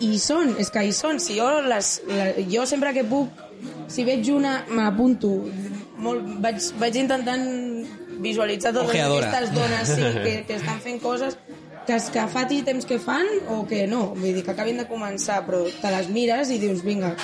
i 0.00 0.14
hi 0.14 0.18
són, 0.18 0.54
és 0.58 0.70
que 0.72 0.82
hi 0.86 0.92
són. 0.96 1.20
Si 1.20 1.36
jo, 1.38 1.46
les, 1.68 2.00
la, 2.08 2.30
jo 2.50 2.66
sempre 2.66 2.92
que 2.96 3.04
puc, 3.04 3.28
si 3.92 4.04
veig 4.08 4.28
una, 4.32 4.64
me 4.70 4.82
l'apunto. 4.82 5.34
Vaig, 6.00 6.60
vaig 6.80 6.96
intentant 6.96 7.42
visualitzar 8.24 8.72
totes 8.72 8.90
Ojeadora. 8.94 9.28
aquestes 9.28 9.54
dones 9.54 9.88
sí, 9.88 10.06
que, 10.24 10.32
que 10.48 10.54
estan 10.56 10.80
fent 10.80 11.00
coses 11.02 11.36
que, 11.86 11.94
es- 11.96 12.08
que 12.12 12.24
fa 12.28 12.46
temps 12.48 12.86
que 12.88 12.98
fan 13.00 13.26
o 13.48 13.66
que 13.68 13.86
no, 13.86 14.14
vull 14.14 14.34
dir 14.36 14.42
que 14.44 14.52
acabin 14.52 14.76
de 14.80 14.86
començar 14.88 15.42
però 15.46 15.62
te 15.80 15.90
les 15.92 16.08
mires 16.12 16.50
i 16.52 16.58
dius 16.60 16.80
vinga 16.84 17.14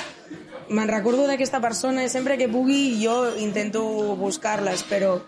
me'n 0.68 0.88
recordo 0.88 1.26
d'aquesta 1.28 1.60
persona 1.60 2.04
i 2.04 2.08
sempre 2.12 2.36
que 2.36 2.48
pugui 2.48 2.96
jo 3.00 3.36
intento 3.38 3.82
buscar-les 4.20 4.82
però 4.88 5.18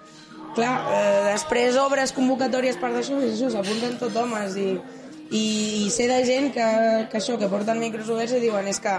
clar, 0.56 0.74
eh, 0.92 1.32
després 1.32 1.76
obres 1.80 2.12
convocatòries 2.16 2.76
per 2.80 2.92
d'això 2.96 3.20
i 3.22 3.32
això 3.32 3.48
s'apunten 3.52 3.96
tot 4.00 4.16
homes 4.16 4.56
i, 4.60 4.72
i, 5.30 5.88
sé 5.92 6.06
de 6.08 6.20
gent 6.24 6.52
que, 6.54 6.66
que 7.10 7.18
això, 7.20 7.36
que 7.38 7.48
porten 7.52 7.78
micros 7.80 8.08
oberts 8.08 8.32
i 8.36 8.40
diuen 8.40 8.66
és 8.70 8.80
que 8.80 8.94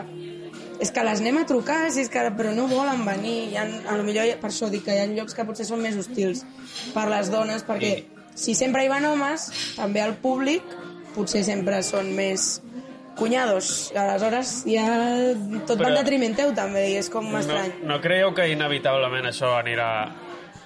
és 0.80 0.94
que 0.96 1.04
les 1.04 1.20
anem 1.20 1.36
a 1.42 1.46
trucar, 1.46 1.90
si 1.92 2.06
és 2.06 2.08
que, 2.08 2.22
però 2.38 2.54
no 2.56 2.64
volen 2.72 3.02
venir. 3.04 3.50
Hi 3.52 3.58
ha, 3.60 3.66
a 3.92 3.98
lo 4.00 4.04
millor, 4.08 4.30
per 4.40 4.48
això 4.48 4.70
dic 4.72 4.86
que 4.86 4.94
hi 4.96 5.02
ha 5.02 5.08
llocs 5.12 5.36
que 5.36 5.44
potser 5.44 5.66
són 5.68 5.82
més 5.84 5.98
hostils 6.00 6.46
per 6.94 7.04
les 7.12 7.28
dones, 7.34 7.66
perquè 7.68 8.06
si 8.34 8.54
sempre 8.56 8.86
hi 8.86 8.88
van 8.88 9.04
homes, 9.10 9.50
també 9.76 10.00
al 10.00 10.14
públic 10.24 10.64
potser 11.18 11.44
sempre 11.44 11.82
són 11.84 12.14
més 12.16 12.62
cunyados. 13.20 13.92
Aleshores, 13.92 14.64
ja 14.72 14.86
tot 15.68 15.76
Però- 15.82 15.90
va 15.90 15.92
en 15.92 16.00
detriment 16.00 16.38
teu, 16.38 16.54
també, 16.56 16.86
i 16.94 16.96
és 16.96 17.10
com 17.12 17.28
No, 17.28 17.40
estrany. 17.44 17.74
no 17.84 18.00
creieu 18.00 18.32
que 18.34 18.48
inevitablement 18.48 19.26
això 19.28 19.58
anirà 19.60 19.90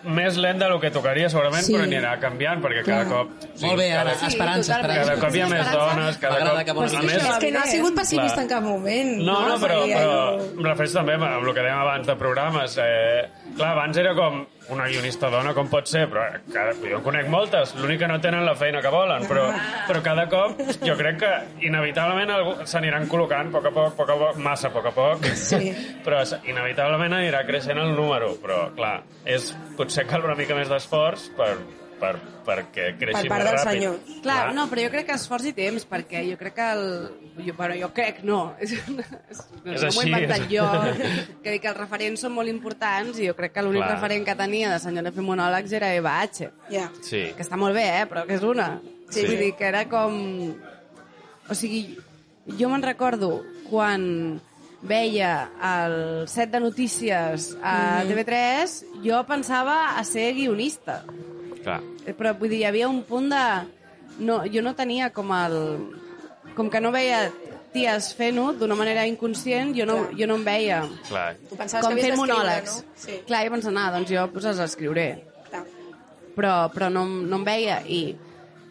més 0.06 0.38
lent 0.38 0.60
del 0.60 0.80
que 0.82 0.90
tocaria, 0.92 1.30
segurament, 1.30 1.64
Sí. 1.64 1.74
però 1.74 1.84
anirà 1.88 2.20
canviant, 2.20 2.62
perquè 2.62 2.84
cada 2.84 3.06
Clar. 3.06 3.28
cop... 3.28 3.32
sí, 3.56 3.66
Molt 3.66 3.78
bé, 3.80 3.90
cada- 3.90 4.02
ara, 4.02 4.16
Sí, 4.20 4.26
esperança, 4.28 4.76
esperança. 4.76 5.04
Cada 5.14 5.22
cop 5.22 5.36
hi 5.36 5.42
ha 5.42 5.48
més 5.48 5.72
dones, 5.72 6.18
cada 6.18 6.40
cop... 6.40 6.66
que 6.66 6.74
a 6.96 7.02
més. 7.02 7.16
És 7.24 7.38
que 7.40 7.52
no 7.52 7.60
ha 7.60 7.66
sigut 7.66 7.96
pessimista 7.96 8.36
Clar. 8.36 8.44
en 8.44 8.50
cap 8.50 8.64
moment. 8.64 9.18
No, 9.24 9.40
no, 9.48 9.56
però, 9.60 9.80
Perquè 9.84 9.96
però 9.96 10.38
jo- 10.40 10.60
em 10.60 10.64
refereixo 10.66 10.94
també 11.00 11.14
amb 11.14 11.24
el 11.48 11.54
que 11.54 11.62
dèiem 11.62 11.80
abans 11.80 12.08
de 12.08 12.16
programes. 12.16 12.78
Eh, 12.78 13.30
clar, 13.58 13.72
abans 13.74 13.98
era 13.98 14.14
com 14.18 14.42
una 14.74 14.86
guionista 14.88 15.30
dona, 15.30 15.52
com 15.54 15.68
pot 15.70 15.88
ser, 15.92 16.06
però 16.10 16.24
cada, 16.54 16.72
jo 16.80 16.98
en 16.98 17.04
conec 17.04 17.28
moltes, 17.32 17.74
l'únic 17.76 18.00
que 18.00 18.08
no 18.08 18.20
tenen 18.24 18.46
la 18.48 18.56
feina 18.56 18.82
que 18.82 18.92
volen, 18.94 19.26
però, 19.28 19.50
però 19.90 20.02
cada 20.06 20.28
cop 20.32 20.62
jo 20.86 20.96
crec 21.00 21.20
que 21.20 21.32
inevitablement 21.68 22.32
algú- 22.32 22.56
s'aniran 22.70 23.08
col·locant 23.12 23.52
a 23.52 23.56
poc 23.58 23.66
a 23.70 23.74
poc, 23.76 23.92
a 23.92 23.96
poc 23.98 24.10
a 24.10 24.18
poc, 24.24 24.38
massa 24.38 24.70
a 24.70 24.72
poc 24.72 24.88
a 24.88 24.96
poc, 24.96 25.26
Sí. 25.36 25.74
però 26.06 26.24
inevitablement 26.48 27.14
anirà 27.20 27.44
creixent 27.46 27.78
el 27.84 27.94
número, 27.96 28.36
però 28.42 28.70
clar, 28.76 29.02
és, 29.26 29.52
potser 29.78 30.08
cal 30.08 30.24
una 30.26 30.36
mica 30.40 30.56
més 30.56 30.70
d'esforç 30.72 31.30
per, 31.38 31.58
per, 32.04 32.12
perquè 32.44 32.90
creixi 33.00 33.22
Per 33.24 33.32
part 33.32 33.46
més 33.46 33.50
del 33.50 33.56
ràpid. 33.56 33.70
senyor. 33.72 34.22
Clar, 34.26 34.40
no, 34.58 34.66
però 34.72 34.84
jo 34.84 34.92
crec 34.94 35.08
que 35.08 35.16
esforç 35.16 35.48
i 35.48 35.54
temps, 35.56 35.86
perquè 35.88 36.26
jo 36.28 36.36
crec 36.42 36.58
que 36.60 36.68
el... 36.76 36.84
Jo, 37.48 37.54
bueno, 37.58 37.78
jo 37.80 37.90
crec, 37.96 38.20
no. 38.28 38.42
És, 38.62 38.74
és, 38.76 38.90
no 38.92 39.00
És 39.72 39.82
m'ho 39.82 39.88
he 39.88 39.88
així, 39.88 40.10
inventat 40.12 40.44
és- 40.44 40.52
jo. 40.52 40.68
Que 41.44 41.56
dic 41.56 41.64
que 41.64 41.72
els 41.72 41.80
referents 41.80 42.22
són 42.28 42.36
molt 42.36 42.52
importants 42.52 43.18
i 43.24 43.30
jo 43.32 43.36
crec 43.40 43.56
que 43.56 43.64
l'únic 43.66 43.82
Clar. 43.86 43.94
referent 43.96 44.28
que 44.28 44.36
tenia 44.44 44.70
de 44.76 44.80
senyora 44.84 45.12
fer 45.16 45.24
monòlegs 45.26 45.72
era 45.80 45.94
Eva 45.96 46.20
H. 46.22 46.52
Ja. 46.70 46.90
Sí. 47.02 47.24
Que 47.38 47.42
està 47.48 47.58
molt 47.58 47.74
bé, 47.80 47.88
eh? 48.02 48.06
Però 48.12 48.28
que 48.28 48.36
és 48.38 48.44
una. 48.44 48.74
Sí. 49.10 49.24
Vull 49.26 49.40
dir 49.48 49.54
que 49.56 49.70
era 49.72 49.86
com... 49.90 50.20
O 51.50 51.56
sigui, 51.56 51.86
jo 52.60 52.70
me'n 52.72 52.84
recordo 52.86 53.38
quan 53.70 54.42
veia 54.84 55.32
el 55.64 56.28
set 56.28 56.52
de 56.52 56.60
notícies 56.60 57.54
a 57.64 58.04
TV3, 58.08 58.74
jo 59.06 59.22
pensava 59.28 59.94
a 59.96 60.04
ser 60.04 60.34
guionista. 60.36 61.02
Clar. 61.64 61.80
Eh, 62.06 62.14
però 62.14 62.34
vull 62.38 62.52
dir, 62.52 62.64
hi 62.64 62.70
havia 62.70 62.90
un 62.92 63.02
punt 63.08 63.32
de... 63.32 63.44
No, 64.24 64.44
jo 64.50 64.62
no 64.66 64.76
tenia 64.78 65.10
com 65.16 65.32
el... 65.36 65.58
Com 66.54 66.70
que 66.70 66.82
no 66.84 66.92
veia 66.94 67.26
ties 67.74 68.12
fent-ho 68.14 68.52
d'una 68.58 68.76
manera 68.78 69.06
inconscient, 69.10 69.74
jo 69.74 69.88
no, 69.90 69.96
jo 70.14 70.28
no 70.30 70.38
em 70.38 70.44
veia 70.46 70.84
Clar. 71.08 71.32
Tu 71.50 71.58
pensaves 71.58 71.88
com 71.88 71.96
que 71.96 71.96
havies 71.96 72.12
fent 72.12 72.20
monòlegs. 72.22 72.76
no? 72.78 72.98
Sí. 73.04 73.18
Clar, 73.28 73.42
jo 73.48 73.54
pensava, 73.56 73.86
ah, 73.88 73.94
doncs 73.96 74.12
jo 74.14 74.28
pues, 74.36 74.46
els 74.52 74.62
escriuré. 74.68 75.08
Clar. 75.50 75.64
Però, 76.36 76.54
però 76.74 76.92
no, 76.94 77.08
no 77.08 77.42
em 77.42 77.48
veia 77.48 77.80
i, 77.90 78.04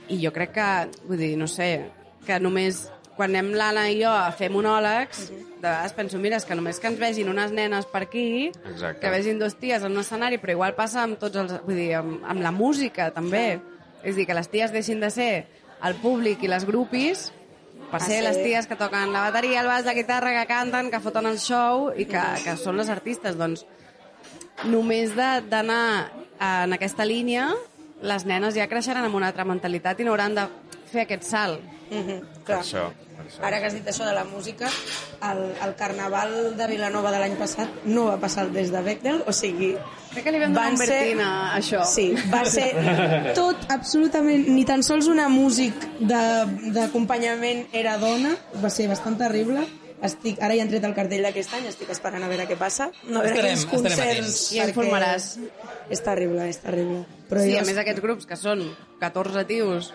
i 0.07 0.21
jo 0.23 0.31
crec 0.35 0.55
que, 0.55 0.69
vull 1.09 1.19
dir, 1.19 1.33
no 1.41 1.51
sé, 1.51 1.73
que 2.27 2.39
només 2.43 2.85
quan 3.17 3.31
anem 3.31 3.53
l'Anna 3.55 3.89
i 3.93 3.99
jo 4.03 4.09
a 4.11 4.31
fer 4.33 4.49
monòlegs, 4.51 5.27
de 5.63 5.69
vegades 5.69 5.93
penso, 5.93 6.19
mira, 6.19 6.37
és 6.41 6.47
que 6.49 6.55
només 6.59 6.79
que 6.81 6.89
ens 6.89 6.99
vegin 6.99 7.29
unes 7.29 7.53
nenes 7.53 7.85
per 7.87 8.03
aquí, 8.07 8.49
Exacte. 8.71 9.01
que 9.01 9.11
vegin 9.13 9.39
dos 9.39 9.55
ties 9.61 9.85
en 9.85 9.93
un 9.93 10.01
escenari, 10.01 10.39
però 10.39 10.57
igual 10.57 10.75
passa 10.75 11.03
amb 11.05 11.19
tots 11.21 11.37
els... 11.37 11.53
Vull 11.67 11.77
dir, 11.77 11.93
amb, 12.01 12.23
amb 12.25 12.41
la 12.43 12.51
música, 12.51 13.11
també. 13.13 13.61
És 14.03 14.15
a 14.15 14.19
dir, 14.19 14.27
que 14.27 14.35
les 14.35 14.49
ties 14.49 14.73
deixin 14.73 14.99
de 15.01 15.11
ser 15.11 15.47
el 15.85 15.95
públic 16.01 16.43
i 16.43 16.49
les 16.51 16.65
grupis 16.67 17.29
per 17.93 18.01
A 18.01 18.05
ser 18.05 18.23
ser- 18.23 18.25
les 18.25 18.41
ties 18.43 18.67
que 18.67 18.77
toquen 18.81 19.13
la 19.13 19.27
bateria, 19.29 19.61
el 19.61 19.69
baix, 19.69 19.85
la 19.85 19.95
guitarra, 19.95 20.33
que 20.41 20.47
canten, 20.49 20.91
que 20.91 21.01
foten 21.05 21.27
el 21.29 21.39
show 21.39 21.91
i 21.95 22.07
que, 22.09 22.23
que 22.45 22.57
són 22.57 22.77
les 22.81 22.89
artistes. 22.89 23.37
Doncs 23.37 23.67
només 24.65 25.15
de- 25.15 25.43
d'anar 25.51 26.11
en 26.41 26.73
aquesta 26.73 27.05
línia, 27.05 27.51
les 28.03 28.25
nenes 28.27 28.55
ja 28.57 28.67
creixeran 28.67 29.05
amb 29.05 29.15
una 29.15 29.29
altra 29.31 29.45
mentalitat 29.45 30.01
i 30.01 30.05
no 30.05 30.11
hauran 30.15 30.35
de 30.35 30.47
fer 30.93 31.07
aquest 31.07 31.25
salt. 31.25 31.61
Mhm, 31.93 32.21
Per 32.21 32.45
clar. 32.45 32.61
això. 32.63 32.85
Per 33.17 33.27
això. 33.29 33.43
Ara 33.47 33.59
que 33.61 33.67
has 33.69 33.75
dit 33.77 33.87
això 33.87 34.05
de 34.07 34.13
la 34.17 34.25
música, 34.25 34.69
el, 35.31 35.43
el 35.65 35.75
carnaval 35.77 36.57
de 36.57 36.67
Vilanova 36.67 37.11
de 37.13 37.19
l'any 37.21 37.35
passat 37.39 37.69
no 37.85 38.07
va 38.07 38.17
passar 38.19 38.47
des 38.51 38.71
de 38.73 38.81
Bechdel, 38.83 39.23
o 39.27 39.33
sigui... 39.33 39.75
Crec 40.13 40.25
que 40.27 40.33
li 40.35 40.41
vam 40.41 40.53
donar 40.53 40.73
un 40.73 40.77
ser- 40.81 41.19
a 41.21 41.57
això. 41.57 41.85
Sí, 41.89 42.11
va 42.33 42.45
ser 42.45 42.71
tot, 43.37 43.57
absolutament, 43.73 44.49
ni 44.49 44.65
tan 44.69 44.83
sols 44.83 45.07
una 45.09 45.29
músic 45.33 45.73
de- 46.01 46.73
d'acompanyament 46.75 47.67
era 47.73 47.97
dona, 47.99 48.35
va 48.63 48.71
ser 48.71 48.89
bastant 48.91 49.17
terrible. 49.21 49.65
Estic, 50.03 50.41
ara 50.43 50.57
ja 50.59 50.65
han 50.65 50.69
tret 50.73 50.83
el 50.83 50.95
cartell 50.97 51.23
d'aquest 51.23 51.53
any, 51.55 51.69
estic 51.71 51.91
esperant 51.95 52.25
a 52.27 52.29
veure 52.29 52.49
què 52.51 52.57
passa. 52.59 52.89
No, 53.07 53.21
a 53.21 53.23
veure 53.23 53.37
Estarem- 53.39 53.53
quins 53.55 53.63
estarem 53.63 53.83
concerts, 53.85 54.09
atents. 54.11 54.39
Ja 54.57 54.65
informaràs. 54.67 55.29
És 55.95 56.03
terrible, 56.03 56.49
és 56.51 56.59
terrible. 56.59 57.05
Però 57.31 57.41
Sí, 57.45 57.53
jo- 57.55 57.61
a 57.61 57.65
més 57.69 57.79
aquests 57.79 58.03
grups 58.03 58.27
que 58.27 58.37
són 58.37 58.65
14 58.99 59.45
tios 59.47 59.93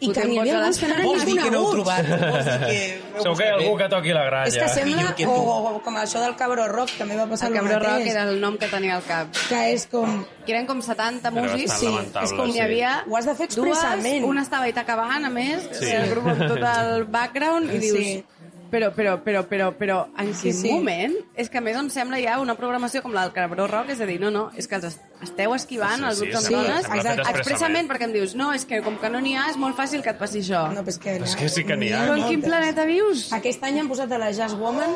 I 0.00 0.08
que 0.16 0.22
n'hi 0.24 0.38
havia 0.40 0.54
alguns 0.58 0.78
que 0.80 0.86
no 0.88 0.94
eren 0.94 1.04
Vols 1.06 1.24
dir 1.28 1.34
que 1.36 1.50
no 1.50 1.58
heu 1.58 1.66
coneguts. 1.66 1.74
trobat? 1.74 2.06
Vols 2.32 2.46
dir 2.46 2.60
que... 2.64 3.20
Segur 3.20 3.36
que 3.36 3.44
hi 3.44 3.48
ha 3.50 3.54
algú 3.58 3.72
que 3.76 3.88
toqui 3.92 4.14
la 4.16 4.22
gralla. 4.24 4.48
És 4.48 4.56
que 4.56 4.68
sembla, 4.72 5.14
que 5.18 5.26
tu. 5.28 5.30
o, 5.34 5.56
o 5.74 5.82
com 5.84 5.98
això 6.00 6.22
del 6.24 6.36
Cabró 6.40 6.64
Rock, 6.72 6.94
també 6.98 7.18
va 7.20 7.26
passar 7.28 7.50
El 7.50 7.52
el, 7.52 7.60
Cabró 7.60 7.78
Rock 7.82 7.92
mateix, 7.98 8.12
era 8.14 8.22
el 8.30 8.40
nom 8.40 8.56
que 8.56 8.68
tenia 8.72 8.96
al 8.96 9.04
cap. 9.04 9.28
que 9.50 9.60
és 9.74 9.86
com... 9.92 10.24
Que 10.46 10.54
eren 10.56 10.66
com 10.66 10.80
70 10.80 11.28
Era 11.28 11.30
músics. 11.36 11.76
sí, 11.78 11.86
és 12.24 12.32
com 12.32 12.46
sí. 12.48 12.52
N'hi 12.56 12.60
havia 12.64 12.94
Ho 13.06 13.16
has 13.20 13.26
de 13.28 13.34
fer 13.36 13.46
expressament. 13.50 14.22
dues, 14.24 14.30
una 14.30 14.42
estava 14.48 14.68
i 14.68 14.74
acabant, 14.74 15.24
a 15.28 15.30
més, 15.30 15.68
Sí. 15.72 15.84
sí. 15.84 15.92
el 15.92 16.08
grup 16.14 16.26
amb 16.32 16.46
tot 16.48 16.64
el 16.64 17.04
background, 17.04 17.72
i 17.74 17.78
dius... 17.78 17.98
Sí. 17.98 18.24
Però, 18.70 18.92
però, 18.94 19.16
però, 19.24 19.42
però, 19.48 19.72
però, 19.76 19.96
en 20.18 20.32
Sí, 20.34 20.50
quin 20.50 20.54
sí. 20.54 20.70
moment? 20.72 21.14
És 21.34 21.50
que 21.50 21.58
a 21.58 21.60
més 21.60 21.76
em 21.76 21.88
sembla 21.90 22.20
ja 22.22 22.38
una 22.38 22.54
programació 22.56 23.02
com 23.02 23.12
la 23.12 23.22
del 23.26 23.32
Cabró 23.32 23.66
Rock, 23.66 23.90
és 23.90 24.00
a 24.00 24.06
dir, 24.06 24.20
no, 24.20 24.30
no, 24.30 24.50
és 24.56 24.68
que 24.68 24.76
els 24.76 24.84
est- 24.84 25.00
esteu 25.22 25.54
esquivant 25.54 25.96
Sí, 25.98 26.04
els 26.04 26.18
sí, 26.18 26.26
grups 26.26 26.36
amb 26.36 26.46
sí, 26.46 26.54
dones 26.54 26.84
expressament. 26.86 27.28
expressament. 27.36 27.90
perquè 27.90 28.04
em 28.04 28.12
dius, 28.12 28.34
no, 28.36 28.52
és 28.54 28.64
que 28.64 28.80
com 28.82 28.96
que 28.96 29.10
no 29.10 29.20
n'hi 29.20 29.34
ha, 29.36 29.48
és 29.50 29.56
molt 29.56 29.76
fàcil 29.76 30.02
que 30.02 30.10
et 30.10 30.18
passi 30.18 30.38
això. 30.40 30.68
No, 30.72 30.82
però 30.84 30.88
és 30.94 30.98
que, 30.98 31.16
És 31.16 31.34
que 31.36 31.48
sí 31.48 31.64
que 31.64 31.76
n'hi 31.76 31.92
ha. 31.92 32.04
Però 32.06 32.16
en 32.22 32.28
quin 32.28 32.42
planeta 32.42 32.84
vius? 32.86 33.32
Aquest 33.32 33.62
any 33.64 33.80
han 33.80 33.88
posat 33.88 34.12
a 34.12 34.18
la 34.18 34.30
Jazz 34.30 34.54
Woman 34.54 34.94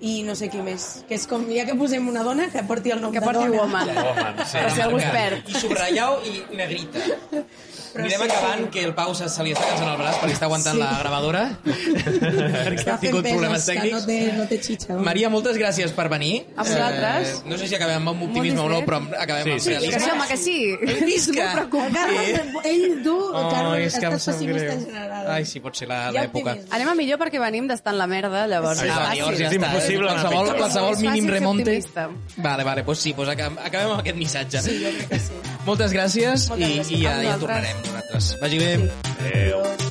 i 0.00 0.22
no 0.22 0.34
sé 0.38 0.48
qui 0.48 0.58
més. 0.62 1.04
Que 1.08 1.14
és 1.16 1.26
com, 1.26 1.44
ja 1.50 1.64
que 1.66 1.74
posem 1.74 2.06
una 2.08 2.22
dona, 2.22 2.48
que 2.52 2.62
porti 2.62 2.90
el 2.94 3.00
nom 3.00 3.12
Que 3.12 3.18
de 3.20 3.26
porti 3.26 3.46
dona. 3.46 3.62
woman. 3.62 3.88
Woman, 3.94 4.36
sí. 4.46 4.58
Per 4.58 4.70
si 4.70 4.80
algú 4.80 4.98
es 4.98 5.04
perd. 5.10 5.48
I 5.48 5.54
subratllau 5.58 6.20
i 6.24 6.44
negrita. 6.56 7.00
Però 7.88 8.04
Anirem 8.04 8.20
sí, 8.20 8.26
acabant, 8.30 8.60
sí. 8.64 8.68
que 8.70 8.82
el 8.84 8.92
Pau 8.94 9.14
se, 9.16 9.28
se 9.32 9.42
li 9.42 9.54
està 9.54 9.64
cansant 9.66 9.88
el 9.88 9.96
braç 9.96 10.18
perquè 10.20 10.34
està 10.36 10.44
aguantant 10.44 10.76
Sí. 10.76 10.80
la 10.82 10.98
gravadora. 11.00 11.42
perquè 11.64 12.74
Està 12.82 12.94
ha 12.94 13.00
tingut 13.00 13.24
fent 13.24 13.32
problemes 13.38 13.64
tècnics. 13.66 13.94
no 13.96 14.00
té, 14.06 14.18
no 14.36 14.44
té 14.50 14.58
xitxa. 14.62 14.92
home. 14.94 15.04
Maria, 15.06 15.30
moltes 15.32 15.56
gràcies 15.56 15.94
per 15.96 16.08
venir. 16.12 16.44
A 16.56 16.62
vosaltres. 16.68 17.28
Eh, 17.30 17.48
no 17.48 17.56
sé 17.58 17.66
si 17.66 17.74
acabem 17.78 18.06
amb 18.12 18.22
optimisme 18.28 18.60
o 18.60 18.68
no, 18.68 18.82
però 18.86 19.00
acabem 19.18 19.44
Sí, 19.44 19.50
amb 19.52 19.60
sí, 19.60 19.64
sí. 19.64 19.74
Que 19.74 19.80
sí, 19.80 19.88
realisme. 19.88 20.12
home, 20.12 20.28
que 20.28 20.36
sí. 20.36 21.04
Visca! 21.08 21.48
El 21.62 21.70
Carles, 21.94 22.40
ell, 22.64 23.02
tu, 23.02 23.16
Oh, 23.18 23.48
Carles, 23.50 23.94
estàs 23.96 24.28
pessimista 24.28 24.62
greu. 24.68 24.72
en 24.78 24.86
general. 24.86 25.30
Ai, 25.32 25.44
sí, 25.48 25.60
pot 25.60 25.74
ser 25.76 25.88
l'època. 25.88 26.56
Anem 26.70 26.88
a 26.92 26.94
millor 26.94 27.18
perquè 27.18 27.40
venim 27.40 27.66
d'estar 27.68 27.92
en 27.96 27.98
la 27.98 28.06
merda, 28.06 28.46
llavors. 28.46 28.80
Sí, 28.80 28.86
Ah, 28.88 28.92
Exacte. 28.98 29.16
llavors 29.18 29.38
fàcil. 29.38 29.44
ja 29.44 29.48
està. 29.48 29.72
Impossible 29.94 30.10
anar 30.10 30.22
Qualsevol, 30.28 30.56
qualsevol 30.58 30.96
mínim 31.02 31.28
remonte. 31.28 31.76
Vale, 32.36 32.64
vale, 32.64 32.84
pues 32.84 32.98
sí, 32.98 33.12
pues 33.14 33.28
acabem, 33.28 33.58
acabem 33.58 33.90
amb 33.90 34.00
aquest 34.00 34.16
missatge. 34.16 34.62
Sí, 34.62 34.78
jo 34.84 34.94
crec 34.96 35.08
que 35.08 35.18
sí. 35.18 35.32
Moltes 35.66 35.92
gràcies, 35.92 36.48
Moltes 36.48 36.68
i, 36.68 36.78
gràcies. 36.78 36.90
i 36.98 37.02
ja, 37.02 37.10
A 37.10 37.22
ja 37.22 37.36
vosaltres. 37.36 37.40
tornarem 37.40 37.76
nosaltres. 37.86 38.36
Vagi 38.40 38.58
bé. 38.58 38.72
Adéu. 39.18 39.87